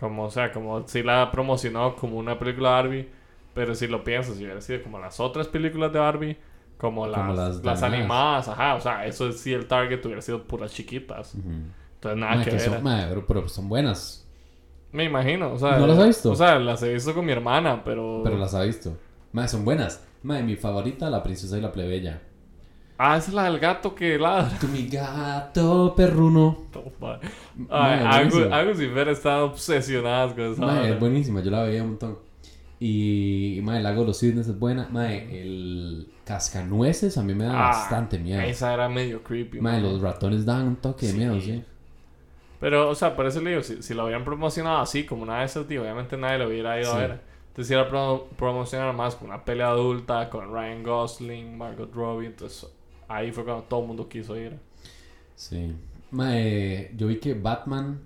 Como, 0.00 0.24
o 0.24 0.30
sea, 0.30 0.52
como 0.52 0.86
si 0.88 1.02
la 1.02 1.30
promocionó 1.30 1.96
como 1.96 2.18
una 2.18 2.38
película 2.38 2.70
de 2.70 2.74
Barbie, 2.74 3.08
pero 3.54 3.74
si 3.74 3.86
lo 3.86 4.04
piensas, 4.04 4.36
si 4.36 4.44
hubiera 4.44 4.60
sido 4.60 4.82
como 4.82 4.98
las 4.98 5.20
otras 5.20 5.48
películas 5.48 5.92
de 5.92 5.98
Barbie, 5.98 6.36
como 6.78 7.06
las, 7.06 7.20
Como 7.20 7.32
las, 7.32 7.64
las 7.64 7.82
animadas, 7.82 8.48
ajá, 8.48 8.74
o 8.74 8.80
sea, 8.80 9.06
eso 9.06 9.32
sí 9.32 9.52
el 9.54 9.66
target 9.66 10.04
hubiera 10.04 10.22
sido 10.22 10.44
puras 10.46 10.72
chiquitas. 10.72 11.38
Entonces 11.94 12.20
nada 12.20 12.36
Mae, 12.36 12.44
que 12.44 12.50
que 12.50 12.58
ver. 12.58 12.60
son, 12.60 12.82
mae, 12.82 13.06
pero, 13.08 13.26
pero 13.26 13.48
son 13.48 13.68
buenas. 13.68 14.25
Me 14.96 15.04
imagino, 15.04 15.52
o 15.52 15.58
sea. 15.58 15.78
¿No 15.78 15.86
las 15.86 15.98
has 15.98 16.06
visto? 16.06 16.32
O 16.32 16.34
sea, 16.36 16.58
las 16.58 16.82
he 16.82 16.92
visto 16.94 17.14
con 17.14 17.24
mi 17.26 17.32
hermana, 17.32 17.82
pero. 17.84 18.22
Pero 18.24 18.38
las 18.38 18.54
ha 18.54 18.62
visto. 18.62 18.96
Mae, 19.32 19.46
son 19.46 19.64
buenas. 19.64 20.02
Mae, 20.22 20.42
mi 20.42 20.56
favorita, 20.56 21.10
la 21.10 21.22
princesa 21.22 21.58
y 21.58 21.60
la 21.60 21.70
plebeya. 21.70 22.22
Ah, 22.98 23.18
es 23.18 23.30
la 23.30 23.44
del 23.44 23.58
gato 23.58 23.94
que 23.94 24.18
ladra. 24.18 24.58
Tu 24.58 24.66
mi 24.68 24.88
gato 24.88 25.94
perruno. 25.94 26.62
Toma. 26.72 27.20
Ay, 27.68 28.30
Agus, 28.50 28.80
y 28.80 28.86
Fer 28.88 29.08
están 29.10 29.40
obsesionadas 29.40 30.32
con 30.32 30.44
esa. 30.52 30.64
Vara. 30.64 30.88
es 30.88 30.98
buenísima, 30.98 31.42
yo 31.42 31.50
la 31.50 31.62
veía 31.64 31.82
un 31.82 31.90
montón. 31.90 32.18
Y, 32.80 33.60
mae, 33.62 33.78
el 33.78 33.82
lago 33.84 34.00
de 34.02 34.06
los 34.08 34.18
cisnes 34.18 34.48
es 34.48 34.58
buena. 34.58 34.88
Mae, 34.90 35.42
el 35.42 36.08
cascanueces 36.24 37.18
a 37.18 37.22
mí 37.22 37.34
me 37.34 37.44
da 37.44 37.52
Ah, 37.52 37.68
bastante 37.68 38.18
miedo. 38.18 38.40
Esa 38.40 38.72
era 38.72 38.88
medio 38.88 39.22
creepy. 39.22 39.60
Man. 39.60 39.82
los 39.82 40.00
ratones 40.00 40.44
dan 40.46 40.66
un 40.68 40.76
toque 40.76 41.06
de 41.06 41.12
Sí. 41.12 41.18
miedo, 41.18 41.38
sí. 41.40 41.62
Pero, 42.60 42.88
o 42.88 42.94
sea, 42.94 43.14
por 43.16 43.26
eso 43.26 43.40
le 43.40 43.50
digo, 43.50 43.62
si, 43.62 43.82
si 43.82 43.94
lo 43.94 44.02
habían 44.04 44.24
promocionado 44.24 44.78
así, 44.78 45.04
como 45.04 45.22
una 45.22 45.40
de 45.40 45.44
esas, 45.46 45.66
tío, 45.66 45.82
obviamente 45.82 46.16
nadie 46.16 46.38
lo 46.38 46.48
hubiera 46.48 46.80
ido 46.80 46.90
Sí. 46.92 46.96
a 46.96 47.00
ver. 47.00 47.20
Entonces, 47.48 47.68
si 47.68 47.74
era 47.74 47.88
pro 47.88 48.28
promocionar 48.36 48.94
más 48.94 49.14
con 49.16 49.28
una 49.28 49.44
pelea 49.44 49.68
adulta, 49.68 50.28
con 50.30 50.52
Ryan 50.52 50.82
Gosling, 50.82 51.56
Margot 51.56 51.92
Robbie, 51.94 52.26
entonces 52.26 52.70
ahí 53.08 53.32
fue 53.32 53.44
cuando 53.44 53.62
todo 53.64 53.80
el 53.80 53.86
mundo 53.86 54.08
quiso 54.08 54.36
ir. 54.36 54.58
Sí. 55.34 55.74
Mae, 56.10 56.92
yo 56.96 57.06
vi 57.08 57.16
que 57.18 57.34
Batman, 57.34 58.00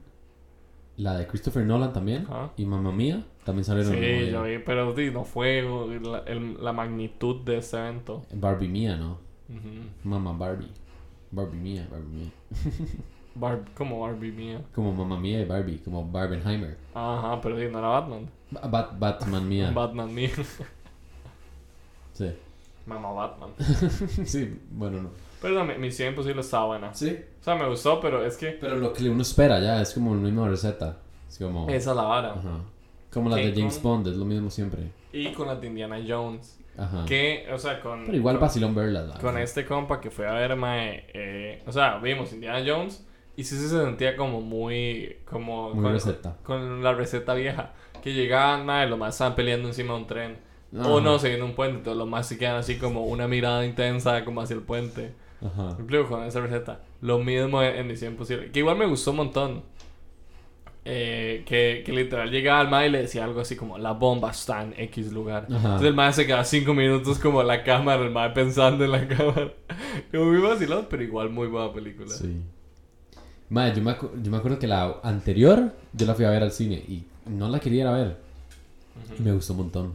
la 0.96 1.16
de 1.16 1.26
Christopher 1.26 1.64
Nolan 1.64 1.92
también, 1.92 2.26
y 2.56 2.64
Mamma 2.64 2.92
Mía, 2.92 3.24
también 3.44 3.64
salieron 3.64 3.92
Sí, 3.92 4.30
yo 4.30 4.42
vi, 4.44 4.58
pero 4.58 4.94
sí, 4.96 5.10
no 5.12 5.24
fue 5.24 5.62
la, 6.02 6.18
el- 6.26 6.62
la 6.62 6.72
magnitud 6.72 7.42
de 7.44 7.58
este 7.58 7.76
evento. 7.78 8.24
Barbie 8.32 8.68
Mía, 8.68 8.96
¿no? 8.96 9.18
Ujú. 9.48 9.84
Mamá 10.04 10.32
Barbie. 10.32 10.70
Barbie 11.30 11.58
Mía, 11.58 11.88
Barbie 11.90 12.08
Mía. 12.08 12.30
Bar- 13.34 13.64
como 13.74 14.00
Barbie 14.00 14.32
mía. 14.32 14.60
Como 14.74 14.92
Mamma 14.92 15.18
Mía 15.18 15.40
y 15.40 15.44
Barbie, 15.44 15.78
como 15.78 16.04
Barbenheimer. 16.10 16.76
Ajá, 16.94 17.40
pero 17.40 17.56
no 17.56 17.78
era 17.78 17.88
Batman. 17.88 18.28
Ba- 18.50 18.68
Bat- 18.68 18.98
Batman 18.98 19.48
Mía. 19.48 19.70
Batman 19.72 20.12
mía. 20.14 20.30
sí. 22.12 22.30
Mamá 22.86 23.12
Batman. 23.12 23.50
sí, 24.26 24.58
bueno, 24.70 25.02
no. 25.02 25.10
Pero 25.40 25.54
no, 25.54 25.64
mi- 25.64 25.78
Misión 25.78 26.08
Imposible 26.10 26.40
estaba 26.40 26.66
buena. 26.66 26.92
Sí. 26.94 27.18
O 27.40 27.44
sea, 27.44 27.54
me 27.54 27.66
gustó, 27.68 28.00
pero 28.00 28.24
es 28.24 28.36
que 28.36 28.48
Pero 28.60 28.76
lo 28.76 28.92
que 28.92 29.08
uno 29.08 29.22
espera 29.22 29.60
ya 29.60 29.80
es 29.80 29.92
como 29.94 30.14
la 30.14 30.20
misma 30.22 30.48
receta. 30.48 30.98
Es 31.28 31.38
como. 31.38 31.68
esa 31.68 31.90
es 31.90 31.96
la 31.96 32.02
vara. 32.02 32.30
Ajá. 32.32 32.58
Como 33.12 33.28
la 33.30 33.36
¿Qué 33.36 33.50
de 33.50 33.54
James 33.60 33.74
con? 33.78 33.82
Bond, 34.04 34.06
es 34.08 34.16
lo 34.16 34.24
mismo 34.24 34.50
siempre. 34.50 34.90
Y 35.12 35.32
con 35.32 35.46
la 35.46 35.56
de 35.56 35.66
Indiana 35.66 35.98
Jones. 36.06 36.58
Ajá. 36.76 37.04
Que, 37.06 37.46
o 37.52 37.58
sea, 37.58 37.80
con. 37.80 38.04
Pero 38.06 38.16
igual 38.16 38.36
con, 38.36 38.42
vacilón 38.42 38.74
verlas. 38.74 39.06
la 39.08 39.14
con 39.14 39.22
verdad. 39.26 39.42
este 39.42 39.64
compa 39.66 40.00
que 40.00 40.10
fue 40.10 40.26
a 40.28 40.32
ver, 40.32 40.56
mae, 40.56 41.04
eh, 41.14 41.62
o 41.66 41.72
sea, 41.72 41.98
vimos 41.98 42.32
Indiana 42.32 42.62
Jones 42.66 43.06
y 43.40 43.44
sí 43.44 43.56
se 43.56 43.68
sentía 43.70 44.16
como 44.16 44.42
muy. 44.42 45.16
Como. 45.24 45.72
Muy 45.72 45.82
con, 45.82 45.92
receta. 45.94 46.36
con 46.42 46.82
la 46.82 46.92
receta 46.92 47.32
vieja. 47.32 47.72
Que 48.02 48.12
llegaban, 48.12 48.66
mae, 48.66 48.86
los 48.86 48.98
más 48.98 49.14
estaban 49.14 49.34
peleando 49.34 49.68
encima 49.68 49.94
de 49.94 50.00
un 50.00 50.06
tren. 50.06 50.36
Ajá. 50.78 50.88
O 50.88 51.00
no, 51.00 51.18
siguiendo 51.18 51.46
un 51.46 51.54
puente. 51.54 51.78
Entonces 51.78 51.96
los 51.96 52.06
más 52.06 52.28
se 52.28 52.36
quedan 52.36 52.56
así 52.56 52.76
como 52.76 53.06
una 53.06 53.28
mirada 53.28 53.64
intensa, 53.64 54.26
como 54.26 54.42
hacia 54.42 54.56
el 54.56 54.62
puente. 54.62 55.14
Ajá. 55.40 55.74
Con 56.06 56.24
esa 56.24 56.40
receta. 56.40 56.82
Lo 57.00 57.18
mismo 57.18 57.62
en, 57.62 57.76
en 57.76 57.86
Misión 57.86 58.12
Imposible. 58.12 58.50
Que 58.50 58.58
igual 58.58 58.76
me 58.76 58.84
gustó 58.84 59.12
un 59.12 59.16
montón. 59.16 59.62
Eh, 60.84 61.42
que, 61.46 61.82
que 61.84 61.92
literal 61.92 62.30
llegaba 62.30 62.60
al 62.60 62.68
mae 62.68 62.88
y 62.88 62.90
le 62.90 63.02
decía 63.02 63.24
algo 63.24 63.40
así 63.40 63.54
como 63.54 63.76
la 63.78 63.92
bomba 63.92 64.32
está 64.32 64.62
en 64.62 64.74
X 64.76 65.12
lugar. 65.12 65.46
Ajá. 65.48 65.56
Entonces 65.56 65.88
el 65.88 65.94
mae 65.94 66.12
se 66.12 66.26
quedaba 66.26 66.44
cinco 66.44 66.74
minutos 66.74 67.18
como 67.18 67.42
la 67.42 67.64
cámara, 67.64 68.02
el 68.02 68.10
mae 68.10 68.30
pensando 68.30 68.84
en 68.84 68.90
la 68.90 69.08
cámara. 69.08 69.54
Como 70.10 70.26
muy 70.26 70.42
vacilón, 70.42 70.88
pero 70.90 71.02
igual 71.02 71.30
muy 71.30 71.48
buena 71.48 71.72
película. 71.72 72.10
Sí. 72.10 72.42
Madre, 73.50 73.74
yo 73.76 73.82
me, 73.82 73.96
yo 74.22 74.30
me 74.30 74.36
acuerdo 74.38 74.58
que 74.58 74.66
la 74.66 74.96
anterior 75.02 75.72
yo 75.92 76.06
la 76.06 76.14
fui 76.14 76.24
a 76.24 76.30
ver 76.30 76.42
al 76.42 76.52
cine 76.52 76.76
y 76.76 77.04
no 77.26 77.48
la 77.48 77.58
quería 77.60 77.82
ir 77.82 77.86
a 77.88 77.92
ver. 77.92 78.16
Y 79.18 79.22
me 79.22 79.32
gustó 79.32 79.52
un 79.54 79.58
montón. 79.58 79.92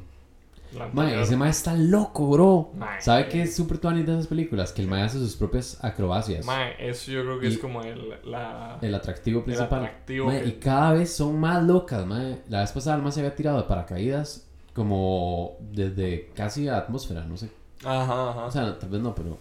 Mae, 0.92 1.22
ese 1.22 1.38
mae 1.38 1.52
está 1.52 1.74
loco, 1.74 2.28
bro. 2.28 2.72
Mae. 2.78 3.02
¿Sabe 3.02 3.30
qué 3.30 3.44
es 3.44 3.56
súper 3.56 3.78
tuanis 3.78 4.06
de 4.06 4.12
esas 4.14 4.28
películas? 4.28 4.74
Que 4.74 4.82
el 4.82 4.90
mae 4.90 5.04
hace 5.04 5.20
sus 5.20 5.38
propias 5.38 5.82
acrobacias. 5.82 6.46
Mae, 6.46 6.76
eso 6.80 7.12
yo 7.12 7.22
creo 7.24 7.40
que 7.40 7.48
Y- 7.48 7.54
es 7.54 7.58
como 7.60 7.82
el, 7.82 8.10
la... 8.26 8.78
El 8.82 8.94
atractivo 8.94 9.44
principal. 9.46 9.86
atractivo 9.86 10.26
Mae, 10.28 10.42
que- 10.42 10.50
Y 10.50 10.52
cada 10.54 10.92
vez 10.92 11.14
son 11.14 11.40
más 11.40 11.64
locas, 11.64 12.06
mae. 12.06 12.42
La 12.50 12.60
vez 12.60 12.74
pasada 12.74 12.98
el 12.98 13.04
mae 13.04 13.12
se 13.14 13.22
había 13.22 13.34
tirado 13.36 13.58
de 13.58 13.64
paracaídas 13.64 14.46
como 14.74 15.54
desde 15.72 16.30
casi 16.36 16.68
a 16.68 16.76
atmósfera, 16.78 17.24
no 17.24 17.38
sé. 17.38 17.50
Ajá, 17.86 18.32
ajá. 18.32 18.46
O 18.46 18.52
sea, 18.52 18.78
tal 18.78 18.90
vez 18.90 19.00
no, 19.02 19.16
pero... 19.16 19.38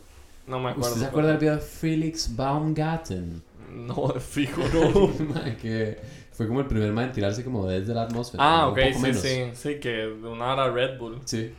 no 0.46 0.60
me 0.60 0.70
acuerdo. 0.70 0.88
¿Usted 0.90 1.00
se 1.00 1.06
acuerda 1.06 1.30
del 1.30 1.38
video 1.38 1.54
de 1.56 1.60
Felix 1.62 2.36
Baumgarten? 2.36 3.42
No, 3.86 4.08
fijo, 4.20 4.62
no. 4.72 5.10
Que 5.60 5.98
fue 6.32 6.46
como 6.48 6.60
el 6.60 6.66
primer 6.66 6.92
mae 6.92 7.06
en 7.06 7.12
tirarse 7.12 7.44
como 7.44 7.66
desde 7.66 7.92
la 7.94 8.02
atmósfera. 8.02 8.42
ah, 8.44 8.68
ok, 8.68 8.78
sí, 8.94 9.02
menos. 9.02 9.20
sí. 9.20 9.44
Sí, 9.54 9.74
que 9.80 9.90
de 9.90 10.28
una 10.28 10.52
hora 10.52 10.70
Red 10.70 10.98
Bull. 10.98 11.20
Sí. 11.24 11.52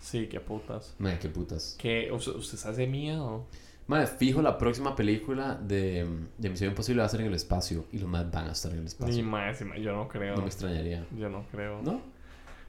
Sí, 0.00 0.28
qué 0.28 0.38
putas. 0.40 0.94
Mae, 0.98 1.18
qué 1.18 1.28
putas. 1.28 1.76
Que 1.78 2.10
usted, 2.12 2.38
se 2.40 2.68
hace 2.68 2.86
miedo. 2.86 3.44
Mae, 3.88 4.06
fijo, 4.06 4.40
la 4.42 4.56
próxima 4.58 4.94
película 4.94 5.54
de, 5.60 6.06
de 6.38 6.50
Misión 6.50 6.70
Imposible 6.70 7.00
va 7.00 7.06
a 7.06 7.08
ser 7.08 7.20
en 7.22 7.26
el 7.28 7.34
espacio. 7.34 7.86
Y 7.92 7.98
los 7.98 8.08
más 8.08 8.30
van 8.30 8.48
a 8.48 8.52
estar 8.52 8.70
en 8.72 8.78
el 8.78 8.84
Ni 8.84 8.88
espacio. 8.88 9.24
más, 9.24 9.58
yo 9.80 9.92
no 9.96 10.06
creo. 10.08 10.34
No 10.36 10.42
me 10.42 10.46
extrañaría. 10.48 11.04
Yo 11.16 11.28
no 11.28 11.44
creo. 11.50 11.80
¿No? 11.82 12.00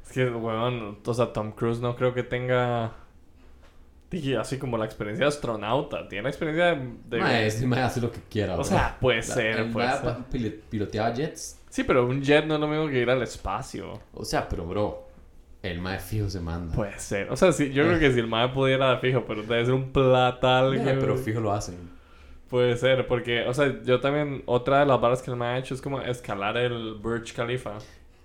Es 0.05 0.11
que, 0.13 0.27
weón, 0.29 0.97
o 1.05 1.13
sea, 1.13 1.31
Tom 1.33 1.51
Cruise 1.51 1.79
no 1.79 1.95
creo 1.95 2.13
que 2.13 2.23
tenga. 2.23 2.93
Dije, 4.09 4.37
así 4.37 4.57
como 4.57 4.77
la 4.77 4.85
experiencia 4.85 5.25
de 5.25 5.29
astronauta. 5.29 6.07
Tiene 6.07 6.29
experiencia 6.29 6.75
de. 6.75 6.89
de- 7.05 7.19
Mae, 7.19 7.47
ese 7.47 7.65
mae 7.67 7.81
hace 7.81 7.99
lo 8.01 8.11
que 8.11 8.19
quiera. 8.29 8.53
o 8.53 8.57
bro. 8.57 8.63
sea, 8.65 8.97
puede 9.01 9.17
La- 9.17 9.23
ser, 9.23 9.71
puede 9.71 9.91
ser. 9.91 10.15
pil- 10.31 10.59
piloteaba 10.69 11.13
jets. 11.13 11.59
Sí, 11.69 11.83
pero 11.83 12.05
un 12.07 12.21
jet 12.21 12.45
no 12.45 12.55
es 12.55 12.59
lo 12.61 12.67
mismo 12.67 12.87
que 12.87 12.99
ir 13.01 13.09
al 13.09 13.21
espacio. 13.21 13.99
O 14.13 14.23
sea, 14.23 14.47
pero 14.47 14.65
bro, 14.65 15.07
el 15.61 15.81
mae 15.81 15.99
fijo 15.99 16.29
se 16.29 16.39
manda. 16.39 16.73
Puede 16.73 16.97
ser. 16.99 17.29
O 17.31 17.35
sea, 17.35 17.51
sí, 17.51 17.71
yo 17.73 17.83
creo 17.85 17.99
que 17.99 18.13
si 18.13 18.19
el 18.19 18.27
mae 18.27 18.47
pudiera 18.49 18.97
fijo, 18.99 19.25
pero 19.27 19.43
debe 19.43 19.65
ser 19.65 19.73
un 19.73 19.91
platal. 19.91 20.79
Pero 20.83 21.17
fijo 21.17 21.39
lo 21.41 21.51
hacen. 21.51 21.75
Puede 22.49 22.77
ser, 22.77 23.05
porque, 23.07 23.41
o 23.45 23.53
sea, 23.53 23.81
yo 23.83 23.99
también. 23.99 24.41
Otra 24.45 24.79
de 24.79 24.85
las 24.85 25.01
barras 25.01 25.21
que 25.21 25.29
el 25.31 25.35
mae 25.37 25.55
ha 25.55 25.57
hecho 25.57 25.73
es 25.73 25.81
como 25.81 25.99
escalar 26.01 26.55
el 26.55 26.93
Burj 26.93 27.33
Khalifa. 27.35 27.73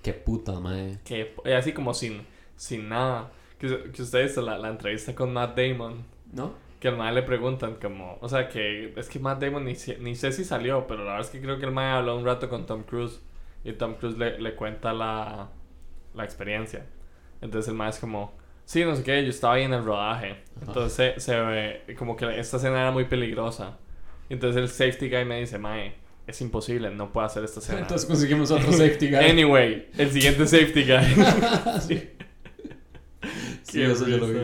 Qué 0.01 0.13
puta, 0.13 0.61
mae. 0.61 1.01
Que 1.05 1.35
eh, 1.45 1.57
así 1.57 1.73
como 1.73 1.93
sin, 1.93 2.25
sin 2.57 2.89
nada. 2.89 3.31
Que, 3.63 3.93
que 3.93 4.03
ustedes 4.03 4.37
la, 4.39 4.59
la 4.59 4.71
entrevista 4.71 5.15
con 5.15 5.33
Matt 5.33 5.57
Damon. 5.57 6.05
¿No? 6.33 6.53
Que 6.81 6.89
al 6.89 6.97
mae 6.97 7.13
le 7.13 7.23
preguntan 7.23 7.77
como, 7.81 8.19
o 8.21 8.29
sea, 8.29 8.49
que 8.49 8.93
es 8.97 9.09
que 9.09 9.21
Matt 9.21 9.41
Damon 9.41 9.65
ni, 9.65 9.75
ni 10.01 10.17
sé 10.17 10.33
si 10.33 10.45
salió, 10.45 10.89
pero 10.89 11.05
la 11.05 11.13
verdad 11.13 11.27
es 11.29 11.31
que 11.31 11.41
creo 11.41 11.61
que 11.61 11.67
el 11.67 11.71
mae 11.71 11.93
habló 11.93 12.17
un 12.17 12.25
rato 12.25 12.49
con 12.49 12.67
Tom 12.67 12.83
Cruise 12.83 13.21
y 13.63 13.73
Tom 13.75 13.95
Cruise 13.95 14.19
le, 14.19 14.41
le 14.41 14.57
cuenta 14.57 14.93
la, 14.93 15.49
la 16.13 16.25
experiencia. 16.25 16.85
Entonces 17.41 17.69
el 17.69 17.77
mae 17.77 17.91
es 17.91 18.01
como, 18.01 18.35
sí, 18.65 18.85
no 18.85 18.97
sé 18.97 19.05
qué, 19.05 19.23
yo 19.23 19.31
estaba 19.31 19.55
ahí 19.55 19.63
en 19.63 19.75
el 19.75 19.85
rodaje. 19.85 20.43
Entonces 20.61 20.93
se, 20.93 21.21
se 21.21 21.41
ve 21.41 21.95
como 21.97 22.17
que 22.17 22.41
esta 22.41 22.57
escena 22.57 22.81
era 22.81 22.91
muy 22.91 23.05
peligrosa. 23.05 23.79
Entonces 24.29 24.61
el 24.61 24.69
safety 24.69 25.09
guy 25.09 25.25
me 25.25 25.39
dice, 25.39 25.59
mae, 25.59 25.95
es 26.27 26.41
imposible, 26.41 26.91
no 26.91 27.13
puedo 27.13 27.27
hacer 27.27 27.45
esta 27.45 27.61
escena. 27.61 27.81
Entonces 27.81 28.09
conseguimos 28.09 28.51
otro 28.51 28.73
safety 28.73 29.09
guy. 29.09 29.19
Anyway, 29.19 29.89
el 29.99 30.11
siguiente 30.11 30.49
safety 30.49 30.83
guy. 30.85 31.81
sí. 31.81 32.11
Sí, 33.73 33.81
eso 33.81 34.07
yo 34.07 34.19
lo 34.19 34.27
vi. 34.27 34.41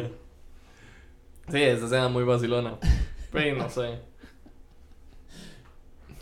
Sí, 1.50 1.62
esta 1.62 1.84
escena 1.84 2.08
muy 2.08 2.24
vacilona. 2.24 2.78
Pero 3.30 3.58
no 3.58 3.68
sé. 3.68 4.00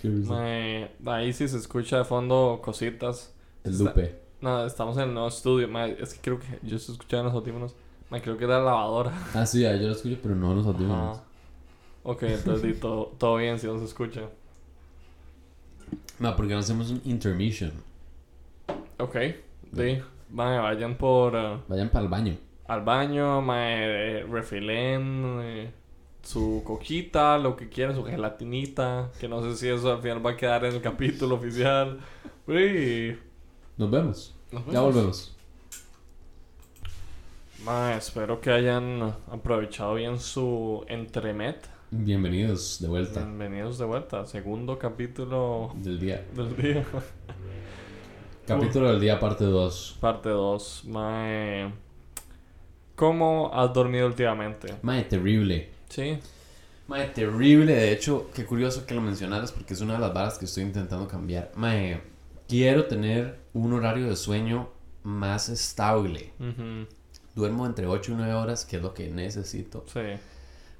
Mae, 0.02 0.90
ahí 1.06 1.32
sí 1.32 1.46
se 1.46 1.56
escucha 1.56 1.98
de 1.98 2.04
fondo 2.04 2.60
cositas. 2.64 3.32
El 3.62 3.78
Lupe. 3.78 4.20
No, 4.40 4.66
estamos 4.66 4.96
en 4.96 5.04
el 5.04 5.14
nuevo 5.14 5.28
estudio. 5.28 5.68
mae, 5.68 5.96
es 6.00 6.14
que 6.14 6.20
creo 6.20 6.40
que 6.40 6.58
yo 6.64 6.76
estoy 6.76 6.94
escuchando 6.94 7.26
los 7.26 7.34
audífonos. 7.34 7.76
Mae, 8.10 8.20
creo 8.20 8.36
que 8.36 8.44
era 8.44 8.58
la 8.58 8.64
lavadora. 8.64 9.12
Ah, 9.34 9.46
sí, 9.46 9.64
ah, 9.64 9.76
yo 9.76 9.86
lo 9.86 9.92
escucho, 9.92 10.18
pero 10.20 10.34
no 10.34 10.52
los 10.52 10.66
audífonos. 10.66 11.20
Ok, 12.02 12.24
entonces 12.24 12.62
di, 12.62 12.74
todo, 12.74 13.14
todo 13.18 13.36
bien 13.36 13.60
si 13.60 13.68
no 13.68 13.78
se 13.78 13.84
escucha. 13.84 14.22
Ma, 16.18 16.34
¿por 16.34 16.48
qué 16.48 16.54
no 16.54 16.58
hacemos 16.60 16.90
un 16.90 17.00
intermission? 17.04 17.72
Ok. 18.98 19.16
Mae, 20.30 20.58
vayan 20.58 20.96
por 20.96 21.36
eh, 21.36 21.58
Vayan 21.68 21.88
para 21.88 22.04
el 22.04 22.10
baño. 22.10 22.36
Al 22.68 22.82
baño, 22.82 23.40
mae, 23.42 24.20
eh, 24.20 24.24
refilen 24.24 25.38
eh, 25.42 25.70
su 26.22 26.62
coquita, 26.64 27.38
lo 27.38 27.56
que 27.56 27.68
quieran, 27.68 27.94
su 27.96 28.04
gelatinita. 28.04 29.10
Que 29.20 29.28
no 29.28 29.42
sé 29.42 29.56
si 29.56 29.68
eso 29.68 29.92
al 29.92 30.02
final 30.02 30.24
va 30.24 30.32
a 30.32 30.36
quedar 30.36 30.64
en 30.64 30.74
el 30.74 30.80
capítulo 30.82 31.36
oficial. 31.36 31.98
Uy, 32.46 33.18
Nos 33.76 33.90
vemos. 33.90 34.34
nos 34.50 34.64
Ya 34.66 34.72
vemos. 34.72 34.94
volvemos. 34.94 35.36
Ma, 37.64 37.94
espero 37.96 38.40
que 38.40 38.50
hayan 38.50 39.14
aprovechado 39.30 39.94
bien 39.94 40.20
su 40.20 40.84
entremet 40.88 41.66
Bienvenidos 41.90 42.78
de 42.80 42.86
vuelta 42.88 43.20
Bienvenidos 43.20 43.78
de 43.78 43.84
vuelta. 43.86 44.26
Segundo 44.26 44.78
capítulo 44.78 45.72
del 45.76 45.98
día. 45.98 46.24
del 46.34 46.56
día. 46.56 46.84
Capítulo 48.46 48.90
del 48.90 49.00
día, 49.00 49.18
parte 49.18 49.44
2. 49.44 49.98
Parte 50.00 50.28
2. 50.28 50.84
Mae. 50.86 51.72
¿Cómo 52.96 53.50
has 53.52 53.72
dormido 53.72 54.06
últimamente? 54.06 54.74
Mae, 54.82 55.04
terrible. 55.04 55.70
Sí. 55.88 56.18
Mae, 56.88 57.08
terrible. 57.08 57.74
De 57.74 57.92
hecho, 57.92 58.30
qué 58.34 58.46
curioso 58.46 58.86
que 58.86 58.94
lo 58.94 59.02
mencionaras 59.02 59.52
porque 59.52 59.74
es 59.74 59.80
una 59.82 59.94
de 59.94 60.00
las 60.00 60.14
varas 60.14 60.38
que 60.38 60.46
estoy 60.46 60.64
intentando 60.64 61.06
cambiar. 61.06 61.52
Mae, 61.56 62.00
quiero 62.48 62.86
tener 62.86 63.38
un 63.52 63.72
horario 63.74 64.08
de 64.08 64.16
sueño 64.16 64.70
más 65.02 65.50
estable. 65.50 66.32
Ujú. 66.40 66.86
Duermo 67.34 67.66
entre 67.66 67.86
8 67.86 68.12
y 68.12 68.14
9 68.14 68.32
horas, 68.32 68.64
que 68.64 68.76
es 68.76 68.82
lo 68.82 68.94
que 68.94 69.10
necesito. 69.10 69.84
Sí. 69.92 70.00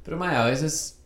Pero, 0.03 0.17
mae, 0.17 0.37
a 0.37 0.47
veces 0.47 1.01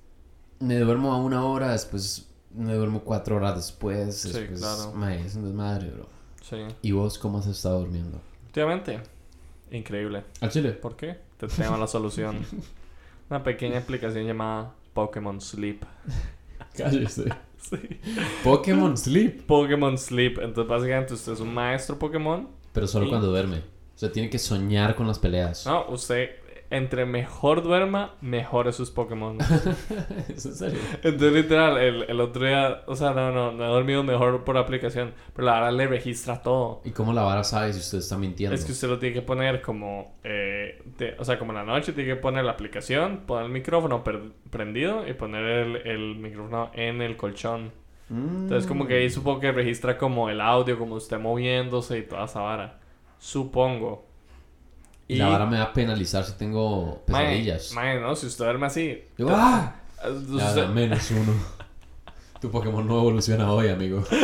me 0.60 0.78
duermo 0.78 1.12
a 1.12 1.16
una 1.18 1.44
hora, 1.44 1.72
después 1.72 2.28
me 2.54 2.74
duermo 2.74 3.00
4 3.00 3.36
horas 3.36 3.56
después. 3.56 4.16
Sí, 4.16 4.32
después, 4.32 4.60
claro. 4.60 4.92
Mae, 4.92 5.26
es 5.26 5.34
un 5.34 5.44
desmadre, 5.44 5.90
bro. 5.90 6.06
Sí. 6.48 6.58
¿Y 6.82 6.92
vos 6.92 7.18
cómo 7.18 7.38
has 7.38 7.46
estado 7.46 7.80
durmiendo? 7.80 8.20
Últimamente. 8.46 9.00
Increíble. 9.70 10.24
¿Al 10.40 10.50
chile? 10.50 10.72
¿Por 10.72 10.96
qué? 10.96 11.16
Te 11.38 11.46
tengo 11.48 11.76
la 11.76 11.86
solución. 11.86 12.38
Una 13.30 13.42
pequeña 13.42 13.78
aplicación 13.78 14.26
llamada 14.26 14.74
Pokémon 14.92 15.40
Sleep. 15.40 15.82
Cállese. 16.76 17.24
Sí. 17.60 17.76
Pokémon 18.42 18.96
Sleep. 18.96 19.42
Pokémon 19.42 19.98
Sleep. 19.98 20.38
Entonces, 20.38 20.66
básicamente, 20.66 21.12
usted 21.12 21.34
es 21.34 21.40
un 21.40 21.52
maestro 21.52 21.98
Pokémon. 21.98 22.48
Pero 22.72 22.86
solo 22.86 23.04
¿Y? 23.04 23.08
cuando 23.10 23.28
duerme. 23.28 23.58
O 23.58 23.98
sea, 23.98 24.10
tiene 24.10 24.30
que 24.30 24.38
soñar 24.38 24.94
con 24.94 25.06
las 25.06 25.18
peleas. 25.18 25.66
No, 25.66 25.86
usted, 25.90 26.30
entre 26.70 27.04
mejor 27.04 27.62
duerma, 27.62 28.14
mejores 28.20 28.76
sus 28.76 28.90
Pokémon. 28.92 29.38
¿Es 30.28 30.46
en 30.46 30.54
serio? 30.54 30.78
Entonces, 31.02 31.32
literal, 31.32 31.76
el, 31.78 32.04
el 32.04 32.20
otro 32.20 32.46
día, 32.46 32.82
o 32.86 32.94
sea, 32.94 33.10
no, 33.10 33.32
no, 33.32 33.50
no 33.50 33.64
he 33.64 33.68
dormido 33.68 34.04
mejor 34.04 34.44
por 34.44 34.56
aplicación, 34.56 35.12
pero 35.34 35.46
la 35.46 35.54
verdad 35.54 35.72
le 35.72 35.88
registra 35.88 36.42
todo. 36.42 36.80
¿Y 36.84 36.92
cómo 36.92 37.12
la 37.12 37.22
vara 37.22 37.42
sabe 37.42 37.72
si 37.72 37.80
usted 37.80 37.98
está 37.98 38.16
mintiendo? 38.16 38.54
Es 38.54 38.64
que 38.64 38.72
usted 38.72 38.88
lo 38.88 39.00
tiene 39.00 39.14
que 39.14 39.22
poner 39.22 39.60
como, 39.60 40.14
eh, 40.22 40.80
o 41.18 41.24
sea, 41.24 41.38
como 41.38 41.50
en 41.52 41.58
la 41.58 41.64
noche 41.64 41.92
tiene 41.92 42.14
que 42.14 42.20
poner 42.20 42.44
la 42.44 42.52
aplicación, 42.52 43.22
poner 43.26 43.46
el 43.46 43.52
micrófono 43.52 44.04
prendido 44.50 45.08
y 45.08 45.14
poner 45.14 45.44
el, 45.44 45.76
el 45.86 46.16
micrófono 46.16 46.70
en 46.74 47.02
el 47.02 47.16
colchón. 47.16 47.72
Mm. 48.08 48.42
Entonces, 48.42 48.66
como 48.66 48.86
que 48.86 48.94
ahí 48.94 49.10
supongo 49.10 49.40
que 49.40 49.50
registra 49.50 49.98
como 49.98 50.30
el 50.30 50.40
audio, 50.40 50.78
como 50.78 50.94
usted 50.94 51.18
moviéndose 51.18 51.98
y 51.98 52.02
toda 52.02 52.26
esa 52.26 52.40
vara. 52.40 52.78
Supongo. 53.18 54.09
Y 55.14 55.16
la 55.16 55.28
vara 55.28 55.46
me 55.46 55.58
va 55.58 55.64
a 55.64 55.72
penalizar 55.72 56.24
si 56.24 56.32
tengo 56.34 57.02
pesadillas. 57.06 57.72
mae, 57.72 57.98
no, 58.00 58.14
si 58.16 58.26
usted 58.26 58.44
duerme 58.44 58.66
así. 58.66 59.02
Yo, 59.18 59.28
¡ah! 59.30 59.74
eh, 60.04 60.08
Ya, 60.36 60.48
usted- 60.48 60.68
menos 60.68 61.10
uno. 61.10 61.32
Tu 62.40 62.50
Pokémon 62.50 62.86
no 62.86 62.98
evoluciona 62.98 63.50
hoy, 63.52 63.68
amigo. 63.68 64.02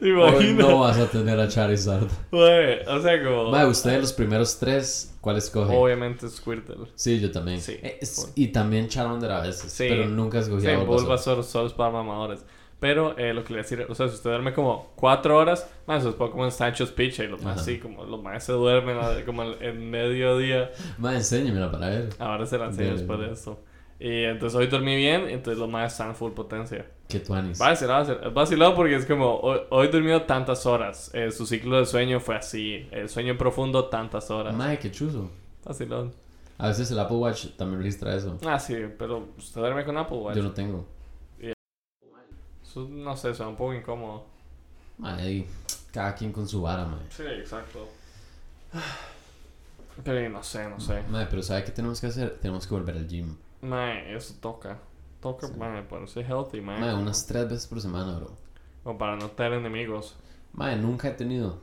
¿te 0.00 0.12
Hoy 0.12 0.54
no 0.54 0.80
vas 0.80 0.98
a 0.98 1.06
tener 1.06 1.38
a 1.38 1.46
Charizard. 1.48 2.08
Mae, 2.32 2.84
o 2.88 3.00
sea, 3.00 3.22
como. 3.22 3.50
Mae, 3.50 3.66
usted 3.66 3.92
de 3.92 3.98
los 4.00 4.12
primeros 4.12 4.58
tres, 4.58 5.14
¿cuál 5.20 5.36
escoge? 5.36 5.76
Obviamente 5.76 6.28
Squirtle. 6.28 6.88
Sí, 6.96 7.20
yo 7.20 7.30
también. 7.30 7.60
Sí, 7.60 7.78
Eh, 7.80 7.98
es- 8.00 8.32
y 8.34 8.48
también 8.48 8.88
Charmander 8.88 9.30
a 9.30 9.40
veces. 9.42 9.70
Sí. 9.72 9.86
Pero 9.88 10.06
nunca 10.08 10.40
escogí 10.40 10.62
Sí, 10.62 10.68
a 10.68 10.78
Bulbasaur. 10.78 11.00
Bulbasaur 11.02 11.44
solo 11.44 11.66
es 11.68 11.72
para 11.72 11.90
mamadores. 11.90 12.40
Pero 12.82 13.16
eh, 13.16 13.32
lo 13.32 13.44
que 13.44 13.52
le 13.52 13.60
decía, 13.60 13.86
o 13.88 13.94
sea, 13.94 14.08
si 14.08 14.14
usted 14.16 14.28
duerme 14.30 14.52
como 14.52 14.90
4 14.96 15.36
horas, 15.38 15.70
más 15.86 16.02
sus 16.02 16.16
Pokémon 16.16 16.48
están 16.48 16.70
hechos 16.72 16.90
picha 16.90 17.22
y 17.22 17.28
los 17.28 17.40
más 17.40 17.60
así, 17.60 17.78
como 17.78 18.04
los 18.04 18.20
más 18.20 18.42
se 18.42 18.52
duermen 18.52 18.98
como 19.24 19.44
en- 19.44 19.62
en 19.62 19.88
mediodía. 19.88 20.72
Mae, 20.98 21.14
enséñamela 21.18 21.70
para 21.70 21.90
ver. 21.90 22.08
Ahora 22.18 22.44
se 22.44 22.58
la 22.58 22.66
enseño 22.66 22.88
después 22.94 23.20
de 23.20 23.30
esto. 23.30 23.60
Y 24.00 24.24
entonces 24.24 24.58
hoy 24.58 24.66
dormí 24.66 24.96
bien, 24.96 25.28
entonces 25.28 25.58
los 25.60 25.68
más 25.70 25.92
están 25.92 26.16
full 26.16 26.32
potencia. 26.32 26.84
Qué 27.08 27.20
tuanis. 27.20 27.62
Va 27.62 27.68
a 27.68 27.76
ser, 27.76 27.88
va 27.88 27.98
a 27.98 28.04
ser. 28.04 28.18
Es 28.26 28.34
vacilado 28.34 28.74
porque 28.74 28.96
es 28.96 29.06
como, 29.06 29.36
hoy, 29.38 29.60
hoy 29.70 29.86
dormido 29.86 30.22
tantas 30.22 30.66
horas. 30.66 31.08
eh, 31.14 31.30
su 31.30 31.46
ciclo 31.46 31.78
de 31.78 31.86
sueño 31.86 32.18
fue 32.18 32.34
así. 32.34 32.88
El 32.90 33.08
sueño 33.08 33.38
profundo, 33.38 33.84
tantas 33.84 34.28
horas. 34.32 34.56
Mae, 34.56 34.80
qué 34.80 34.90
chuzo. 34.90 35.30
Vacilón. 35.64 36.12
A 36.58 36.66
veces 36.66 36.90
el 36.90 36.98
Apple 36.98 37.16
Watch 37.18 37.46
también 37.56 37.78
registra 37.80 38.12
eso. 38.16 38.38
Ah, 38.44 38.58
sí, 38.58 38.74
pero 38.98 39.28
usted 39.38 39.60
duerme 39.60 39.84
con 39.84 39.96
Apple 39.96 40.16
Watch. 40.18 40.36
Yo 40.36 40.42
no 40.42 40.50
tengo. 40.50 40.84
Eso, 42.72 42.88
no 42.88 43.14
sé, 43.14 43.34
suena 43.34 43.50
un 43.50 43.56
poco 43.56 43.74
incómodo. 43.74 44.24
Ahí, 45.02 45.46
cada 45.92 46.14
quien 46.14 46.32
con 46.32 46.48
su 46.48 46.62
vara, 46.62 46.86
mae. 46.86 47.00
Sí, 47.10 47.22
exacto. 47.22 47.86
Pero 50.02 50.30
no 50.30 50.42
sé, 50.42 50.70
no 50.70 50.80
sé. 50.80 51.02
Mae, 51.10 51.26
pero 51.26 51.42
¿sabe 51.42 51.64
qué 51.64 51.70
tenemos 51.70 52.00
que 52.00 52.06
hacer? 52.06 52.38
Tenemos 52.40 52.66
que 52.66 52.72
volver 52.72 52.96
al 52.96 53.06
gym. 53.06 53.36
Mae, 53.60 54.16
eso 54.16 54.32
toca. 54.40 54.78
Toca, 55.20 55.48
Sí. 55.48 55.52
mae, 55.58 55.82
ponerse 55.82 56.22
healthy, 56.22 56.62
mae. 56.62 56.80
Mae, 56.80 56.94
unas 56.94 57.26
tres 57.26 57.46
veces 57.46 57.66
por 57.66 57.78
semana, 57.82 58.16
bro. 58.16 58.34
Como 58.82 58.96
para 58.96 59.16
no 59.16 59.28
tener 59.32 59.52
enemigos. 59.52 60.16
Mae, 60.54 60.74
nunca 60.76 61.08
he 61.08 61.12
tenido. 61.12 61.58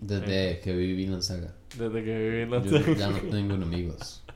Desde 0.00 0.58
que 0.60 0.72
viví 0.74 1.04
en 1.04 1.22
Saga. 1.22 1.54
Desde 1.78 2.02
que 2.02 2.18
viví 2.18 2.42
en 2.42 2.50
la 2.50 2.62
Yo 2.62 2.94
ya 2.94 3.10
no 3.10 3.18
tengo 3.30 3.54
enemigos. 3.54 4.24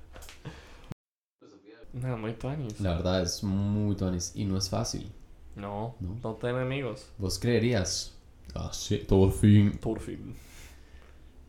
No, 1.92 2.16
muy 2.16 2.32
tuanis. 2.32 2.80
La 2.80 2.96
verdad 2.96 3.22
es 3.22 3.44
muy 3.44 3.94
tuanis 3.94 4.32
y 4.34 4.44
no 4.44 4.58
es 4.58 4.68
fácil. 4.68 5.12
No, 5.56 5.96
No. 6.00 6.16
no 6.22 6.34
tener 6.34 6.56
enemigos. 6.56 7.10
¿Vos 7.18 7.38
creerías? 7.38 8.16
Ah, 8.54 8.70
sí, 8.72 8.98
todo 9.08 9.30
fin. 9.30 9.72
Por 9.78 10.00
fin. 10.00 10.34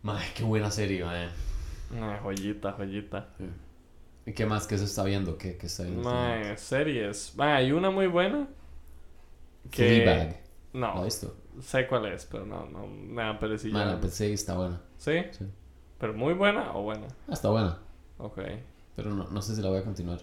Mae, 0.04 0.26
qué 0.36 0.44
buena 0.44 0.70
serie. 0.72 1.04
Mae, 1.04 2.20
joyita, 2.20 2.74
joyita. 2.74 3.30
¿Y 4.26 4.34
qué 4.34 4.46
más 4.46 4.68
que 4.68 4.78
se 4.78 4.86
está 4.86 5.04
viendo? 5.04 5.38
¿Qué, 5.38 5.58
qué 5.58 5.68
está 5.68 5.84
viendo? 5.84 6.04
Mae, 6.04 6.58
series. 6.58 7.34
Hay 7.40 7.72
una 7.72 7.90
muy 7.92 8.08
buena. 8.08 8.48
Que... 9.72 10.02
Fleabag. 10.04 10.42
¿Lo 10.74 10.80
No, 10.80 10.88
has 11.00 11.06
visto? 11.06 11.36
sé 11.62 11.88
cuál 11.88 12.06
es, 12.08 12.26
pero 12.26 12.46
no, 12.46 12.66
no 12.66 12.86
me 12.86 13.22
da 13.24 13.40
perecilla. 13.40 13.74
Mae, 13.74 13.86
la 13.86 14.02
PC 14.02 14.34
está 14.34 14.56
buena. 14.56 14.82
¿Sí? 14.98 15.14
Sí. 15.32 15.46
¿Pero 15.98 16.14
muy 16.14 16.34
buena 16.34 16.74
o 16.76 16.84
buena? 16.84 17.08
Ah, 17.28 17.34
está 17.34 17.50
buena. 17.50 17.80
Ok. 18.18 18.40
Pero 18.96 19.12
no, 19.12 19.26
no 19.30 19.42
sé 19.42 19.56
si 19.56 19.62
la 19.62 19.70
voy 19.70 19.80
a 19.80 19.84
continuar. 19.84 20.20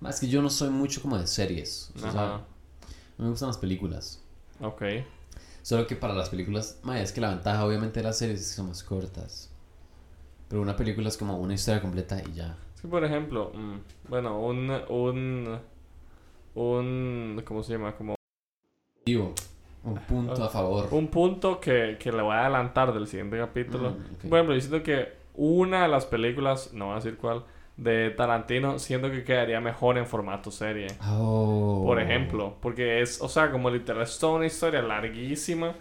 Más 0.00 0.20
que 0.20 0.28
yo 0.28 0.42
no 0.42 0.50
soy 0.50 0.70
mucho 0.70 1.00
como 1.00 1.16
de 1.18 1.26
series. 1.26 1.92
o 1.96 1.98
sea, 2.10 2.44
Me 3.18 3.28
gustan 3.28 3.48
las 3.48 3.58
películas. 3.58 4.22
Ok. 4.60 4.82
Solo 5.62 5.86
que 5.86 5.96
para 5.96 6.14
las 6.14 6.28
películas, 6.28 6.80
es 6.96 7.12
que 7.12 7.20
la 7.20 7.30
ventaja 7.30 7.64
obviamente 7.64 8.00
de 8.00 8.04
las 8.04 8.18
series 8.18 8.40
es 8.40 8.48
que 8.48 8.54
son 8.56 8.68
más 8.68 8.82
cortas. 8.82 9.50
Pero 10.48 10.60
una 10.60 10.76
película 10.76 11.08
es 11.08 11.16
como 11.16 11.38
una 11.38 11.54
historia 11.54 11.80
completa 11.80 12.20
y 12.28 12.34
ya. 12.34 12.56
Por 12.88 13.02
ejemplo, 13.04 13.50
mm, 13.54 14.08
bueno, 14.10 14.40
un, 14.40 14.70
un, 14.90 15.58
un, 16.54 17.42
¿cómo 17.46 17.62
se 17.62 17.72
llama? 17.72 17.96
Como 17.96 18.14
Digo, 19.06 19.34
un 19.84 19.94
punto 19.96 20.44
a 20.44 20.48
favor. 20.50 20.88
un 20.90 21.08
punto 21.08 21.60
que, 21.60 21.96
que 21.98 22.12
le 22.12 22.20
voy 22.22 22.34
a 22.34 22.42
adelantar 22.42 22.92
del 22.92 23.06
siguiente 23.06 23.38
capítulo. 23.38 23.90
Mm, 23.90 23.94
ok. 23.94 24.28
Por 24.28 24.38
ejemplo, 24.38 24.54
yo 24.54 24.60
siento 24.60 24.82
que 24.82 25.14
una 25.34 25.82
de 25.82 25.88
las 25.88 26.04
películas, 26.06 26.72
no 26.74 26.86
voy 26.86 26.92
a 26.92 26.96
decir 26.96 27.16
cuál, 27.16 27.44
de 27.76 28.10
Tarantino, 28.10 28.78
siento 28.78 29.10
que 29.10 29.24
quedaría 29.24 29.60
mejor 29.60 29.98
en 29.98 30.06
formato 30.06 30.50
serie. 30.50 30.86
Oh. 31.08 31.82
Por 31.84 32.00
ejemplo, 32.00 32.56
porque 32.60 33.00
es, 33.02 33.20
o 33.20 33.28
sea, 33.28 33.50
como 33.50 33.70
literal, 33.70 34.02
es 34.02 34.18
toda 34.18 34.34
una 34.34 34.46
historia 34.46 34.80
larguísima 34.82 35.74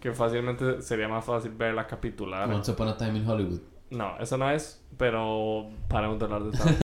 que 0.00 0.12
fácilmente 0.12 0.80
sería 0.82 1.08
más 1.08 1.24
fácil 1.24 1.52
verla 1.52 1.86
capitular. 1.86 2.48
Once 2.50 2.70
Upon 2.70 2.88
a 2.88 2.96
Time 2.96 3.18
in 3.18 3.28
Hollywood. 3.28 3.60
No, 3.90 4.16
eso 4.18 4.36
no 4.36 4.50
es, 4.50 4.82
pero 4.96 5.68
para 5.88 6.08
un 6.08 6.18
dólar 6.18 6.44
de. 6.44 6.56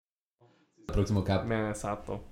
El 0.88 0.94
próximo 0.94 1.24
cap. 1.24 1.50
Exacto. 1.50 2.22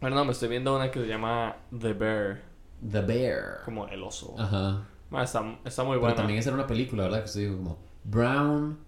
Bueno, 0.00 0.16
no, 0.16 0.24
me 0.24 0.32
estoy 0.32 0.48
viendo 0.48 0.74
una 0.74 0.90
que 0.90 1.00
se 1.00 1.06
llama 1.06 1.56
The 1.78 1.92
Bear, 1.92 2.42
The 2.90 3.00
Bear. 3.00 3.62
como 3.64 3.86
el 3.88 4.02
oso. 4.02 4.34
Ajá. 4.38 4.84
Está, 5.22 5.58
está 5.64 5.84
muy 5.84 5.92
Pero 5.92 6.00
buena. 6.00 6.16
también 6.16 6.38
esa 6.40 6.50
era 6.50 6.56
una 6.56 6.66
película, 6.66 7.04
¿verdad? 7.04 7.20
Que 7.20 7.24
usted 7.26 7.40
dijo 7.42 7.56
como 7.56 7.78
Brown, 8.02 8.78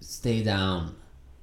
Stay 0.00 0.42
Down. 0.42 0.94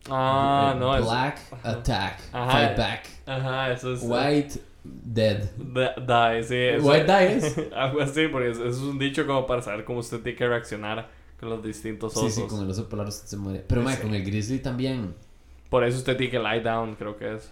Ah, 0.09 0.73
Eh, 0.75 0.79
no, 0.79 0.95
es. 0.95 1.03
Black. 1.03 1.39
Attack. 1.63 2.19
Ajá. 2.31 2.51
Fight 2.51 2.77
Back. 2.77 3.01
Ajá, 3.25 3.71
eso 3.71 3.93
es. 3.93 4.01
White, 4.03 4.61
Dead. 4.83 5.43
Die, 5.57 6.43
sí. 6.43 6.55
eso- 6.55 6.87
White 6.87 7.05
Die 7.05 7.35
es. 7.37 7.55
Algo 7.75 8.01
así, 8.01 8.27
porque 8.27 8.51
es, 8.51 8.57
es 8.59 8.77
un 8.77 8.99
dicho 8.99 9.25
como 9.25 9.45
para 9.47 9.61
saber 9.61 9.83
cómo 9.83 9.99
usted 9.99 10.21
tiene 10.21 10.37
que 10.37 10.47
reaccionar 10.47 11.09
con 11.39 11.49
los 11.49 11.63
distintos 11.63 12.13
Sí, 12.13 12.19
osos. 12.19 12.33
sí, 12.33 12.41
con 12.47 12.61
el 12.63 12.69
oso 12.69 12.87
polar 12.87 13.07
usted 13.07 13.27
se 13.27 13.37
muere. 13.37 13.63
Pero, 13.67 13.81
mae, 13.81 13.95
Sí. 13.95 14.01
con 14.03 14.13
el 14.13 14.23
grizzly 14.23 14.59
también. 14.59 15.15
Por 15.69 15.83
eso 15.83 15.97
usted 15.97 16.15
tiene 16.17 16.31
que 16.31 16.39
lie 16.39 16.61
down, 16.61 16.95
creo 16.95 17.17
que 17.17 17.35
es. 17.35 17.51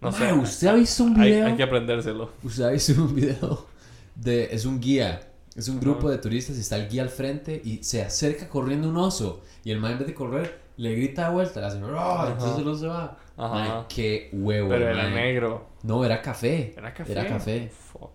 No 0.00 0.10
Mae, 0.10 0.18
sé. 0.28 0.32
¿usted 0.34 0.66
ha 0.68 0.74
visto 0.74 1.04
un 1.04 1.18
Hay, 1.20 1.30
video? 1.30 1.46
hay 1.46 1.56
que 1.56 1.62
aprendérselo. 1.62 2.32
Usted 2.42 2.64
ha 2.64 2.70
visto 2.70 2.92
un 3.02 3.14
video 3.14 3.66
de... 4.14 4.48
Es 4.52 4.66
un 4.66 4.80
guía. 4.80 5.20
Es 5.54 5.68
un 5.68 5.80
grupo 5.80 6.10
de 6.10 6.18
turistas 6.18 6.56
y 6.58 6.60
está 6.60 6.76
el 6.76 6.88
guía 6.88 7.00
al 7.02 7.08
frente 7.08 7.62
y 7.64 7.82
se 7.82 8.02
acerca 8.02 8.46
corriendo 8.48 8.90
un 8.90 8.96
oso. 8.98 9.42
Y 9.64 9.70
el 9.70 9.78
mae 9.80 9.92
en 9.92 9.98
vez 10.00 10.06
de 10.08 10.12
correr, 10.14 10.60
le 10.76 10.94
grita 10.94 11.28
de 11.28 11.34
vuelta, 11.34 11.60
le 11.60 11.66
hace... 11.66 11.80
"Roar", 11.80 12.32
Entonces 12.32 12.58
el 12.58 12.68
oso 12.68 12.80
se 12.80 12.86
va. 12.88 13.16
Ajá. 13.36 13.54
Mae, 13.54 13.84
qué 13.88 14.30
huevo, 14.32 14.68
Pero 14.70 14.88
era 14.88 15.02
mae. 15.04 15.14
negro. 15.14 15.68
No, 15.82 16.04
era 16.04 16.20
café. 16.22 16.74
¿Era 16.76 16.92
café? 16.94 17.12
Era 17.12 17.26
café. 17.26 17.68
Fuck. 17.70 18.10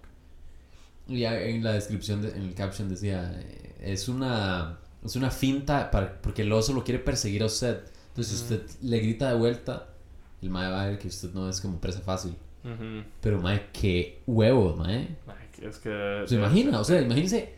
Y 1.08 1.20
ya 1.20 1.40
en 1.42 1.64
la 1.64 1.74
descripción, 1.74 2.22
de- 2.22 2.30
en 2.32 2.44
el 2.44 2.54
caption 2.56 2.88
decía, 2.90 3.34
eh, 3.40 3.76
es 3.82 4.08
una, 4.08 4.80
es 5.04 5.16
una 5.16 5.30
finta 5.32 5.90
para, 5.92 6.22
porque 6.22 6.44
el 6.44 6.52
oso 6.54 6.74
lo 6.74 6.84
quiere 6.84 7.00
perseguir 7.00 7.44
a 7.44 7.48
usted. 7.48 7.82
Entonces, 8.10 8.38
si 8.40 8.54
Mm. 8.54 8.58
usted 8.58 8.82
le 8.84 9.00
grita 9.00 9.30
de 9.30 9.36
vuelta, 9.38 9.88
el 10.42 10.50
mae 10.50 10.70
va 10.72 10.84
a 10.84 10.88
ver 10.88 11.00
que 11.00 11.08
usted 11.08 11.32
no 11.34 11.50
es 11.50 11.62
como 11.62 11.80
presa 11.80 12.02
fácil. 12.02 12.36
Pero 13.22 13.40
mae, 13.42 13.68
qué 13.74 14.22
huevos, 14.28 14.78
mae. 14.78 15.18
Es 15.62 15.78
que... 15.80 16.24
¿Se 16.28 16.36
imagina? 16.36 16.80
O 16.80 16.84
sea, 16.84 17.02
imagínese 17.02 17.54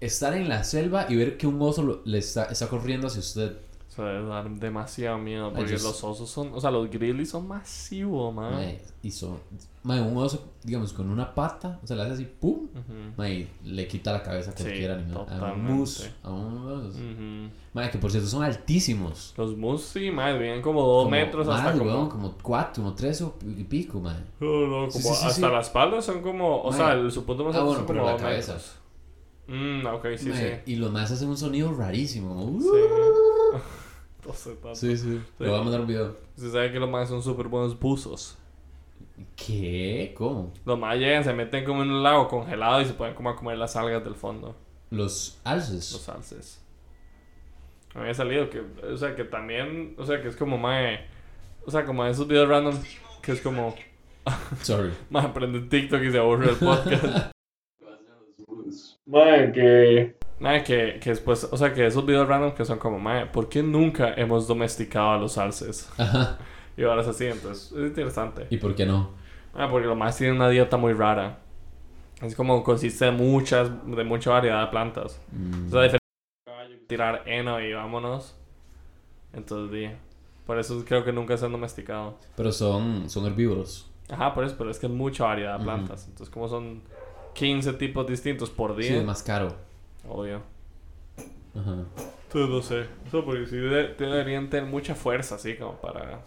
estar 0.00 0.34
en 0.34 0.48
la 0.48 0.62
selva 0.64 1.06
y 1.08 1.16
ver 1.16 1.36
que 1.36 1.46
un 1.46 1.60
oso 1.62 1.82
lo- 1.82 2.02
le 2.04 2.18
está, 2.18 2.44
está 2.46 2.68
corriendo 2.68 3.06
hacia 3.08 3.20
usted. 3.20 3.56
O 3.94 3.96
sea, 3.96 4.04
dar 4.22 4.50
demasiado 4.50 5.18
miedo. 5.18 5.52
Porque 5.54 5.72
los 5.72 6.02
osos 6.02 6.28
son... 6.28 6.50
O 6.52 6.60
sea, 6.60 6.72
los 6.72 6.90
grizzlies 6.90 7.30
son 7.30 7.46
masivos, 7.46 8.34
man. 8.34 8.52
Mae, 8.54 8.80
y 9.04 9.10
son, 9.12 9.38
mae, 9.84 10.00
un 10.00 10.16
oso, 10.16 10.42
digamos, 10.64 10.92
con 10.92 11.08
una 11.08 11.32
pata, 11.32 11.78
o 11.80 11.86
sea, 11.86 11.94
le 11.96 12.02
hace 12.02 12.12
así, 12.14 12.24
¡pum! 12.24 12.64
Ujú. 12.64 13.12
Mae, 13.16 13.46
le 13.62 13.86
quita 13.86 14.12
la 14.12 14.22
cabeza 14.22 14.50
a 14.50 14.56
Sí, 14.56 14.64
cualquier 14.64 14.90
animal. 14.90 15.26
A 15.30 15.52
un 15.52 15.64
mus, 15.64 16.10
a 16.24 16.30
un 16.30 16.66
oso. 16.68 16.98
Mae, 17.72 17.88
que 17.90 17.98
por 17.98 18.10
cierto 18.10 18.28
son 18.28 18.42
altísimos. 18.42 19.32
Los 19.36 19.56
mus, 19.56 19.82
sí, 19.82 20.10
man, 20.10 20.38
vienen 20.40 20.60
como 20.60 20.80
dos 20.82 21.04
Como- 21.04 21.10
metros 21.10 21.46
hasta 21.46 21.70
mae, 21.70 21.78
como... 21.78 21.90
weón, 21.92 22.08
como 22.08 22.34
cuatro, 22.42 22.82
como 22.82 22.94
tres 22.96 23.22
o- 23.22 23.36
y 23.44 23.62
pico, 23.62 24.00
mae. 24.00 24.16
No, 24.40 24.66
no, 24.66 24.90
Sí, 24.90 25.00
como 25.02 25.14
sí, 25.14 25.20
sí, 25.20 25.26
hasta 25.28 25.46
sí. 25.48 25.52
la 25.54 25.60
espalda 25.60 26.02
son 26.02 26.20
como... 26.20 26.62
O 26.62 26.70
Mae. 26.70 26.78
sea, 26.78 26.92
el, 26.94 27.12
su 27.12 27.24
punto 27.24 27.44
más 27.44 27.54
Ah, 27.54 27.58
alto 27.58 27.66
bueno, 27.68 27.78
son 27.78 27.86
como 27.86 28.06
la 28.06 28.12
dos 28.12 28.20
cabeza. 28.22 28.52
metros. 28.54 28.76
Mm, 29.46 29.86
ok, 29.86 30.06
sí, 30.16 30.28
Mae, 30.30 30.62
sí. 30.64 30.72
Y 30.72 30.76
los 30.76 30.90
más 30.90 31.10
hacen 31.10 31.28
un 31.28 31.36
sonido 31.36 31.70
rarísimo, 31.72 32.34
como... 32.34 32.60
Sí. 32.60 32.66
Sí, 34.72 34.96
sí. 34.96 35.20
Le 35.38 35.48
voy 35.48 35.58
a 35.58 35.62
mandar 35.62 35.80
un 35.80 35.86
video. 35.86 36.16
Se 36.36 36.50
sabe 36.50 36.72
que 36.72 36.78
los 36.78 36.88
más 36.88 37.08
son 37.08 37.22
súper 37.22 37.48
buenos 37.48 37.78
buzos. 37.78 38.38
¿Qué? 39.36 40.14
¿Cómo? 40.16 40.52
Los 40.64 40.78
más 40.78 40.96
llegan, 40.96 41.22
se 41.24 41.32
meten 41.32 41.64
como 41.64 41.82
en 41.82 41.90
un 41.90 42.02
lago 42.02 42.28
congelado 42.28 42.80
y 42.80 42.86
se 42.86 42.94
pueden 42.94 43.14
como 43.14 43.30
a 43.30 43.36
comer 43.36 43.58
las 43.58 43.76
algas 43.76 44.02
del 44.02 44.14
fondo. 44.14 44.56
Los 44.90 45.40
alces. 45.44 45.92
Los 45.92 46.08
alces. 46.08 46.60
Me 47.94 48.00
había 48.02 48.14
salido 48.14 48.50
que, 48.50 48.60
o 48.60 48.96
sea, 48.96 49.14
que 49.14 49.24
también, 49.24 49.94
o 49.98 50.04
sea, 50.04 50.20
que 50.20 50.28
es 50.28 50.36
como 50.36 50.58
más, 50.58 50.98
o 51.64 51.70
sea, 51.70 51.84
como 51.84 52.04
esos 52.04 52.26
videos 52.26 52.48
random, 52.48 52.74
que 53.22 53.32
es 53.32 53.40
como, 53.40 53.74
Sorry. 54.62 54.92
más 55.10 55.26
aprende 55.26 55.60
TikTok 55.60 56.02
y 56.02 56.10
se 56.10 56.18
aburre 56.18 56.50
el 56.50 56.56
podcast. 56.56 57.30
Mae, 59.06 59.52
que... 59.52 60.16
Mae, 60.40 60.64
que, 60.64 60.98
que 61.00 61.10
después, 61.10 61.48
o 61.50 61.56
sea, 61.56 61.72
que 61.72 61.86
esos 61.86 62.04
videos 62.04 62.26
random 62.28 62.52
que 62.54 62.64
son 62.64 62.78
como, 62.78 62.98
mae, 62.98 63.26
¿por 63.26 63.48
qué 63.48 63.62
nunca 63.62 64.14
hemos 64.14 64.46
domesticado 64.48 65.12
a 65.12 65.18
los 65.18 65.38
alces? 65.38 65.88
Ajá. 65.98 66.38
Y 66.76 66.82
ahora 66.82 67.02
es 67.02 67.08
así, 67.08 67.26
entonces 67.26 67.70
es 67.72 67.86
interesante. 67.88 68.46
¿Y 68.50 68.56
por 68.56 68.74
qué 68.74 68.84
no? 68.84 69.10
Ah, 69.54 69.68
porque 69.70 69.86
los 69.86 69.96
más 69.96 70.16
tienen 70.16 70.36
una 70.36 70.48
dieta 70.48 70.76
muy 70.76 70.92
rara. 70.92 71.38
Es 72.20 72.34
como 72.34 72.64
consiste 72.64 73.04
de 73.04 73.10
muchas, 73.12 73.70
de 73.86 74.04
mucha 74.04 74.30
variedad 74.30 74.62
de 74.62 74.66
plantas. 74.68 75.20
Mm, 75.30 75.68
O 75.68 75.70
sea, 75.70 75.82
diferente 75.82 75.98
caballo, 76.46 76.76
tirar 76.88 77.22
heno 77.26 77.60
y 77.60 77.72
vámonos. 77.72 78.34
Entonces. 79.32 79.92
Por 80.46 80.58
eso 80.58 80.84
creo 80.86 81.04
que 81.04 81.12
nunca 81.12 81.36
se 81.38 81.46
han 81.46 81.52
domesticado. 81.52 82.18
Pero 82.36 82.52
son, 82.52 83.08
son 83.08 83.24
herbívoros. 83.26 83.90
Ajá, 84.10 84.34
por 84.34 84.44
eso, 84.44 84.56
pero 84.58 84.70
es 84.70 84.78
que 84.78 84.86
es 84.86 84.92
mucha 84.92 85.24
variedad 85.24 85.58
de 85.58 85.64
plantas. 85.64 86.06
Entonces, 86.06 86.28
como 86.28 86.48
son 86.48 86.82
15 87.32 87.72
tipos 87.74 88.06
distintos 88.06 88.50
por 88.50 88.74
Sí, 88.76 88.82
día, 88.88 88.98
es 88.98 89.04
más 89.06 89.22
caro. 89.22 89.54
Obvio. 90.08 90.42
Ajá. 91.54 91.84
Entonces, 92.26 92.50
no 92.50 92.62
sé. 92.62 92.80
Eso 93.06 93.24
porque 93.24 93.46
sí 93.46 93.56
de- 93.56 93.94
deberían 93.94 94.50
tener 94.50 94.68
mucha 94.68 94.94
fuerza, 94.94 95.36
así 95.36 95.56
como 95.56 95.74
para. 95.80 96.20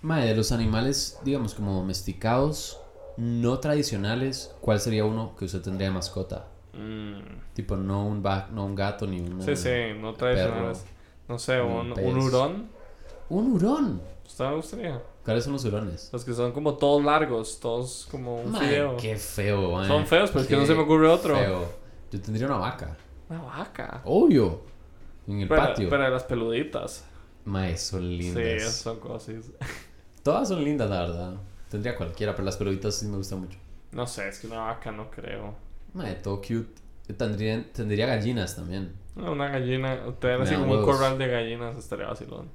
Mae, 0.00 0.26
de 0.28 0.34
los 0.34 0.50
animales, 0.52 1.18
digamos, 1.24 1.54
como 1.54 1.74
domesticados, 1.74 2.80
no 3.16 3.58
tradicionales, 3.60 4.54
¿cuál 4.60 4.80
sería 4.80 5.04
uno 5.04 5.36
que 5.38 5.44
usted 5.44 5.60
tendría 5.62 5.88
de 5.88 5.94
mascota? 5.94 6.46
Mm, 6.72 7.20
Tipo, 7.54 7.76
no 7.76 8.06
un, 8.06 8.24
va- 8.24 8.48
no 8.50 8.64
un 8.64 8.74
gato 8.74 9.06
ni 9.06 9.20
un... 9.20 9.42
sí, 9.42 9.54
sí, 9.54 9.70
no 10.00 10.14
tradicionales. 10.14 10.84
No 11.28 11.38
sé, 11.38 11.60
Un 11.60 11.92
un, 11.92 12.18
hurón. 12.18 12.68
Un 13.28 13.52
hurón. 13.52 14.02
¿Usted 14.26 14.44
me 14.46 14.56
gustaría? 14.56 15.02
¿Cuáles 15.24 15.44
son 15.44 15.52
los 15.52 15.64
hurones? 15.64 16.08
Los 16.12 16.24
que 16.24 16.32
son 16.32 16.50
como 16.52 16.74
todos 16.74 17.04
largos, 17.04 17.60
todos 17.60 18.08
como 18.10 18.36
un 18.40 18.54
fideo. 18.56 18.96
qué 18.96 19.16
feo. 19.16 19.84
Son 19.86 20.06
feos, 20.06 20.30
pero 20.30 20.42
es 20.42 20.48
que 20.48 20.56
no 20.56 20.66
se 20.66 20.74
me 20.74 20.80
ocurre 20.82 21.08
otro. 21.08 21.36
Feo. 21.36 21.64
Yo 22.10 22.20
tendría 22.20 22.46
una 22.46 22.56
vaca. 22.56 22.96
Una 23.32 23.42
vaca. 23.42 24.02
Obvio. 24.04 24.60
En 25.26 25.40
el 25.40 25.48
Pero, 25.48 25.62
patio. 25.62 25.88
pero 25.88 26.08
las 26.10 26.24
peluditas. 26.24 27.04
Mae, 27.44 27.76
son 27.78 28.06
lindas. 28.16 28.62
Sí, 28.62 28.82
son 28.82 29.00
cosas. 29.00 29.46
Todas 30.22 30.48
son 30.48 30.62
lindas, 30.62 30.90
la 30.90 31.00
verdad. 31.00 31.34
Tendría 31.70 31.96
cualquiera, 31.96 32.34
pero 32.34 32.44
las 32.44 32.56
peluditas 32.56 32.94
sí 32.94 33.06
me 33.06 33.16
gustan 33.16 33.40
mucho. 33.40 33.58
No 33.92 34.06
sé, 34.06 34.28
es 34.28 34.40
que 34.40 34.46
una 34.48 34.58
vaca 34.58 34.92
no 34.92 35.10
creo. 35.10 35.54
Mae, 35.94 36.14
todo 36.16 36.36
cute. 36.40 36.68
Tendría, 37.16 37.64
tendría 37.72 38.06
gallinas 38.06 38.54
también. 38.54 38.92
No, 39.16 39.32
Una 39.32 39.48
gallina, 39.48 39.98
tener 40.20 40.42
así 40.42 40.54
como 40.54 40.74
un 40.74 40.84
corral 40.84 41.18
de 41.18 41.28
gallinas 41.28 41.76
estaría 41.76 42.06
vacilón. 42.06 42.48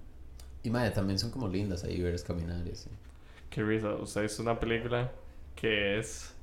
Y 0.64 0.70
mae, 0.70 0.92
también 0.92 1.18
son 1.20 1.32
como 1.32 1.48
lindas 1.48 1.84
ahí 1.84 2.02
verles 2.02 2.24
caminar 2.24 2.66
y 2.68 2.72
así. 2.72 2.90
Qué 3.50 3.64
risa. 3.64 3.96
Usted 3.96 4.24
hizo 4.24 4.42
una 4.44 4.60
película 4.60 5.12
que 5.56 6.00
es. 6.00 6.34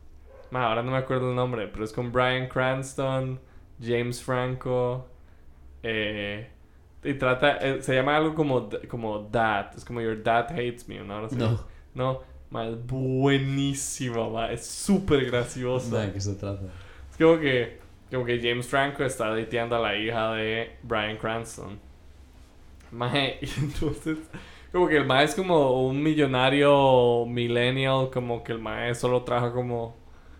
Ma, 0.50 0.66
ahora 0.66 0.82
no 0.82 0.90
me 0.92 0.98
acuerdo 0.98 1.30
el 1.30 1.36
nombre, 1.36 1.68
pero 1.68 1.84
es 1.84 1.92
con 1.92 2.12
Brian 2.12 2.48
Cranston, 2.48 3.40
James 3.80 4.22
Franco. 4.22 5.06
Eh, 5.82 6.48
y 7.02 7.14
trata. 7.14 7.58
eh, 7.58 7.82
se 7.82 7.94
llama 7.94 8.16
algo 8.16 8.34
como, 8.34 8.68
como 8.88 9.28
Dad. 9.30 9.72
Es 9.76 9.84
como 9.84 10.00
Your 10.00 10.22
Dad 10.22 10.50
Hates 10.50 10.88
Me, 10.88 11.00
¿no? 11.00 11.28
No. 11.28 11.60
No, 11.94 12.20
ma, 12.50 12.66
es 12.66 12.86
buenísima, 12.86 14.28
ma. 14.28 14.50
Es 14.50 14.66
súper 14.66 15.26
graciosa. 15.26 15.96
Mae, 15.96 16.12
¿qué 16.12 16.20
se 16.20 16.34
trata? 16.34 16.64
Es 17.10 17.16
como 17.16 17.38
que, 17.38 17.78
como 18.10 18.24
que 18.24 18.40
James 18.40 18.66
Franco 18.66 19.04
está 19.04 19.34
dateando 19.34 19.76
a 19.76 19.80
la 19.80 19.96
hija 19.96 20.32
de 20.34 20.76
Brian 20.82 21.16
Cranston. 21.16 21.78
Mae, 22.90 23.38
y 23.40 23.48
entonces, 23.60 24.18
como 24.72 24.88
que 24.88 24.96
el 24.96 25.04
mae 25.04 25.24
es 25.24 25.34
como 25.34 25.86
un 25.86 26.02
millonario 26.02 27.26
millennial, 27.26 28.10
como 28.12 28.42
que 28.42 28.52
el 28.52 28.58
mae 28.58 28.94
solo 28.94 29.22
trabaja 29.22 29.52
como, 29.52 29.96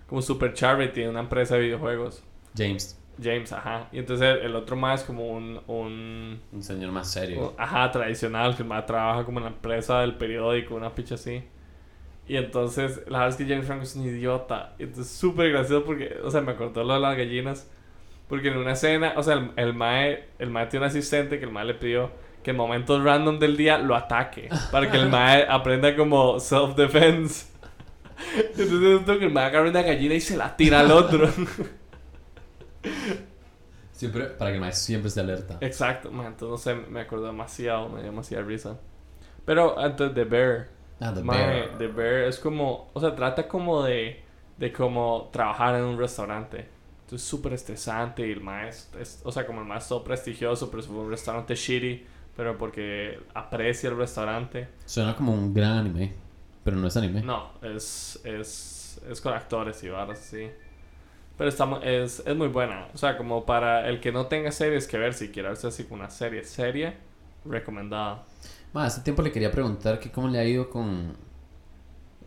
como 0.09 0.23
super 0.23 0.53
charity 0.55 1.03
en 1.03 1.11
una 1.11 1.21
empresa 1.21 1.55
de 1.55 1.61
videojuegos. 1.63 2.25
James. 2.57 2.99
James, 3.23 3.53
ajá. 3.53 3.89
Y 3.93 3.99
entonces 3.99 4.39
el 4.43 4.55
otro 4.57 4.77
mae 4.77 4.95
es 4.97 5.03
como 5.05 5.27
un, 5.29 5.61
un, 5.69 6.41
Un 6.53 6.63
señor 6.63 6.91
más 6.93 7.11
serio. 7.11 7.51
un- 7.51 7.55
ajá, 7.61 7.91
tradicional, 7.91 8.57
que 8.57 8.63
el 8.63 8.69
mae 8.69 8.83
trabaja 8.83 9.25
como 9.25 9.39
en 9.39 9.45
la 9.45 9.51
empresa 9.51 10.01
del 10.01 10.15
periódico, 10.15 10.75
una 10.75 10.95
picha 10.95 11.15
así. 11.17 11.45
Y 12.27 12.37
entonces, 12.37 13.03
la 13.07 13.19
verdad 13.21 13.29
es 13.29 13.37
que 13.37 13.47
James 13.47 13.67
Franco 13.67 13.85
es 13.85 13.97
un 13.97 14.05
idiota. 14.07 14.75
Y 14.79 14.85
entonces, 14.85 15.13
súper 15.15 15.51
gracioso 15.53 15.85
porque, 15.85 16.17
o 16.25 16.31
sea, 16.31 16.41
me 16.41 16.53
acordó 16.53 16.83
lo 16.85 16.95
de 16.95 17.01
las 17.01 17.17
gallinas. 17.17 17.71
Porque 18.29 18.49
en 18.49 18.57
una 18.57 18.73
escena, 18.73 19.13
o 19.17 19.23
sea, 19.23 19.35
el, 19.35 19.51
el 19.57 19.75
mae, 19.75 20.25
el 20.39 20.51
mae 20.51 20.67
tiene 20.67 20.87
un 20.87 20.91
asistente 20.91 21.39
que 21.39 21.45
el 21.45 21.51
mae 21.53 21.67
le 21.67 21.75
pidió 21.75 22.11
que 22.43 22.51
en 22.53 22.57
momentos 22.57 23.03
random 23.05 23.39
del 23.39 23.57
día 23.57 23.79
lo 23.79 23.95
ataque. 23.95 24.49
Para 24.73 24.91
que 24.91 24.97
el 24.97 25.09
mae 25.11 25.47
aprenda 25.49 25.95
como 25.97 26.41
self-defense. 26.41 27.47
Entonces, 28.37 29.01
esto 29.01 29.19
que 29.19 29.27
el 29.27 29.33
mae 29.33 29.47
agarra 29.47 29.69
una 29.71 29.83
gallina 29.83 30.15
y 30.15 30.21
se 30.21 30.37
la 30.37 30.57
tira 30.57 30.81
al 30.81 30.91
otro. 30.93 31.29
Siempre, 33.93 34.25
para 34.27 34.51
que 34.51 34.57
el 34.57 34.61
maestro 34.61 34.87
siempre 34.87 35.09
esté 35.09 35.21
alerta. 35.21 35.59
Exacto, 35.61 36.11
man, 36.11 36.27
entonces 36.27 36.75
no 36.75 36.83
sé, 36.83 36.91
me 36.91 37.01
acordó 37.01 37.27
demasiado, 37.27 37.89
me 37.89 37.97
dio 38.01 38.11
demasiada 38.11 38.45
risa. 38.45 38.81
Pero 39.45 39.79
antes 39.79 40.15
de 40.15 40.25
Bear, 40.25 40.69
Ah, 41.01 41.13
The 41.15 41.23
mae, 41.23 41.37
Bear. 41.37 41.79
The 41.79 41.87
Bear 41.89 42.15
es 42.29 42.39
como, 42.39 42.91
o 42.93 43.01
sea, 43.01 43.15
trata 43.15 43.47
como 43.47 43.83
de, 43.85 44.23
de 44.57 44.73
como 44.73 45.29
trabajar 45.33 45.77
en 45.77 45.85
un 45.85 45.99
restaurante. 45.99 46.69
Entonces 47.03 47.23
es 47.23 47.29
súper 47.29 47.53
estresante 47.53 48.27
y 48.27 48.33
el 48.33 48.41
maestro, 48.41 49.01
es, 49.01 49.21
o 49.25 49.31
sea, 49.31 49.47
como 49.47 49.61
el 49.61 49.67
maestro 49.67 50.03
prestigioso, 50.03 50.71
pero 50.71 50.83
es 50.83 50.89
un 50.89 51.11
restaurante 51.11 51.55
shitty, 51.55 52.05
pero 52.37 52.57
porque 52.59 53.21
aprecia 53.35 53.91
el 53.91 53.97
restaurante. 53.97 54.69
Suena 54.87 55.15
como 55.15 55.33
un 55.33 55.53
gran 55.55 55.79
anime. 55.79 56.15
Pero 56.65 56.79
no 56.79 56.87
es 56.89 56.97
anime. 56.97 57.23
No, 57.23 57.51
es, 57.61 58.21
es, 58.25 59.01
es 59.09 59.21
con 59.21 59.35
actores 59.35 59.85
y 59.85 59.89
barras 59.91 60.19
así. 60.19 60.51
Pero 61.37 61.49
está, 61.49 61.81
es, 61.83 62.23
es 62.25 62.37
muy 62.37 62.49
buena. 62.49 62.89
O 62.95 62.99
sea, 62.99 63.17
como 63.17 63.45
para 63.45 63.89
el 63.89 64.01
que 64.01 64.13
no 64.13 64.27
tenga 64.27 64.53
series 64.53 64.87
que 64.87 64.99
ver, 64.99 65.15
si 65.15 65.31
quiere 65.31 65.49
verse 65.49 65.67
así 65.67 65.85
con 65.85 65.99
una 65.99 66.11
serie 66.11 66.45
serie, 66.45 66.95
recomendada. 67.45 68.25
Ma, 68.73 68.87
hace 68.87 69.01
tiempo 69.03 69.23
le 69.23 69.33
quería 69.33 69.51
preguntar 69.51 69.99
que 69.99 70.11
cómo 70.11 70.29
le 70.29 70.39
ha 70.39 70.45
ido 70.45 70.71
con... 70.71 71.13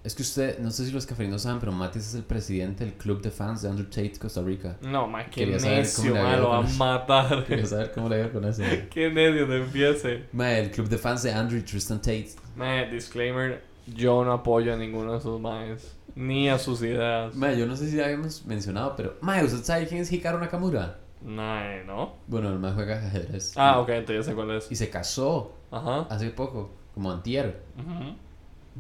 Es 0.04 0.16
que 0.16 0.22
usted, 0.22 0.60
no 0.60 0.72
sé 0.72 0.86
si 0.86 0.92
los 0.92 1.06
caferinos 1.06 1.42
saben, 1.42 1.60
pero 1.60 1.74
Matis 1.74 2.08
es 2.08 2.16
el 2.16 2.24
presidente 2.24 2.86
del 2.86 2.94
club 2.94 3.22
de 3.22 3.30
fans 3.30 3.62
de 3.62 3.70
Andrew 3.70 3.88
Tate 3.88 4.14
Costa 4.18 4.42
Rica. 4.42 4.78
No, 4.82 5.06
ma, 5.06 5.26
qué 5.26 5.42
Quería 5.42 5.58
necio, 5.58 6.16
ma, 6.16 6.38
lo 6.38 6.50
va 6.50 6.60
a 6.60 6.62
matar. 6.62 7.44
Quería 7.48 7.66
saber 7.66 7.92
cómo 7.92 8.08
le 8.08 8.16
ha 8.16 8.20
ido 8.20 8.32
con 8.32 8.46
eso. 8.46 8.64
qué 8.90 9.10
necio, 9.10 9.46
no 9.48 9.56
empiece. 9.56 10.24
Ma, 10.32 10.52
el 10.52 10.72
club 10.72 10.88
de 10.88 10.98
fans 10.98 11.24
de 11.24 11.34
Andrew 11.34 11.62
Tristan 11.62 11.98
Tate. 11.98 12.30
Ma, 12.56 12.84
disclaimer, 12.84 13.62
yo 13.86 14.24
no 14.24 14.32
apoyo 14.32 14.74
a 14.74 14.78
ninguno 14.78 15.12
de 15.12 15.18
esos 15.18 15.42
maes. 15.42 15.97
Ni 16.18 16.50
a 16.50 16.58
sus 16.58 16.82
ideas. 16.82 17.36
Ma, 17.36 17.54
yo 17.54 17.68
no 17.68 17.76
sé 17.76 17.92
si 17.92 18.02
habíamos 18.02 18.44
mencionado, 18.48 18.96
pero... 18.96 19.18
Ma, 19.22 19.40
¿usted 19.44 19.64
sabe 19.64 19.86
quién 19.86 20.02
es 20.02 20.12
Hikaru 20.12 20.40
Nakamura? 20.40 20.98
Nah, 21.22 21.84
¿no? 21.86 22.16
Bueno, 22.26 22.50
el 22.50 22.58
más 22.58 22.74
juega 22.74 22.98
ajedrez. 22.98 23.54
Ah, 23.56 23.80
ok, 23.80 23.90
entonces 23.90 24.26
ya 24.26 24.32
sé 24.32 24.36
cuál 24.36 24.50
es. 24.52 24.72
Y 24.72 24.76
se 24.76 24.90
casó 24.90 25.54
Ajá. 25.70 26.08
hace 26.10 26.32
poco, 26.32 26.72
como 26.96 27.12
antier. 27.12 27.62
Ujú. 27.78 28.16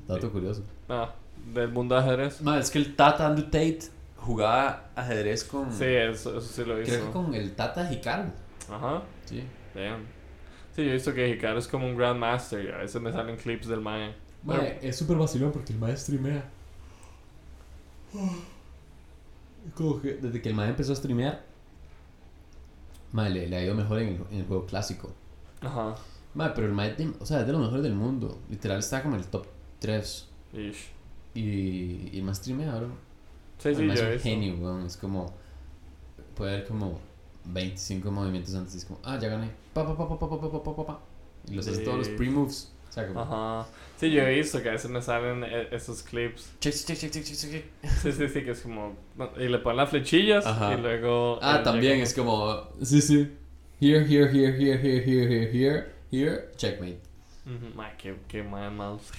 Dato 0.07 0.31
curioso. 0.31 0.63
Ah, 0.89 1.13
del 1.53 1.69
mundo 1.69 1.93
de 1.93 2.01
ajedrez. 2.01 2.41
Ma, 2.41 2.57
es 2.57 2.71
que 2.71 2.79
el 2.79 2.95
Tata 2.95 3.27
Andrew 3.27 3.45
Tate 3.45 3.81
jugaba 4.15 4.89
ajedrez 4.95 5.43
con... 5.43 5.71
Sí, 5.71 5.85
eso, 5.85 6.39
eso 6.39 6.41
sí 6.41 6.65
lo 6.65 6.79
he 6.79 6.83
Creo 6.85 7.05
que 7.05 7.11
con 7.11 7.35
el 7.35 7.53
Tata 7.53 7.91
Hikaru. 7.91 8.31
Ajá. 8.71 9.03
Sí. 9.25 9.43
Damn. 9.75 10.05
Sí, 10.75 10.83
yo 10.83 10.89
he 10.89 10.93
visto 10.93 11.13
que 11.13 11.29
Hikaru 11.29 11.59
es 11.59 11.67
como 11.67 11.85
un 11.85 11.95
Grandmaster 11.95 12.73
a 12.73 12.79
veces 12.79 12.99
me 12.99 13.11
salen 13.11 13.37
clips 13.37 13.67
del 13.67 13.81
mae. 13.81 14.15
Mae, 14.41 14.79
es 14.81 14.95
súper 14.95 15.17
vacilón 15.17 15.51
porque 15.51 15.73
el 15.73 15.79
mae 15.79 15.95
streamea. 15.95 16.56
Como 19.75 20.01
que 20.01 20.13
desde 20.15 20.41
que 20.41 20.49
el 20.49 20.55
mae 20.55 20.69
empezó 20.69 20.93
a 20.93 20.95
streamear, 20.95 21.43
mae, 23.11 23.29
le, 23.29 23.47
le 23.47 23.57
ha 23.57 23.63
ido 23.63 23.75
mejor 23.75 23.99
en 23.99 24.07
el, 24.09 24.21
en 24.31 24.39
el 24.41 24.45
juego 24.45 24.65
clásico. 24.65 25.11
Ajá. 25.61 25.95
Mae, 26.33 26.51
pero 26.55 26.67
el 26.67 26.73
mae, 26.73 26.95
o 27.19 27.25
sea, 27.25 27.41
es 27.41 27.47
de 27.47 27.51
los 27.53 27.61
mejores 27.61 27.83
del 27.83 27.95
mundo. 27.95 28.39
Literal 28.49 28.79
está 28.79 29.01
como 29.03 29.15
en 29.15 29.21
el 29.21 29.27
top 29.27 29.45
3. 29.79 30.27
Ish. 30.53 30.89
Y, 31.33 31.41
y 32.11 32.17
el 32.17 32.23
mae 32.23 32.35
streamea, 32.35 32.75
bro. 32.75 32.89
Sí, 33.59 33.73
sí, 33.75 33.89
es 33.89 34.01
un 34.01 34.19
genio, 34.19 34.55
weón. 34.55 34.85
Es 34.85 34.97
como, 34.97 35.33
puede 36.35 36.53
haber 36.55 36.67
como 36.67 36.99
25 37.45 38.11
movimientos 38.11 38.53
antes 38.55 38.75
y 38.75 38.77
es 38.77 38.85
como, 38.85 38.99
ah, 39.03 39.17
ya 39.19 39.29
gané. 39.29 39.51
Pa, 39.73 39.85
pa, 39.85 39.97
pa, 39.97 40.07
pa, 40.07 40.19
pa, 40.19 40.29
pa, 40.29 40.39
pa, 40.51 40.63
pa, 40.63 40.75
pa, 40.75 40.85
pa. 40.85 40.99
Y 41.49 41.55
los 41.55 41.67
hace 41.67 41.81
todos 41.83 41.97
los 41.97 42.07
Sí. 42.07 42.13
pre-moves. 42.15 42.71
Como, 43.05 43.21
Ajá. 43.21 43.67
Sí, 43.97 44.11
yo 44.11 44.21
he 44.21 44.35
visto 44.35 44.61
que 44.61 44.69
a 44.69 44.71
veces 44.73 44.89
me 44.89 45.01
salen 45.01 45.43
eh, 45.43 45.67
esos 45.71 46.03
clips. 46.03 46.53
check, 46.59 46.73
check, 46.73 47.11
check. 47.11 47.23
Sí, 47.23 48.11
sí, 48.11 48.29
sí, 48.29 48.43
que 48.43 48.51
es 48.51 48.61
como. 48.61 48.95
Y 49.37 49.47
le 49.47 49.59
ponen 49.59 49.77
las 49.77 49.89
flechillas 49.89 50.45
Ajá. 50.45 50.73
y 50.73 50.81
luego. 50.81 51.39
Ah, 51.41 51.57
él 51.57 51.63
también 51.63 51.99
es 52.01 52.13
como. 52.13 52.69
Sí, 52.81 53.01
sí. 53.01 53.31
Here, 53.79 54.05
here, 54.05 54.29
here, 54.31 54.53
here, 54.57 54.77
here, 54.77 55.03
here, 55.03 55.27
here, 55.27 55.51
here, 55.51 55.93
here. 56.11 56.51
Checkmate. 56.55 56.99
Mae, 57.75 57.95
qué, 57.97 58.15
qué 58.27 58.43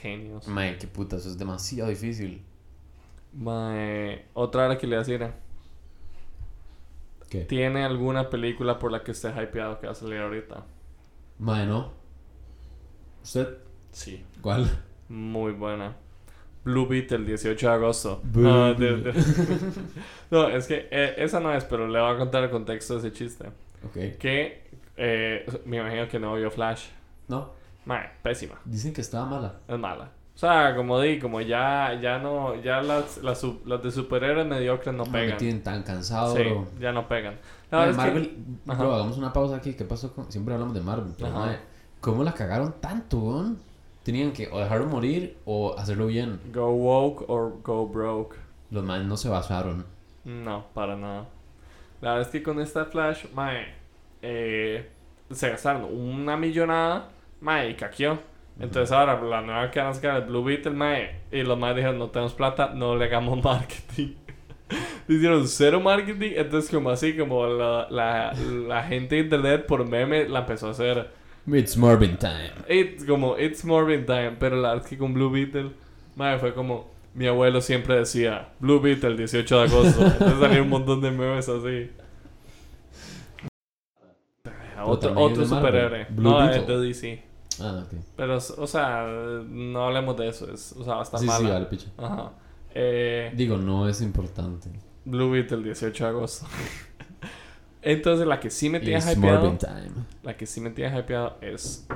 genios. 0.03 0.47
Mae, 0.47 0.77
qué 0.77 0.87
puta, 0.87 1.17
eso 1.17 1.29
es 1.29 1.39
demasiado 1.39 1.89
difícil. 1.89 2.43
Mae, 3.33 4.27
otra 4.35 4.67
hora 4.67 4.79
que 4.79 4.87
le 4.87 4.97
decir. 4.97 5.27
¿Qué? 7.31 7.41
¿Tiene 7.45 7.85
alguna 7.85 8.29
película 8.31 8.79
por 8.79 8.93
la 8.93 9.03
que 9.03 9.13
esté 9.13 9.29
hypeado 9.29 9.81
que 9.81 9.87
va 9.87 9.93
a 9.93 9.95
salir 9.95 10.19
ahorita? 10.19 10.65
Mae, 11.39 11.67
¿no? 11.67 11.93
¿Usted? 13.23 13.59
Sí. 13.93 14.25
¿Cuál? 14.41 14.69
Muy 15.09 15.53
buena. 15.53 15.97
Blue 16.65 16.87
Beat 16.87 17.13
el 17.13 17.25
18 17.27 17.67
de 17.69 17.73
agosto. 17.75 18.21
De- 18.25 18.75
de- 18.75 19.15
no, 20.31 20.49
es 20.49 20.67
que 20.67 20.89
eh, 20.91 21.15
esa 21.19 21.41
no 21.41 21.53
es, 21.55 21.65
pero 21.65 21.89
le 21.89 22.01
voy 22.01 22.15
a 22.15 22.19
contar 22.19 22.45
el 22.45 22.51
contexto 22.51 22.95
de 22.95 23.01
ese 23.09 23.13
chiste. 23.13 23.47
Ok. 23.87 24.19
Que 24.19 24.69
eh, 24.97 25.47
me 25.65 25.79
imagino 25.79 26.09
que 26.09 26.19
no 26.19 26.35
vio 26.35 26.51
Flash. 26.51 26.87
No, 27.29 27.53
Mae, 27.87 28.11
pésima. 28.23 28.57
dicen 28.65 28.93
que 28.93 29.01
estaba 29.01 29.25
mala. 29.27 29.61
Es 29.67 29.79
mala. 29.79 30.11
O 30.35 30.39
sea, 30.39 30.77
como 30.77 31.01
di, 31.01 31.19
como 31.19 31.41
ya, 31.41 31.99
ya 32.01 32.19
no, 32.19 32.55
ya 32.63 32.81
las, 32.83 33.19
las, 33.23 33.43
de 33.83 33.91
superhéroes 33.91 34.47
mediocres 34.47 34.95
no 34.95 35.05
Me 35.07 35.23
pegan. 35.23 35.39
tienen 35.39 35.63
tan 35.65 35.83
cansado, 35.83 36.37
Sí, 36.37 36.43
bro. 36.45 36.69
ya 36.79 36.93
no 36.93 37.09
pegan. 37.09 37.35
Es 37.35 37.41
que- 37.71 37.93
Marvel, 37.95 38.37
bro, 38.65 38.95
hagamos 38.95 39.17
una 39.19 39.33
pausa 39.33 39.57
aquí. 39.57 39.75
¿Qué 39.75 39.85
pasó 39.85 40.13
con.? 40.15 40.31
Siempre 40.31 40.55
hablamos 40.55 40.75
de 40.75 40.81
Marvel. 40.81 41.13
Pero, 41.19 41.33
¿cómo 42.01 42.23
la 42.23 42.35
cagaron 42.35 42.75
tanto, 42.81 43.19
weón? 43.19 43.59
Tenían 44.09 44.33
que 44.33 44.49
o 44.51 44.59
dejarlo 44.59 44.87
morir 44.87 45.37
o 45.45 45.77
hacerlo 45.77 46.07
bien. 46.07 46.41
Go 46.51 46.71
woke 46.71 47.29
or 47.29 47.53
go 47.63 47.87
broke. 47.87 48.37
Los 48.71 48.83
maes 48.83 49.05
no 49.05 49.19
se 49.19 49.29
basaron. 49.29 49.85
No, 50.25 50.65
para 50.73 50.97
nada. 50.97 51.27
La 52.01 52.13
verdad 52.15 52.27
es 52.27 52.33
que 52.33 52.43
con 52.43 52.59
esta 52.59 52.87
Flash, 52.87 53.27
mae, 53.35 53.67
eh, 54.23 54.89
se 55.31 55.51
gastaron 55.51 55.85
una 55.85 56.39
millonada, 56.39 57.11
mae, 57.43 57.69
y 57.69 57.75
caqueó. 57.75 58.19
Entonces 58.59 58.93
ahora 58.93 59.21
la 59.21 59.43
nueva 59.43 59.71
que 59.71 59.79
van 59.79 59.89
a 59.91 59.93
sacar 59.93 60.23
es 60.23 60.27
Blue 60.27 60.43
Beetle, 60.43 60.73
mae, 60.73 61.21
y 61.31 61.43
los 61.43 61.59
maes 61.59 61.77
dijeron, 61.77 61.99
no 61.99 62.09
tenemos 62.09 62.33
plata, 62.33 62.73
no 62.75 62.97
le 62.97 63.05
hagamos 63.05 63.45
marketing. 63.45 64.15
Hicieron 65.07 65.47
cero 65.47 65.81
marketing, 65.81 66.33
entonces 66.35 66.71
como 66.71 66.89
así, 66.89 67.15
como 67.15 67.47
la, 67.47 67.87
la, 67.91 68.33
la 68.33 68.85
gente 68.85 69.17
de 69.17 69.21
internet 69.21 69.67
por 69.67 69.87
meme 69.87 70.27
la 70.31 70.39
empezó 70.39 70.69
a 70.69 70.71
hacer. 70.71 71.18
It's 71.53 71.77
Marvin 71.77 72.17
time. 72.19 72.51
It's 72.69 73.05
como, 73.05 73.37
it's 73.39 73.65
Morbin 73.65 74.05
time, 74.07 74.33
pero 74.39 74.57
la 74.57 74.69
verdad 74.71 74.85
es 74.85 74.91
que 74.91 74.99
con 74.99 75.15
Blue 75.15 75.31
Beetle, 75.31 75.73
mae, 76.17 76.39
fue 76.39 76.53
como, 76.53 76.91
mi 77.15 77.27
abuelo 77.27 77.61
siempre 77.61 77.97
decía, 77.97 78.51
Blue 78.61 78.81
Beetle, 78.81 79.17
18 79.17 79.57
de 79.59 79.63
agosto. 79.65 80.03
Entonces 80.07 80.39
salieron 80.41 80.65
un 80.65 80.71
montón 80.71 81.01
de 81.01 81.11
memes 81.11 81.49
así. 81.49 81.91
Otro, 84.85 85.13
otro 85.19 85.45
superhéroe. 85.45 86.07
Blue 86.11 86.31
no, 86.31 86.39
Beetle. 86.39 86.61
es 86.61 86.67
de 86.69 86.81
DC. 86.81 87.23
Ah, 87.61 87.85
ok. 87.85 87.99
Pero, 88.17 88.37
o 88.37 88.67
sea, 88.67 89.07
no 89.49 89.85
hablemos 89.87 90.17
de 90.17 90.29
eso. 90.29 90.53
Es, 90.53 90.73
o 90.79 90.85
sea, 90.85 91.03
estar 91.03 91.19
Sí, 91.19 91.27
mala. 91.27 91.39
sí, 91.39 91.47
vale, 91.47 91.67
picha. 91.67 91.89
Ajá. 91.99 92.33
Eh, 92.75 93.33
Digo, 93.35 93.57
no 93.57 93.89
es 93.89 94.01
importante. 94.03 94.71
Blue 95.05 95.31
Beetle, 95.31 95.63
18 95.65 96.05
de 96.05 96.11
agosto. 96.11 96.47
Entonces, 97.83 98.27
la 98.27 98.41
que 98.41 98.51
sí 98.51 98.69
me 98.71 98.81
tiene 98.81 98.99
It's 98.99 99.13
hypeado. 99.17 99.57
Time. 99.59 99.91
La 100.23 100.37
que 100.37 100.47
sí 100.47 100.61
me 100.61 100.71
tiene 100.71 100.99
hypeado 100.99 101.37
es. 101.41 101.87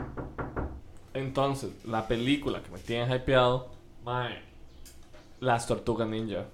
Entonces, 1.14 1.70
la 1.84 2.06
película 2.08 2.62
que 2.62 2.70
me 2.70 2.78
tiene 2.78 3.14
hypeado. 3.14 3.70
Mae. 4.04 4.38
Las 5.40 5.66
Tortugas 5.66 6.08
Ninja. 6.08 6.44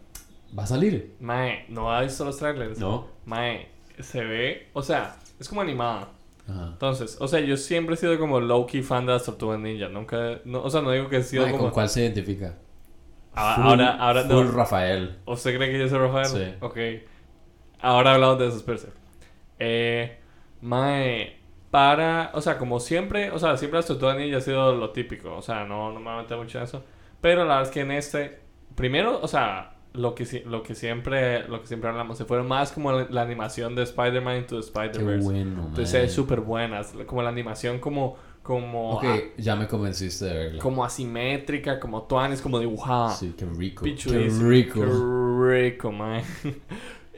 ¿Va 0.59 0.63
a 0.63 0.67
salir? 0.67 1.15
Mae, 1.21 1.67
¿no 1.69 1.93
ha 1.93 2.01
visto 2.01 2.25
los 2.25 2.39
trailers? 2.39 2.79
No. 2.79 3.07
Mae, 3.27 3.69
se 4.01 4.25
ve. 4.25 4.69
O 4.73 4.83
sea, 4.83 5.17
es 5.39 5.49
como 5.49 5.61
animada. 5.61 6.09
Ajá. 6.49 6.69
Entonces, 6.73 7.19
o 7.21 7.29
sea, 7.29 7.41
yo 7.41 7.57
siempre 7.59 7.95
he 7.95 7.99
sido 7.99 8.19
como 8.19 8.41
low-key 8.41 8.83
fan 8.83 9.05
de 9.05 9.13
las 9.13 9.25
Tortugas 9.25 9.61
Ninja. 9.61 9.89
Nunca. 9.89 10.41
No, 10.47 10.63
o 10.63 10.71
sea, 10.71 10.81
no 10.81 10.91
digo 10.91 11.09
que 11.09 11.19
he 11.19 11.23
sido 11.23 11.43
Mae, 11.43 11.53
como. 11.53 11.65
¿Con 11.65 11.73
cuál 11.73 11.89
se 11.91 12.01
identifica? 12.01 12.57
Ah, 13.35 13.57
Full- 13.59 13.65
ahora, 13.69 13.97
ahora 13.99 14.23
full 14.25 14.47
no. 14.47 14.53
Rafael. 14.53 15.19
¿Usted 15.27 15.55
cree 15.57 15.71
que 15.71 15.79
yo 15.79 15.89
soy 15.89 15.99
Rafael? 15.99 16.27
Sí. 16.27 16.55
Ok. 16.61 16.79
Ahora 17.81 18.15
hablamos 18.15 18.39
de 18.39 18.49
eso, 18.49 18.57
espérese. 18.57 18.89
Eh, 19.59 20.19
mae, 20.63 21.37
para, 21.71 22.31
o 22.35 22.41
sea, 22.41 22.59
como 22.59 22.81
siempre, 22.81 23.31
o 23.31 23.39
sea, 23.39 23.57
siempre 23.57 23.83
tortugas 23.83 24.17
ninja 24.17 24.39
ha 24.39 24.41
sido 24.41 24.75
lo 24.75 24.91
típico, 24.91 25.35
o 25.37 25.43
sea, 25.43 25.65
no, 25.65 25.93
no 25.93 26.01
me 26.01 26.07
voy 26.07 26.15
a 26.21 26.23
meter 26.23 26.37
mucho 26.39 26.59
en 26.59 26.65
eso. 26.65 26.85
Pero 27.21 27.41
la 27.45 27.57
verdad 27.57 27.63
es 27.65 27.71
que 27.71 27.81
en 27.81 27.91
este, 27.93 28.41
primero, 28.75 29.21
o 29.21 29.29
sea, 29.29 29.75
lo 29.93 30.15
que, 30.15 30.25
lo 30.47 30.63
que 30.63 30.75
siempre, 30.75 31.49
lo 31.49 31.61
que 31.61 31.67
siempre 31.67 31.91
hablamos, 31.91 32.17
se 32.19 32.25
fueron 32.25 32.47
más 32.47 32.73
como 32.73 32.93
la, 32.93 33.07
la 33.11 33.23
animación 33.23 33.75
de 33.75 33.83
Spider-Man 33.83 34.39
into 34.39 34.59
Spider-Verse. 34.61 35.25
bueno, 35.25 35.65
Entonces 35.69 35.95
es 36.05 36.13
súper 36.13 36.41
buenas, 36.41 36.95
como 37.07 37.23
la 37.23 37.31
animación 37.31 37.81
como, 37.81 38.17
como, 38.43 38.93
Ok, 38.93 39.05
ya 39.37 39.57
me 39.57 39.67
convenciste 39.67 40.25
de 40.27 40.35
verla. 40.35 40.59
a- 40.61 40.63
como 40.63 40.85
asimétrica, 40.85 41.81
como 41.81 42.03
tuanes, 42.05 42.41
como 42.41 42.59
dibujada. 42.61 43.11
Sí, 43.11 43.35
qué 43.37 43.45
rico. 43.45 43.83
Pichudísimo. 43.85 44.49
Qué 44.49 44.55
rico. 44.55 44.81
Qué 44.81 45.61
rico, 45.71 45.93
man. 45.93 46.23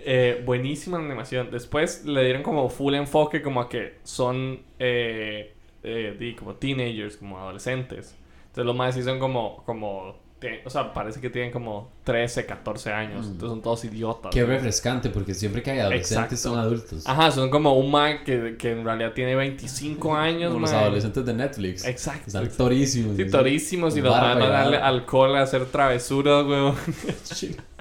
Eh, 0.04 0.42
buenísima 0.44 0.98
animación. 0.98 1.50
Después 1.50 2.04
le 2.04 2.24
dieron 2.24 2.42
como 2.42 2.68
full 2.68 2.94
enfoque 2.94 3.42
como 3.42 3.60
a 3.60 3.68
que 3.68 3.98
son 4.02 4.60
eh, 4.78 5.54
eh, 5.82 6.16
di, 6.18 6.34
como 6.34 6.54
teenagers, 6.54 7.16
como 7.16 7.38
adolescentes. 7.38 8.14
Entonces 8.46 8.64
los 8.64 8.76
más 8.76 8.94
sí 8.94 9.02
son 9.02 9.18
como, 9.18 9.62
como, 9.64 10.16
o 10.64 10.70
sea, 10.70 10.92
parece 10.92 11.20
que 11.20 11.30
tienen 11.30 11.52
como 11.52 11.90
13, 12.04 12.46
14 12.46 12.92
años. 12.92 13.26
Mm. 13.26 13.30
Entonces 13.32 13.48
son 13.48 13.62
todos 13.62 13.84
idiotas. 13.84 14.32
Qué 14.32 14.44
refrescante, 14.44 15.10
porque 15.10 15.34
siempre 15.34 15.62
que 15.62 15.70
hay 15.70 15.78
adolescentes 15.80 16.32
Exacto. 16.32 16.36
son 16.36 16.58
adultos. 16.58 17.06
Ajá, 17.06 17.30
son 17.30 17.50
como 17.50 17.74
un 17.74 17.90
man 17.90 18.24
que, 18.24 18.56
que 18.58 18.72
en 18.72 18.84
realidad 18.84 19.12
tiene 19.12 19.36
25 19.36 20.14
años, 20.14 20.52
Como 20.52 20.62
los 20.62 20.72
adolescentes 20.72 21.24
de 21.24 21.34
Netflix. 21.34 21.84
Exacto. 21.84 22.24
Están 22.26 22.50
torísimos. 22.50 23.16
Sí, 23.16 23.22
así. 23.22 23.30
torísimos 23.30 23.96
y 23.96 24.00
los 24.00 24.12
van 24.12 24.42
a 24.42 24.48
darle 24.48 24.76
alcohol 24.78 25.36
a 25.36 25.42
hacer 25.42 25.66
travesuras, 25.66 26.44
weón. 26.44 26.74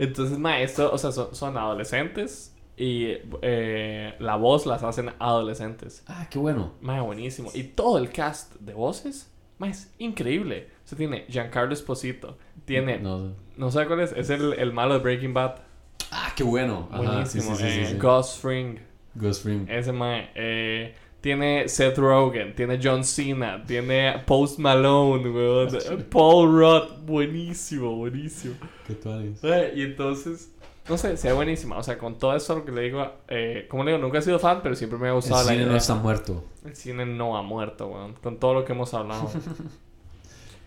Entonces, 0.00 0.38
ma, 0.38 0.60
esto, 0.60 0.90
o 0.92 0.98
sea, 0.98 1.12
son, 1.12 1.34
son 1.34 1.56
adolescentes 1.58 2.56
y 2.76 3.18
eh, 3.42 4.14
la 4.18 4.36
voz 4.36 4.64
las 4.66 4.82
hacen 4.82 5.10
adolescentes. 5.18 6.02
Ah, 6.06 6.26
qué 6.30 6.38
bueno. 6.38 6.72
Ma, 6.80 7.00
buenísimo. 7.02 7.50
Y 7.54 7.62
todo 7.64 7.98
el 7.98 8.10
cast 8.10 8.54
de 8.56 8.72
voces, 8.74 9.30
ma, 9.58 9.68
es 9.68 9.92
increíble. 9.98 10.68
O 10.84 10.88
sea, 10.88 10.96
tiene 10.98 11.26
Giancarlo 11.28 11.72
Esposito, 11.74 12.38
tiene, 12.64 12.98
no, 12.98 13.34
No. 13.56 13.70
sé 13.70 13.86
cuál 13.86 14.00
es, 14.00 14.12
es 14.12 14.30
el, 14.30 14.54
el 14.54 14.72
malo 14.72 14.94
de 14.94 15.00
Breaking 15.00 15.34
Bad. 15.34 15.56
Ah, 16.10 16.32
qué 16.34 16.42
bueno. 16.42 16.88
Ajá, 16.90 17.02
buenísimo. 17.02 17.54
sí, 17.54 17.62
sí, 17.64 17.84
sí, 17.86 17.92
eh. 17.94 17.98
Gus 18.00 18.38
Fring, 18.38 18.78
Ghost 19.14 19.42
Fring. 19.42 19.68
ese 19.68 19.92
ma, 19.92 20.18
eh, 20.34 20.94
tiene 21.20 21.68
Seth 21.68 21.98
Rogen, 21.98 22.54
tiene 22.54 22.78
John 22.82 23.04
Cena, 23.04 23.62
tiene 23.66 24.22
Post 24.26 24.58
Malone, 24.58 25.28
weón, 25.30 25.68
Paul 26.10 26.50
Rudd, 26.58 27.02
buenísimo, 27.04 27.94
buenísimo. 27.96 28.54
¿Qué 28.86 28.94
tal 28.94 29.24
es? 29.24 29.44
Eh, 29.44 29.72
Y 29.76 29.82
entonces, 29.82 30.50
no 30.88 30.96
sé, 30.98 31.16
sea 31.16 31.34
buenísima. 31.34 31.76
O 31.78 31.82
sea, 31.82 31.98
con 31.98 32.18
todo 32.18 32.34
eso 32.34 32.54
lo 32.56 32.64
que 32.64 32.72
le 32.72 32.82
digo, 32.82 33.06
eh, 33.28 33.66
como 33.68 33.84
le 33.84 33.92
digo, 33.92 34.02
nunca 34.02 34.18
he 34.18 34.22
sido 34.22 34.38
fan, 34.38 34.60
pero 34.62 34.74
siempre 34.74 34.98
me 34.98 35.06
ha 35.06 35.10
El 35.10 35.14
gustado 35.16 35.42
la 35.42 35.50
cine 35.50 35.56
idea. 35.62 35.72
no 35.72 35.76
está 35.76 35.94
muerto. 35.94 36.44
El 36.64 36.74
cine 36.74 37.04
no 37.06 37.36
ha 37.36 37.42
muerto, 37.42 37.88
weón. 37.88 38.14
Con 38.14 38.38
todo 38.38 38.54
lo 38.54 38.64
que 38.64 38.72
hemos 38.72 38.92
hablado. 38.94 39.30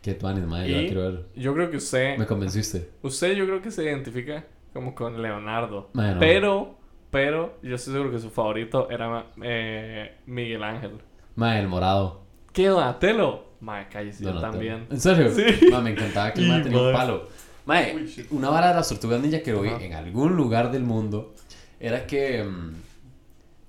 Qué 0.01 0.13
tuanis, 0.15 0.43
madre, 0.45 0.69
yo 0.69 0.87
quiero 0.87 1.01
ver. 1.01 1.25
yo 1.35 1.53
creo 1.53 1.71
que 1.71 1.77
usted, 1.77 2.17
Me 2.17 2.25
convenciste. 2.25 2.89
usted 3.03 3.33
yo 3.35 3.45
creo 3.45 3.61
que 3.61 3.71
se 3.71 3.83
identifica 3.83 4.45
como 4.73 4.93
con 4.93 5.21
Leonardo. 5.21 5.89
Bueno. 5.93 6.17
Pero, 6.19 6.75
pero, 7.13 7.57
yo 7.63 7.75
estoy 7.75 7.93
seguro 7.93 8.11
que 8.11 8.19
su 8.19 8.29
favorito 8.29 8.89
era 8.89 9.27
eh, 9.41 10.17
Miguel 10.25 10.61
Ángel. 10.63 10.91
Mae, 11.35 11.61
el 11.61 11.69
morado. 11.69 12.23
¿Qué, 12.51 12.67
Donatello? 12.67 13.45
Mae, 13.61 13.87
cállese, 13.87 14.23
yo 14.25 14.33
Donatello. 14.33 14.51
también. 14.51 14.87
¿En 14.91 14.99
serio? 14.99 15.31
Sí. 15.33 15.67
Mae, 15.71 15.81
me 15.81 15.91
encantaba 15.91 16.33
que 16.33 16.41
el 16.41 16.47
Y, 16.47 16.49
mae 16.49 16.61
tenía 16.63 16.81
un 16.81 16.91
palo. 16.93 17.29
Mae, 17.65 17.95
Uy, 17.95 18.05
shit. 18.07 18.27
una 18.31 18.49
vara 18.49 18.67
de 18.69 18.73
las 18.75 18.89
tortugas 18.89 19.21
ninja 19.21 19.41
que 19.41 19.53
vi 19.53 19.69
en 19.69 19.93
algún 19.93 20.35
lugar 20.35 20.69
del 20.71 20.83
mundo 20.83 21.33
era 21.79 22.05
que. 22.05 22.43
mm, 22.43 22.73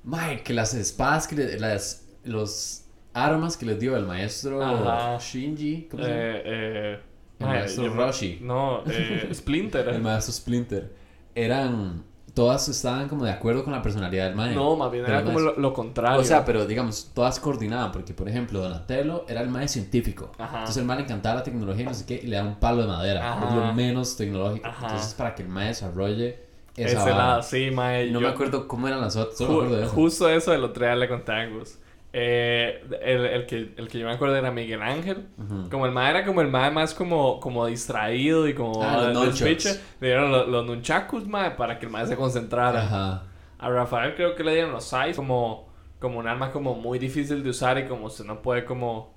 mae, 0.05 0.43
que 0.43 0.53
las 0.53 0.75
espadas 0.75 1.29
que 1.29 1.37
le- 1.37 1.61
las, 1.61 2.09
los 2.25 2.85
armas 3.13 3.57
que 3.57 3.67
les 3.67 3.79
dio 3.79 3.97
el 3.97 4.05
maestro 4.07 4.63
Ajá. 4.63 5.19
Shinji. 5.19 5.87
¿Cómo 5.91 6.03
se 6.03 6.09
llama? 6.09 6.21
Eh, 6.23 6.43
eh, 6.45 6.99
El 7.39 7.47
mae, 7.47 7.59
maestro 7.61 7.95
Roshi. 7.95 8.39
No, 8.43 8.83
eh, 8.87 9.29
Splinter. 9.33 9.89
El 9.89 10.03
maestro 10.03 10.33
Splinter. 10.33 10.93
Eran. 11.37 12.03
Todas 12.35 12.69
estaban 12.69 13.09
como 13.09 13.25
de 13.25 13.31
acuerdo 13.31 13.63
con 13.63 13.73
la 13.73 13.81
personalidad 13.81 14.25
del 14.27 14.35
maestro. 14.35 14.61
no, 14.65 14.77
más 14.77 14.91
bien 14.91 15.05
era 15.07 15.23
como 15.23 15.39
lo, 15.39 15.57
lo 15.57 15.73
contrario. 15.73 16.21
O 16.21 16.25
sea, 16.25 16.45
pero 16.45 16.67
digamos, 16.67 17.11
todas 17.15 17.39
coordinaban, 17.39 17.93
porque 17.93 18.13
por 18.13 18.29
ejemplo, 18.29 18.61
Donatello 18.61 19.25
era 19.29 19.41
el 19.41 19.49
más 19.49 19.71
científico. 19.71 20.33
Ajá. 20.39 20.59
Entonces 20.59 20.79
el 20.79 20.85
man 20.85 20.99
le 20.99 21.05
encantaba 21.05 21.37
la 21.37 21.43
tecnología 21.45 21.83
y 21.85 21.87
no 21.87 21.95
sé 21.95 22.05
qué, 22.07 22.21
y 22.23 22.27
le 22.27 22.37
da 22.37 22.43
un 22.43 22.57
palo 22.57 22.83
de 22.83 22.89
madera. 22.89 23.39
Es 23.49 23.55
lo 23.55 23.73
menos 23.73 24.17
tecnológico. 24.17 24.67
Ajá. 24.67 24.87
Entonces, 24.87 25.15
para 25.15 25.35
que 25.37 25.43
el 25.45 25.49
man 25.49 25.69
desarrolle 25.69 26.41
esa 26.77 26.89
ese 26.89 26.97
vara. 27.11 27.17
lado, 27.17 27.43
sí, 27.45 27.71
mae. 27.71 28.11
No 28.11 28.19
yo- 28.21 28.27
me 28.27 28.33
acuerdo 28.33 28.67
cómo 28.67 28.89
eran 28.89 29.01
las 29.01 29.15
otras, 29.15 29.39
Ju- 29.41 29.47
me 29.49 29.55
acuerdo 29.55 29.77
de 29.77 29.85
eso. 29.85 29.93
Justo 29.95 30.29
eso 30.29 30.51
del 30.51 30.65
otro 30.65 30.85
día 30.85 30.97
le 30.97 31.09
conté 31.09 31.31
a 31.31 31.37
Angus. 31.37 31.79
Eh, 32.17 32.81
el, 33.03 33.27
el 33.27 33.45
que, 33.47 33.75
el 33.77 33.89
que 33.89 33.99
yo 33.99 34.07
me 34.07 34.13
acuerdo 34.13 34.37
era 34.37 34.53
Miguel 34.53 34.81
Ángel. 34.83 35.27
Como 35.69 35.85
el 35.85 35.91
mae 35.91 36.11
era 36.11 36.25
como 36.25 36.43
el 36.43 36.49
mae 36.49 36.71
más 36.71 36.95
como, 36.95 37.41
como 37.41 37.67
distraído 37.67 38.47
y 38.47 38.55
como 38.55 38.81
Ah, 38.85 39.11
los 39.13 39.41
Le 39.41 40.07
dieron 40.07 40.31
los, 40.31 40.47
los 40.47 40.65
nunchakus, 40.65 41.27
mae, 41.27 41.51
para 41.51 41.77
que 41.77 41.87
el 41.87 41.93
mae 41.93 42.07
se 42.07 42.15
concentrara. 42.15 42.85
Ajá. 42.85 43.23
A 43.59 43.69
Rafael 43.69 44.15
creo 44.15 44.37
que 44.37 44.45
le 44.45 44.53
dieron 44.53 44.71
los 44.71 44.85
sais 44.85 45.17
como, 45.17 45.69
como 45.99 46.21
un 46.21 46.29
arma 46.29 46.53
como 46.53 46.77
muy 46.77 47.01
difícil 47.01 47.43
de 47.43 47.51
usar 47.51 47.79
y 47.79 47.87
como 47.87 48.07
usted 48.07 48.25
no 48.25 48.41
puede 48.43 48.65
como... 48.65 49.13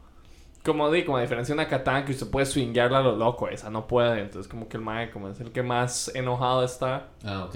Como 0.65 0.91
di, 0.91 1.05
como 1.05 1.17
a 1.17 1.21
diferencia 1.21 1.53
de 1.53 1.61
una 1.61 1.69
katana 1.69 2.03
que 2.03 2.13
usted 2.13 2.29
puede 2.31 2.47
swinguearla 2.47 2.97
a 2.97 3.01
lo 3.01 3.15
loco, 3.15 3.47
esa 3.47 3.69
no 3.69 3.85
puede. 3.85 4.21
Entonces 4.21 4.51
como 4.51 4.67
que 4.67 4.77
el 4.77 4.83
mae 4.83 5.11
como 5.11 5.29
es 5.29 5.39
el 5.39 5.51
que 5.51 5.61
más 5.61 6.11
enojado 6.15 6.63
está. 6.63 7.09
Ah, 7.23 7.45
ok. 7.45 7.55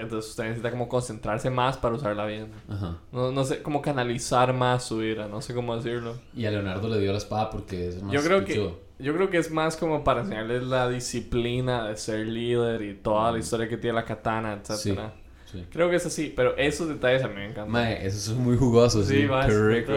Entonces 0.00 0.30
usted 0.30 0.44
necesita 0.44 0.70
como 0.70 0.88
concentrarse 0.88 1.50
más 1.50 1.76
para 1.76 1.94
usarla 1.94 2.26
bien. 2.26 2.48
Ajá. 2.68 2.98
No, 3.12 3.30
no 3.30 3.44
sé, 3.44 3.62
como 3.62 3.82
canalizar 3.82 4.52
más 4.52 4.84
su 4.84 5.02
ira, 5.02 5.28
no 5.28 5.40
sé 5.42 5.54
cómo 5.54 5.76
decirlo. 5.76 6.16
Y 6.34 6.46
a 6.46 6.50
Leonardo 6.50 6.88
le 6.88 6.98
dio 7.00 7.12
la 7.12 7.18
espada 7.18 7.50
porque 7.50 7.88
es 7.88 8.02
más 8.02 8.12
Yo 8.12 8.22
creo 8.22 8.44
que 8.44 8.90
yo 8.98 9.14
creo 9.14 9.30
que 9.30 9.38
es 9.38 9.50
más 9.50 9.76
como 9.76 10.04
para 10.04 10.20
enseñarles 10.20 10.62
la 10.64 10.88
disciplina 10.88 11.88
de 11.88 11.96
ser 11.96 12.26
líder 12.26 12.82
y 12.82 12.94
toda 12.94 13.32
la 13.32 13.38
historia 13.38 13.66
que 13.66 13.78
tiene 13.78 13.94
la 13.94 14.04
katana, 14.04 14.60
etcétera. 14.62 15.14
Sí. 15.50 15.64
Creo 15.70 15.90
que 15.90 15.96
es 15.96 16.06
así, 16.06 16.32
pero 16.34 16.56
esos 16.56 16.88
detalles 16.88 17.24
a 17.24 17.28
mí 17.28 17.34
me 17.34 17.46
encantan. 17.46 17.70
Mae, 17.70 18.06
esos 18.06 18.22
son 18.22 18.44
muy 18.44 18.56
jugosos, 18.56 19.06
sí. 19.06 19.22
sí, 19.22 19.28
Qué 19.28 19.58
rico. 19.58 19.92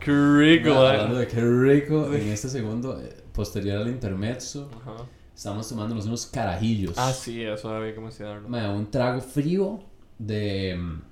Qué 0.00 0.12
rico, 0.38 0.72
hablando 0.72 1.16
de 1.16 1.26
qué 1.26 1.40
rico, 1.40 2.06
en 2.12 2.28
este 2.28 2.48
segundo, 2.48 2.98
eh, 2.98 3.14
posterior 3.32 3.82
al 3.82 3.88
intermezzo, 3.88 4.70
Ajá. 4.80 5.04
Estamos 5.38 5.68
tomándonos 5.68 6.04
unos 6.06 6.26
carajillos. 6.26 6.94
Ah, 6.96 7.12
sí, 7.12 7.44
eso 7.44 7.70
había 7.70 7.94
que 7.94 8.00
mencionarlo. 8.00 8.48
Mae, 8.48 8.68
un 8.68 8.90
trago 8.90 9.20
frío 9.20 9.78
de 10.18 10.76
mm, 10.76 11.02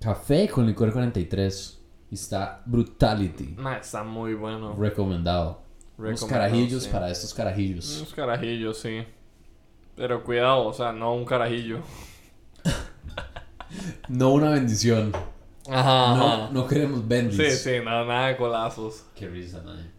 café 0.00 0.48
con 0.48 0.66
licor 0.66 0.90
43. 0.90 1.82
Y 2.10 2.14
está 2.14 2.62
Brutality. 2.64 3.54
Ma, 3.58 3.76
está 3.76 4.02
muy 4.02 4.32
bueno. 4.32 4.74
Recomendado. 4.74 5.60
Unos 5.98 6.12
Recomendado, 6.12 6.28
carajillos 6.28 6.84
sí. 6.84 6.88
para 6.90 7.10
estos 7.10 7.34
carajillos. 7.34 7.98
Unos 7.98 8.14
carajillos, 8.14 8.78
sí. 8.78 9.04
Pero 9.96 10.24
cuidado, 10.24 10.64
o 10.64 10.72
sea, 10.72 10.90
no 10.92 11.14
un 11.14 11.26
carajillo. 11.26 11.80
No 14.08 14.32
una 14.32 14.50
bendición. 14.50 15.12
Ajá. 15.68 16.16
No, 16.16 16.52
no 16.52 16.66
queremos 16.68 17.08
bendis. 17.08 17.36
Sí, 17.36 17.50
sí, 17.50 17.84
nada, 17.84 18.04
nada 18.04 18.28
de 18.28 18.36
colazos. 18.36 19.04
Qué 19.16 19.26
risa, 19.26 19.62
mae. 19.62 19.90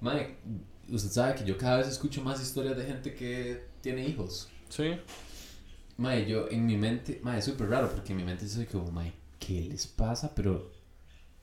Mae, 0.00 0.36
usted 0.96 1.10
sabe 1.10 1.34
que 1.34 1.44
yo 1.44 1.56
cada 1.56 1.78
vez 1.78 1.88
escucho 1.88 2.22
más 2.22 2.40
historias 2.42 2.76
de 2.76 2.84
gente 2.84 3.14
que 3.14 3.64
tiene 3.80 4.06
hijos. 4.06 4.48
Sí. 4.68 4.96
Mae, 5.96 6.26
yo 6.26 6.48
en 6.50 6.64
mi 6.66 6.76
mente, 6.76 7.20
mae, 7.22 7.38
es 7.38 7.44
súper 7.44 7.68
raro 7.68 7.90
porque 7.90 8.12
en 8.12 8.18
mi 8.18 8.24
mente 8.24 8.48
soy 8.48 8.66
como, 8.66 8.90
mae, 8.90 9.12
¿qué 9.38 9.62
les 9.62 9.86
pasa? 9.86 10.32
Pero, 10.34 10.70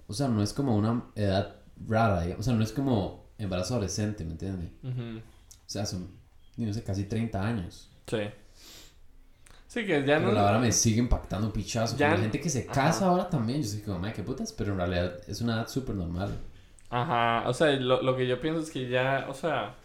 o 0.08 0.14
sea, 0.14 0.28
no 0.28 0.42
es 0.42 0.54
como 0.54 0.76
una 0.76 1.06
edad 1.16 1.58
rara, 1.88 2.22
digamos. 2.22 2.46
o 2.46 2.50
sea, 2.50 2.58
no 2.58 2.64
es 2.64 2.72
como 2.72 3.28
embarazo 3.38 3.76
adolescente, 3.76 4.24
¿me 4.26 4.32
entiendes? 4.32 4.72
Ujú. 4.84 5.20
O 5.20 5.70
sea, 5.70 5.86
son, 5.86 6.10
no 6.58 6.74
sé, 6.74 6.84
casi 6.84 7.04
30 7.04 7.42
años. 7.46 7.90
Sí. 8.08 8.18
Sí, 9.68 9.86
que 9.86 10.00
ya 10.06 10.18
Pero 10.18 10.28
no. 10.30 10.32
la 10.32 10.44
verdad 10.46 10.62
me 10.62 10.72
sigue 10.72 10.98
impactando 11.00 11.48
un 11.48 11.54
pichazo. 11.54 11.98
Ya- 11.98 12.08
Como 12.08 12.16
la 12.18 12.22
gente 12.24 12.40
que 12.40 12.50
se 12.50 12.62
Ajá. 12.64 12.72
casa 12.72 13.06
ahora 13.08 13.30
también, 13.30 13.62
yo 13.62 13.68
soy 13.70 13.82
como, 13.82 14.00
mae, 14.00 14.14
qué 14.14 14.24
putas, 14.24 14.54
pero 14.54 14.72
en 14.72 14.78
realidad 14.80 15.20
es 15.28 15.42
una 15.42 15.56
edad 15.56 15.68
súper 15.68 15.94
normal. 15.96 16.32
Ajá, 16.90 17.44
o 17.48 17.54
sea, 17.54 17.72
lo, 17.72 18.02
lo 18.02 18.16
que 18.16 18.28
yo 18.28 18.40
pienso 18.40 18.62
es 18.62 18.72
que 18.72 18.88
ya, 18.88 19.26
o 19.30 19.34
sea, 19.34 19.76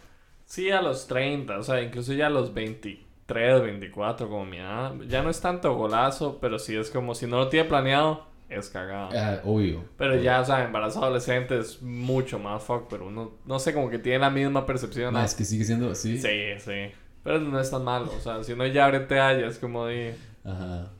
sí 0.45 0.71
a 0.71 0.81
los 0.81 1.07
30, 1.07 1.57
o 1.57 1.63
sea, 1.63 1.81
incluso 1.81 2.13
ya 2.13 2.27
a 2.27 2.29
los 2.29 2.53
23, 2.53 3.61
24, 3.61 4.29
como 4.29 4.45
mi 4.45 4.57
edad, 4.57 4.93
ya 5.07 5.21
no 5.21 5.29
es 5.29 5.41
tanto 5.41 5.73
golazo, 5.75 6.39
pero 6.39 6.59
sí 6.59 6.75
es 6.75 6.89
como 6.89 7.13
si 7.13 7.27
no 7.27 7.37
lo 7.37 7.49
tiene 7.49 7.67
planeado, 7.67 8.25
es 8.49 8.69
cagado. 8.69 9.09
Ah, 9.13 9.41
obvio. 9.43 9.83
Pero 9.97 10.15
ya, 10.15 10.39
o 10.39 10.45
sea, 10.45 10.63
embarazo 10.63 11.03
adolescente 11.03 11.57
es 11.59 11.81
mucho 11.81 12.39
más 12.39 12.63
fuck, 12.63 12.87
pero 12.89 13.07
uno, 13.07 13.31
no 13.45 13.59
sé, 13.59 13.73
como 13.73 13.89
que 13.89 13.99
tiene 13.99 14.19
la 14.19 14.29
misma 14.29 14.65
percepción. 14.65 15.13
Mae, 15.13 15.23
¿no? 15.23 15.25
es 15.25 15.35
que 15.35 15.43
sigue 15.43 15.65
siendo 15.65 15.91
así. 15.91 16.17
Sí, 16.19 16.59
sí. 16.59 16.91
Pero 17.23 17.39
no 17.39 17.59
es 17.59 17.71
tan 17.71 17.83
malo, 17.83 18.11
o 18.15 18.19
sea, 18.19 18.43
si 18.43 18.53
uno 18.53 18.67
ya 18.67 18.85
abre 18.85 19.05
ya 19.09 19.31
es 19.31 19.57
como 19.57 19.85
de, 19.85 20.15
Ajá. 20.43 20.91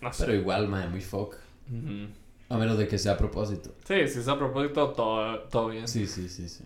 no 0.00 0.12
sé. 0.12 0.24
Pero 0.24 0.38
igual, 0.38 0.68
mae, 0.68 0.88
muy 0.88 1.00
fuck. 1.00 1.36
Ujú. 1.70 2.08
A 2.50 2.56
menos 2.56 2.78
de 2.78 2.88
que 2.88 2.98
sea 2.98 3.12
a 3.12 3.16
propósito. 3.18 3.74
Sí, 3.84 4.08
si 4.08 4.20
es 4.20 4.28
a 4.28 4.38
propósito, 4.38 4.90
todo, 4.90 5.38
todo 5.50 5.68
bien. 5.68 5.86
Sí, 5.86 6.06
sí, 6.06 6.28
sí, 6.28 6.48
sí. 6.48 6.64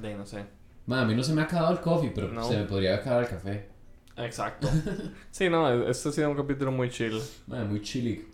De, 0.00 0.14
no 0.14 0.26
sé. 0.26 0.44
Mae, 0.86 1.00
a 1.02 1.04
mí 1.06 1.14
no 1.14 1.22
se 1.22 1.32
me 1.32 1.40
ha 1.40 1.44
acabado 1.44 1.72
el 1.72 1.80
coffee, 1.80 2.12
pero 2.14 2.28
No. 2.28 2.46
se 2.46 2.58
me 2.58 2.64
podría 2.64 2.96
acabar 2.96 3.22
el 3.24 3.28
café. 3.30 3.68
Exacto. 4.16 4.68
sí, 5.30 5.48
no, 5.48 5.88
este 5.88 6.08
ha 6.08 6.12
sido 6.12 6.30
un 6.30 6.36
capítulo 6.36 6.70
muy 6.72 6.90
chill. 6.90 7.20
Mae, 7.46 7.64
muy 7.64 7.80
chilly. 7.80 8.26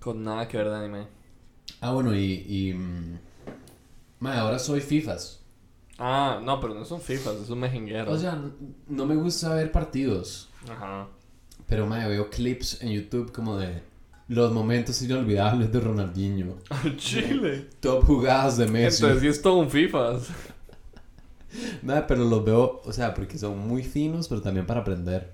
Con 0.00 0.22
nada 0.24 0.46
que 0.48 0.56
ver 0.56 0.70
de 0.70 0.76
anime. 0.76 1.06
Ah, 1.80 1.92
bueno, 1.92 2.14
y... 2.14 2.44
y 2.48 2.72
mm, 2.74 3.18
mae, 4.20 4.38
ahora 4.38 4.58
soy 4.58 4.80
FIFAs. 4.80 5.40
Ah, 5.98 6.40
no, 6.42 6.60
pero 6.60 6.74
no 6.74 6.84
son 6.84 7.00
FIFAs, 7.00 7.36
es 7.36 7.50
un 7.50 7.58
mejenguero. 7.60 8.10
O 8.12 8.16
sea, 8.16 8.32
n- 8.34 8.52
no 8.86 9.04
me 9.04 9.16
gusta 9.16 9.52
ver 9.54 9.70
partidos. 9.72 10.48
Ajá. 10.70 11.08
Pero, 11.66 11.86
mae, 11.86 12.08
veo 12.08 12.30
clips 12.30 12.80
en 12.82 12.90
YouTube 12.92 13.30
como 13.32 13.56
de... 13.58 13.82
Los 14.28 14.52
momentos 14.52 15.00
inolvidables 15.02 15.72
de 15.72 15.80
Ronaldinho. 15.80 16.56
Chile. 16.96 17.68
Top 17.80 18.04
jugadas 18.04 18.58
de 18.58 18.66
Messi. 18.66 19.02
Entonces, 19.02 19.22
sí 19.22 19.28
es 19.28 19.42
todo 19.42 19.56
un 19.56 19.70
FIFAs. 19.70 20.28
Mae, 21.82 22.02
pero 22.06 22.24
los 22.24 22.44
veo, 22.44 22.82
o 22.84 22.92
sea, 22.92 23.14
porque 23.14 23.38
son 23.38 23.58
muy 23.66 23.82
finos, 23.82 24.28
pero 24.28 24.42
también 24.42 24.66
para 24.66 24.80
aprender. 24.80 25.32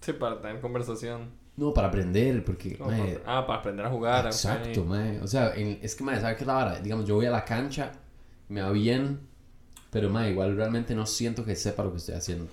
Sí, 0.00 0.12
para 0.12 0.40
tener 0.40 0.60
conversación. 0.60 1.30
No, 1.56 1.72
para 1.72 1.88
aprender, 1.88 2.44
porque, 2.44 2.76
No, 2.78 2.86
mae, 2.86 3.16
para- 3.16 3.38
ah, 3.38 3.46
para 3.46 3.58
aprender 3.60 3.86
a 3.86 3.90
jugar. 3.90 4.26
Exacto, 4.26 4.84
mae. 4.84 5.20
O 5.20 5.26
sea, 5.26 5.54
en- 5.56 5.78
es 5.82 5.94
que, 5.94 6.04
mae, 6.04 6.20
¿sabes 6.20 6.36
qué 6.36 6.42
es 6.44 6.46
la 6.46 6.54
vara? 6.54 6.78
Digamos, 6.80 7.06
yo 7.06 7.14
voy 7.16 7.26
a 7.26 7.30
la 7.30 7.44
cancha, 7.44 7.92
me 8.48 8.60
va 8.62 8.70
bien, 8.70 9.20
pero, 9.90 10.10
mae, 10.10 10.30
igual 10.30 10.54
realmente 10.54 10.94
no 10.94 11.06
siento 11.06 11.44
que 11.44 11.56
sepa 11.56 11.82
lo 11.82 11.90
que 11.92 11.98
estoy 11.98 12.14
haciendo. 12.14 12.46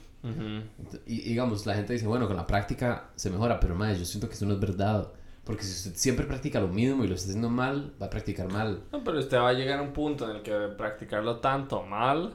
Y, 1.05 1.21
digamos, 1.21 1.65
la 1.65 1.75
gente 1.75 1.93
dice, 1.93 2.07
bueno, 2.07 2.27
con 2.27 2.37
la 2.37 2.47
práctica 2.47 3.09
se 3.15 3.29
mejora, 3.29 3.59
pero, 3.59 3.75
mae, 3.75 3.97
yo 3.99 4.05
siento 4.05 4.27
que 4.29 4.35
eso 4.35 4.45
no 4.45 4.53
es 4.53 4.59
verdad. 4.59 5.09
Porque 5.43 5.63
si 5.63 5.71
usted 5.71 5.99
siempre 5.99 6.25
practica 6.25 6.61
lo 6.61 6.69
mismo 6.69 7.03
y 7.03 7.07
lo 7.07 7.15
está 7.15 7.27
haciendo 7.27 7.49
mal, 7.49 7.93
va 8.01 8.05
a 8.05 8.09
practicar 8.09 8.49
mal. 8.51 8.83
No, 8.91 9.03
pero 9.03 9.19
usted 9.19 9.37
va 9.37 9.49
a 9.49 9.53
llegar 9.53 9.79
a 9.79 9.81
un 9.81 9.91
punto 9.91 10.29
en 10.29 10.37
el 10.37 10.41
que 10.41 10.53
practicarlo 10.77 11.37
tanto 11.37 11.83
mal. 11.83 12.33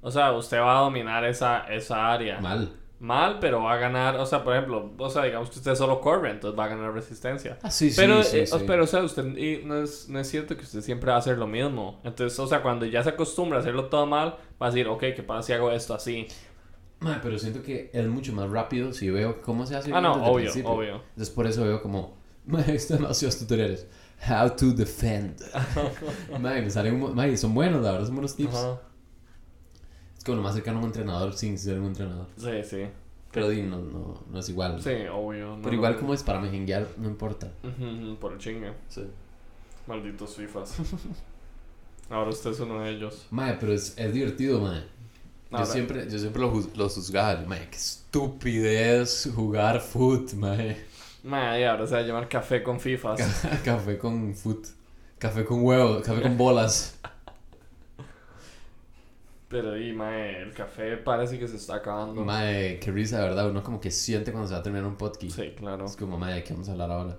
O 0.00 0.10
sea, 0.10 0.32
usted 0.32 0.58
va 0.58 0.78
a 0.78 0.82
dominar 0.82 1.24
esa, 1.24 1.66
esa 1.72 2.12
área. 2.12 2.40
Mal. 2.40 2.72
Mal, 3.00 3.38
pero 3.40 3.62
va 3.62 3.74
a 3.74 3.76
ganar. 3.76 4.16
O 4.16 4.26
sea, 4.26 4.42
por 4.42 4.54
ejemplo, 4.54 4.90
o 4.98 5.08
sea, 5.08 5.22
digamos 5.24 5.50
que 5.50 5.58
usted 5.58 5.76
solo 5.76 6.00
corre, 6.00 6.32
entonces 6.32 6.58
va 6.58 6.64
a 6.64 6.68
ganar 6.68 6.92
resistencia. 6.92 7.58
Ah, 7.62 7.70
sí, 7.70 7.90
sí, 7.90 7.96
Pero, 7.96 8.24
sí, 8.24 8.40
eh, 8.40 8.46
sí. 8.48 8.64
pero, 8.66 8.82
o 8.82 8.86
sea, 8.88 9.04
usted 9.04 9.24
y 9.36 9.64
no, 9.64 9.80
es, 9.80 10.08
no 10.08 10.18
es 10.18 10.28
cierto 10.28 10.56
que 10.56 10.64
usted 10.64 10.80
siempre 10.80 11.10
va 11.10 11.16
a 11.16 11.20
hacer 11.20 11.38
lo 11.38 11.46
mismo. 11.46 12.00
Entonces, 12.02 12.36
o 12.40 12.46
sea, 12.48 12.60
cuando 12.60 12.86
ya 12.86 13.04
se 13.04 13.10
acostumbra 13.10 13.58
a 13.58 13.60
hacerlo 13.60 13.86
todo 13.86 14.06
mal, 14.06 14.36
va 14.60 14.66
a 14.66 14.70
decir, 14.70 14.88
ok, 14.88 15.00
¿qué 15.14 15.22
pasa 15.22 15.46
si 15.46 15.52
hago 15.52 15.70
esto 15.70 15.94
así? 15.94 16.26
Mae, 16.98 17.20
pero 17.22 17.38
siento 17.38 17.62
que 17.62 17.90
es 17.92 18.06
mucho 18.08 18.32
más 18.32 18.50
rápido 18.50 18.92
si 18.92 19.08
veo 19.10 19.40
cómo 19.42 19.64
se 19.64 19.76
hace. 19.76 19.92
Ah, 19.94 20.00
no, 20.00 20.14
obvio, 20.14 20.50
obvio. 20.64 20.96
Entonces, 21.10 21.30
por 21.30 21.46
eso 21.46 21.62
veo 21.62 21.80
como, 21.80 22.17
mae, 22.48 22.64
he 22.66 22.72
visto 22.72 22.94
demasiados 22.94 23.38
tutoriales. 23.38 23.86
How 24.28 24.50
to 24.50 24.72
defend. 24.72 25.40
mae, 26.40 26.60
me 26.62 26.70
salen, 26.70 27.00
un 27.02 27.14
mae, 27.14 27.36
son 27.36 27.54
buenos, 27.54 27.82
la 27.82 27.92
verdad, 27.92 28.06
son 28.06 28.16
buenos 28.16 28.34
tips. 28.34 28.54
Ajá. 28.54 28.80
Es 30.16 30.24
como 30.24 30.38
lo 30.38 30.42
más 30.42 30.54
cercano 30.54 30.78
a 30.78 30.80
un 30.80 30.86
entrenador 30.86 31.34
sin 31.34 31.56
ser 31.58 31.78
un 31.78 31.86
entrenador. 31.86 32.26
Sí, 32.36 32.50
sí. 32.68 32.86
Pero 33.30 33.48
di, 33.50 33.62
no, 33.62 33.78
no, 33.78 34.24
no 34.30 34.38
es 34.38 34.48
igual. 34.48 34.82
Sí, 34.82 34.90
obvio. 35.12 35.56
no, 35.56 35.62
Pero 35.62 35.74
igual 35.74 35.92
no. 35.94 36.00
como 36.00 36.14
es 36.14 36.22
para 36.22 36.40
mejenguear, 36.40 36.86
no 36.96 37.08
importa. 37.08 37.50
Por 38.20 38.32
el 38.32 38.38
chingue. 38.38 38.72
Sí. 38.88 39.02
Malditos 39.86 40.34
FIFAs. 40.34 40.74
Ahora 42.10 42.30
usted 42.30 42.50
es 42.50 42.60
uno 42.60 42.80
de 42.80 42.90
ellos. 42.90 43.26
Mae, 43.30 43.56
pero 43.60 43.72
es, 43.72 43.92
es 43.98 44.12
divertido, 44.14 44.60
mae. 44.60 44.82
Yo 45.50 45.64
siempre, 45.64 46.10
yo 46.10 46.18
siempre 46.18 46.42
lo, 46.42 46.52
juz- 46.52 46.74
lo 46.74 46.88
juzgaba. 46.88 47.42
Mae, 47.46 47.68
qué 47.70 47.76
estupidez 47.76 49.30
jugar 49.34 49.80
foot, 49.80 50.32
mae. 50.34 50.76
Y 51.24 51.62
ahora 51.64 51.86
se 51.86 51.94
va 51.94 52.00
a 52.00 52.02
llamar 52.02 52.28
café 52.28 52.62
con 52.62 52.78
FIFAs. 52.80 53.46
café 53.64 53.98
con 53.98 54.34
foot. 54.34 54.66
Café 55.18 55.44
con 55.44 55.64
huevo, 55.64 56.00
café 56.00 56.22
con 56.22 56.38
bolas. 56.38 56.98
Pero 59.48 59.76
y 59.80 59.92
mae, 59.92 60.42
el 60.42 60.52
café 60.52 60.96
parece 60.98 61.38
que 61.38 61.48
se 61.48 61.56
está 61.56 61.76
acabando. 61.76 62.24
Mae, 62.24 62.78
qué 62.78 62.92
risa, 62.92 63.18
de 63.18 63.28
verdad. 63.28 63.50
Uno 63.50 63.62
como 63.62 63.80
que 63.80 63.90
siente 63.90 64.30
cuando 64.30 64.46
se 64.46 64.54
va 64.54 64.60
a 64.60 64.62
terminar 64.62 64.86
un 64.86 64.96
podcast. 64.96 65.36
Sí, 65.36 65.54
claro. 65.56 65.86
Es 65.86 65.96
como, 65.96 66.18
mae, 66.18 66.34
¿de 66.34 66.44
qué 66.44 66.52
vamos 66.52 66.68
a 66.68 66.72
hablar 66.72 66.90
ahora? 66.92 67.16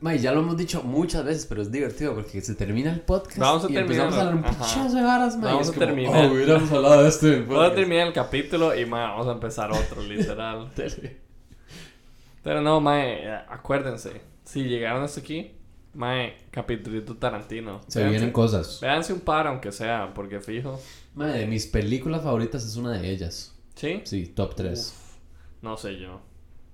Mae, 0.00 0.18
ya 0.18 0.32
lo 0.32 0.40
hemos 0.40 0.56
dicho 0.56 0.82
muchas 0.82 1.24
veces, 1.24 1.46
pero 1.46 1.62
es 1.62 1.72
divertido 1.72 2.14
porque 2.14 2.40
se 2.40 2.54
termina 2.54 2.90
el 2.90 3.00
podcast 3.00 3.38
Vamos 3.38 3.64
a 3.64 3.70
y 3.70 3.76
empezamos 3.76 4.14
a 4.14 4.20
hablar 4.20 4.34
un 4.34 4.42
pichazo 4.42 4.94
de 4.94 5.02
varas, 5.02 5.36
mae. 5.36 5.52
Vamos 5.52 5.68
a 5.68 5.72
como, 5.72 5.86
terminar. 5.86 6.24
Oh, 6.24 6.32
hubiéramos 6.32 6.72
hablado 6.72 7.02
de 7.02 7.08
esto 7.08 7.26
Vamos 7.48 7.72
a 7.72 7.74
terminar 7.74 8.06
el 8.06 8.12
capítulo 8.12 8.78
y 8.78 8.86
mae, 8.86 9.08
vamos 9.08 9.26
a 9.26 9.32
empezar 9.32 9.72
otro, 9.72 10.02
literal. 10.02 10.70
Pero 12.42 12.60
no, 12.62 12.80
mae, 12.80 13.28
acuérdense. 13.48 14.20
Si 14.44 14.64
llegaron 14.64 15.02
hasta 15.02 15.20
aquí, 15.20 15.52
mae, 15.94 16.36
capítulito 16.50 17.16
Tarantino. 17.16 17.80
Se 17.88 18.00
Véanse- 18.02 18.10
vienen 18.10 18.32
cosas. 18.32 18.78
Véanse 18.80 19.12
un 19.12 19.20
par, 19.20 19.46
aunque 19.46 19.72
sea, 19.72 20.12
porque 20.14 20.40
fijo. 20.40 20.80
Mae, 21.14 21.38
de 21.40 21.46
mis 21.46 21.66
películas 21.66 22.22
favoritas 22.22 22.64
es 22.64 22.76
una 22.76 22.92
de 22.92 23.10
ellas. 23.10 23.54
¿Sí? 23.74 24.00
Sí, 24.04 24.26
top 24.26 24.54
3. 24.54 24.78
Uf, 24.78 25.16
no 25.62 25.76
sé 25.76 25.96
yo. 25.98 26.20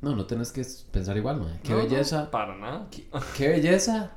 No, 0.01 0.15
no 0.15 0.27
tenés 0.27 0.53
que 0.53 0.65
pensar 0.93 1.17
igual, 1.17 1.41
mae. 1.41 1.59
Qué 1.63 1.71
No, 1.73 1.79
no, 1.79 1.85
belleza. 1.85 2.31
para 2.31 2.55
nada. 2.57 2.89
Qué, 2.91 3.09
qué 3.37 3.49
belleza 3.49 4.13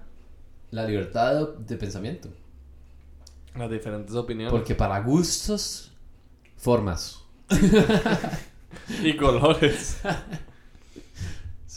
la 0.71 0.85
libertad 0.85 1.33
de, 1.35 1.63
de 1.65 1.75
pensamiento. 1.77 2.29
Las 3.55 3.71
diferentes 3.71 4.13
opiniones. 4.15 4.51
Porque 4.51 4.75
para 4.75 4.99
gustos, 5.01 5.91
formas. 6.57 7.23
Y 9.03 9.15
colores. 9.17 9.99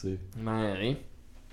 Sí. 0.02 0.18
Mae, 0.36 0.98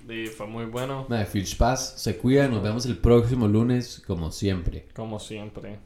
y 0.08 0.26
fue 0.26 0.48
muy 0.48 0.64
bueno, 0.64 1.06
Mae, 1.08 1.24
Filch 1.24 1.56
Paz, 1.56 1.94
se 1.98 2.18
cuida. 2.18 2.48
Nos 2.48 2.60
vemos 2.60 2.84
el 2.84 2.98
próximo 2.98 3.46
lunes, 3.46 4.02
como 4.04 4.32
siempre. 4.32 4.88
como 4.92 5.20
siempre. 5.20 5.78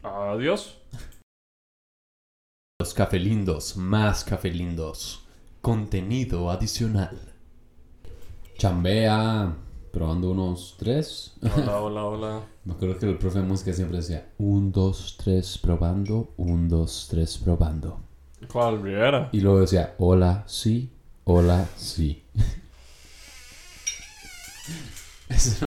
Adiós. 0.00 0.78
Los 2.80 2.94
cafelindos, 2.94 3.76
más 3.76 4.22
cafelindos. 4.22 5.26
Contenido 5.60 6.50
adicional. 6.50 7.18
Chambea. 8.58 9.56
Probando 9.90 10.30
unos 10.30 10.76
tres. 10.78 11.34
Hola, 11.42 11.80
hola, 11.80 12.04
hola. 12.04 12.42
Me 12.64 12.74
acuerdo 12.74 12.96
que 12.96 13.06
el 13.06 13.18
profe 13.18 13.40
de 13.40 13.44
música 13.44 13.72
siempre 13.72 13.96
decía: 13.98 14.32
un, 14.38 14.70
dos, 14.70 15.16
tres, 15.18 15.58
probando. 15.58 16.32
Un, 16.36 16.68
dos, 16.68 17.08
tres, 17.10 17.38
probando. 17.38 17.98
¿Cuál 18.52 18.80
Rivera? 18.82 19.30
Y 19.32 19.40
luego 19.40 19.62
decía: 19.62 19.96
hola, 19.98 20.44
sí. 20.46 20.93
Hola, 21.24 21.68
sí. 21.76 22.22
Eso 25.28 25.50
no- 25.60 25.66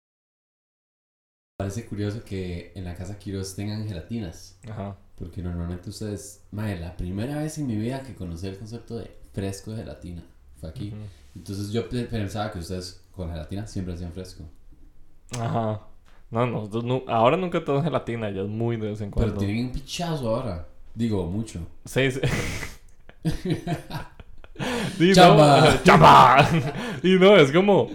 Parece 1.59 1.87
curioso 1.87 2.25
que 2.25 2.73
en 2.75 2.85
la 2.85 2.95
casa 2.95 3.19
Quiroz 3.19 3.55
tengan 3.55 3.87
gelatinas. 3.87 4.59
Ajá. 4.69 4.97
Porque 5.17 5.43
normalmente 5.43 5.91
ustedes. 5.91 6.43
Madre, 6.51 6.81
la 6.81 6.97
primera 6.97 7.39
vez 7.39 7.59
en 7.59 7.67
mi 7.67 7.77
vida 7.77 8.03
que 8.03 8.15
conocí 8.15 8.47
el 8.49 8.59
concepto 8.59 8.97
de 8.97 9.11
fresco 9.33 9.71
de 9.73 9.79
gelatina 9.79 10.23
fue 10.59 10.71
aquí. 10.71 10.93
Entonces 11.37 11.71
yo 11.71 11.89
pe- 11.89 12.05
pensaba 12.05 12.51
que 12.51 12.59
ustedes 12.59 13.03
con 13.13 13.31
gelatina 13.31 13.67
siempre 13.67 13.95
hacían 13.95 14.13
fresco. 14.13 14.45
Ajá. 15.39 15.83
No, 16.31 16.47
nosotros 16.47 16.83
nu- 16.85 17.05
ahora 17.07 17.37
nunca 17.37 17.61
tenemos 17.63 17.85
gelatina, 17.85 18.31
ya 18.31 18.41
es 18.43 18.49
muy 18.49 18.77
de 18.77 18.89
vez 18.89 19.01
en 19.03 19.11
Pero 19.11 19.27
cuando. 19.27 19.39
tienen 19.39 19.67
un 19.67 19.73
pichazo 19.73 20.35
ahora. 20.35 20.67
Digo, 20.95 21.27
mucho. 21.31 21.61
Sí, 21.85 22.11
sí. 22.11 22.21
Sí, 24.99 25.13
Chamba. 25.13 25.61
no, 25.61 25.83
¡Chamba! 25.83 26.49
y 27.03 27.15
no, 27.19 27.37
es 27.37 27.51
como... 27.53 27.91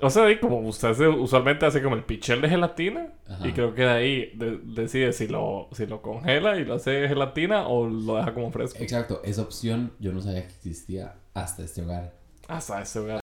O 0.00 0.10
sea, 0.10 0.30
y 0.30 0.38
como 0.38 0.60
usted 0.60 0.90
hace- 0.90 1.08
usualmente 1.08 1.66
hace 1.66 1.82
como 1.82 1.96
el 1.96 2.04
pichel 2.04 2.40
de 2.40 2.48
gelatina 2.48 3.14
Ajá. 3.28 3.48
y 3.48 3.52
creo 3.52 3.74
que 3.74 3.82
de 3.82 3.88
ahí 3.90 4.30
de- 4.36 4.58
decide 4.62 5.12
si 5.12 5.26
lo, 5.26 5.68
si 5.72 5.86
lo 5.86 6.02
congela 6.02 6.56
y 6.56 6.64
lo 6.64 6.74
hace 6.74 7.08
gelatina 7.08 7.66
o 7.66 7.88
lo 7.88 8.16
deja 8.16 8.32
como 8.32 8.52
fresco. 8.52 8.78
Exacto, 8.80 9.20
esa 9.24 9.42
opción 9.42 9.92
yo 9.98 10.12
no 10.12 10.20
sabía 10.20 10.42
que 10.42 10.52
existía 10.54 11.14
hasta 11.34 11.64
este 11.64 11.82
hogar. 11.82 12.12
Hasta 12.46 12.80
ese 12.82 13.00
lugar. 13.00 13.20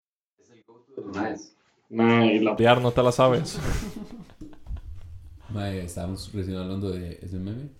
y 1.90 2.38
la 2.40 2.54
piar 2.54 2.82
no 2.82 2.90
te 2.92 3.02
la 3.02 3.12
sabes. 3.12 3.58
Mae, 5.50 5.84
estábamos 5.84 6.30
recién 6.34 6.58
hablando 6.58 6.90
de 6.90 7.18
ese 7.22 7.38
meme. 7.38 7.70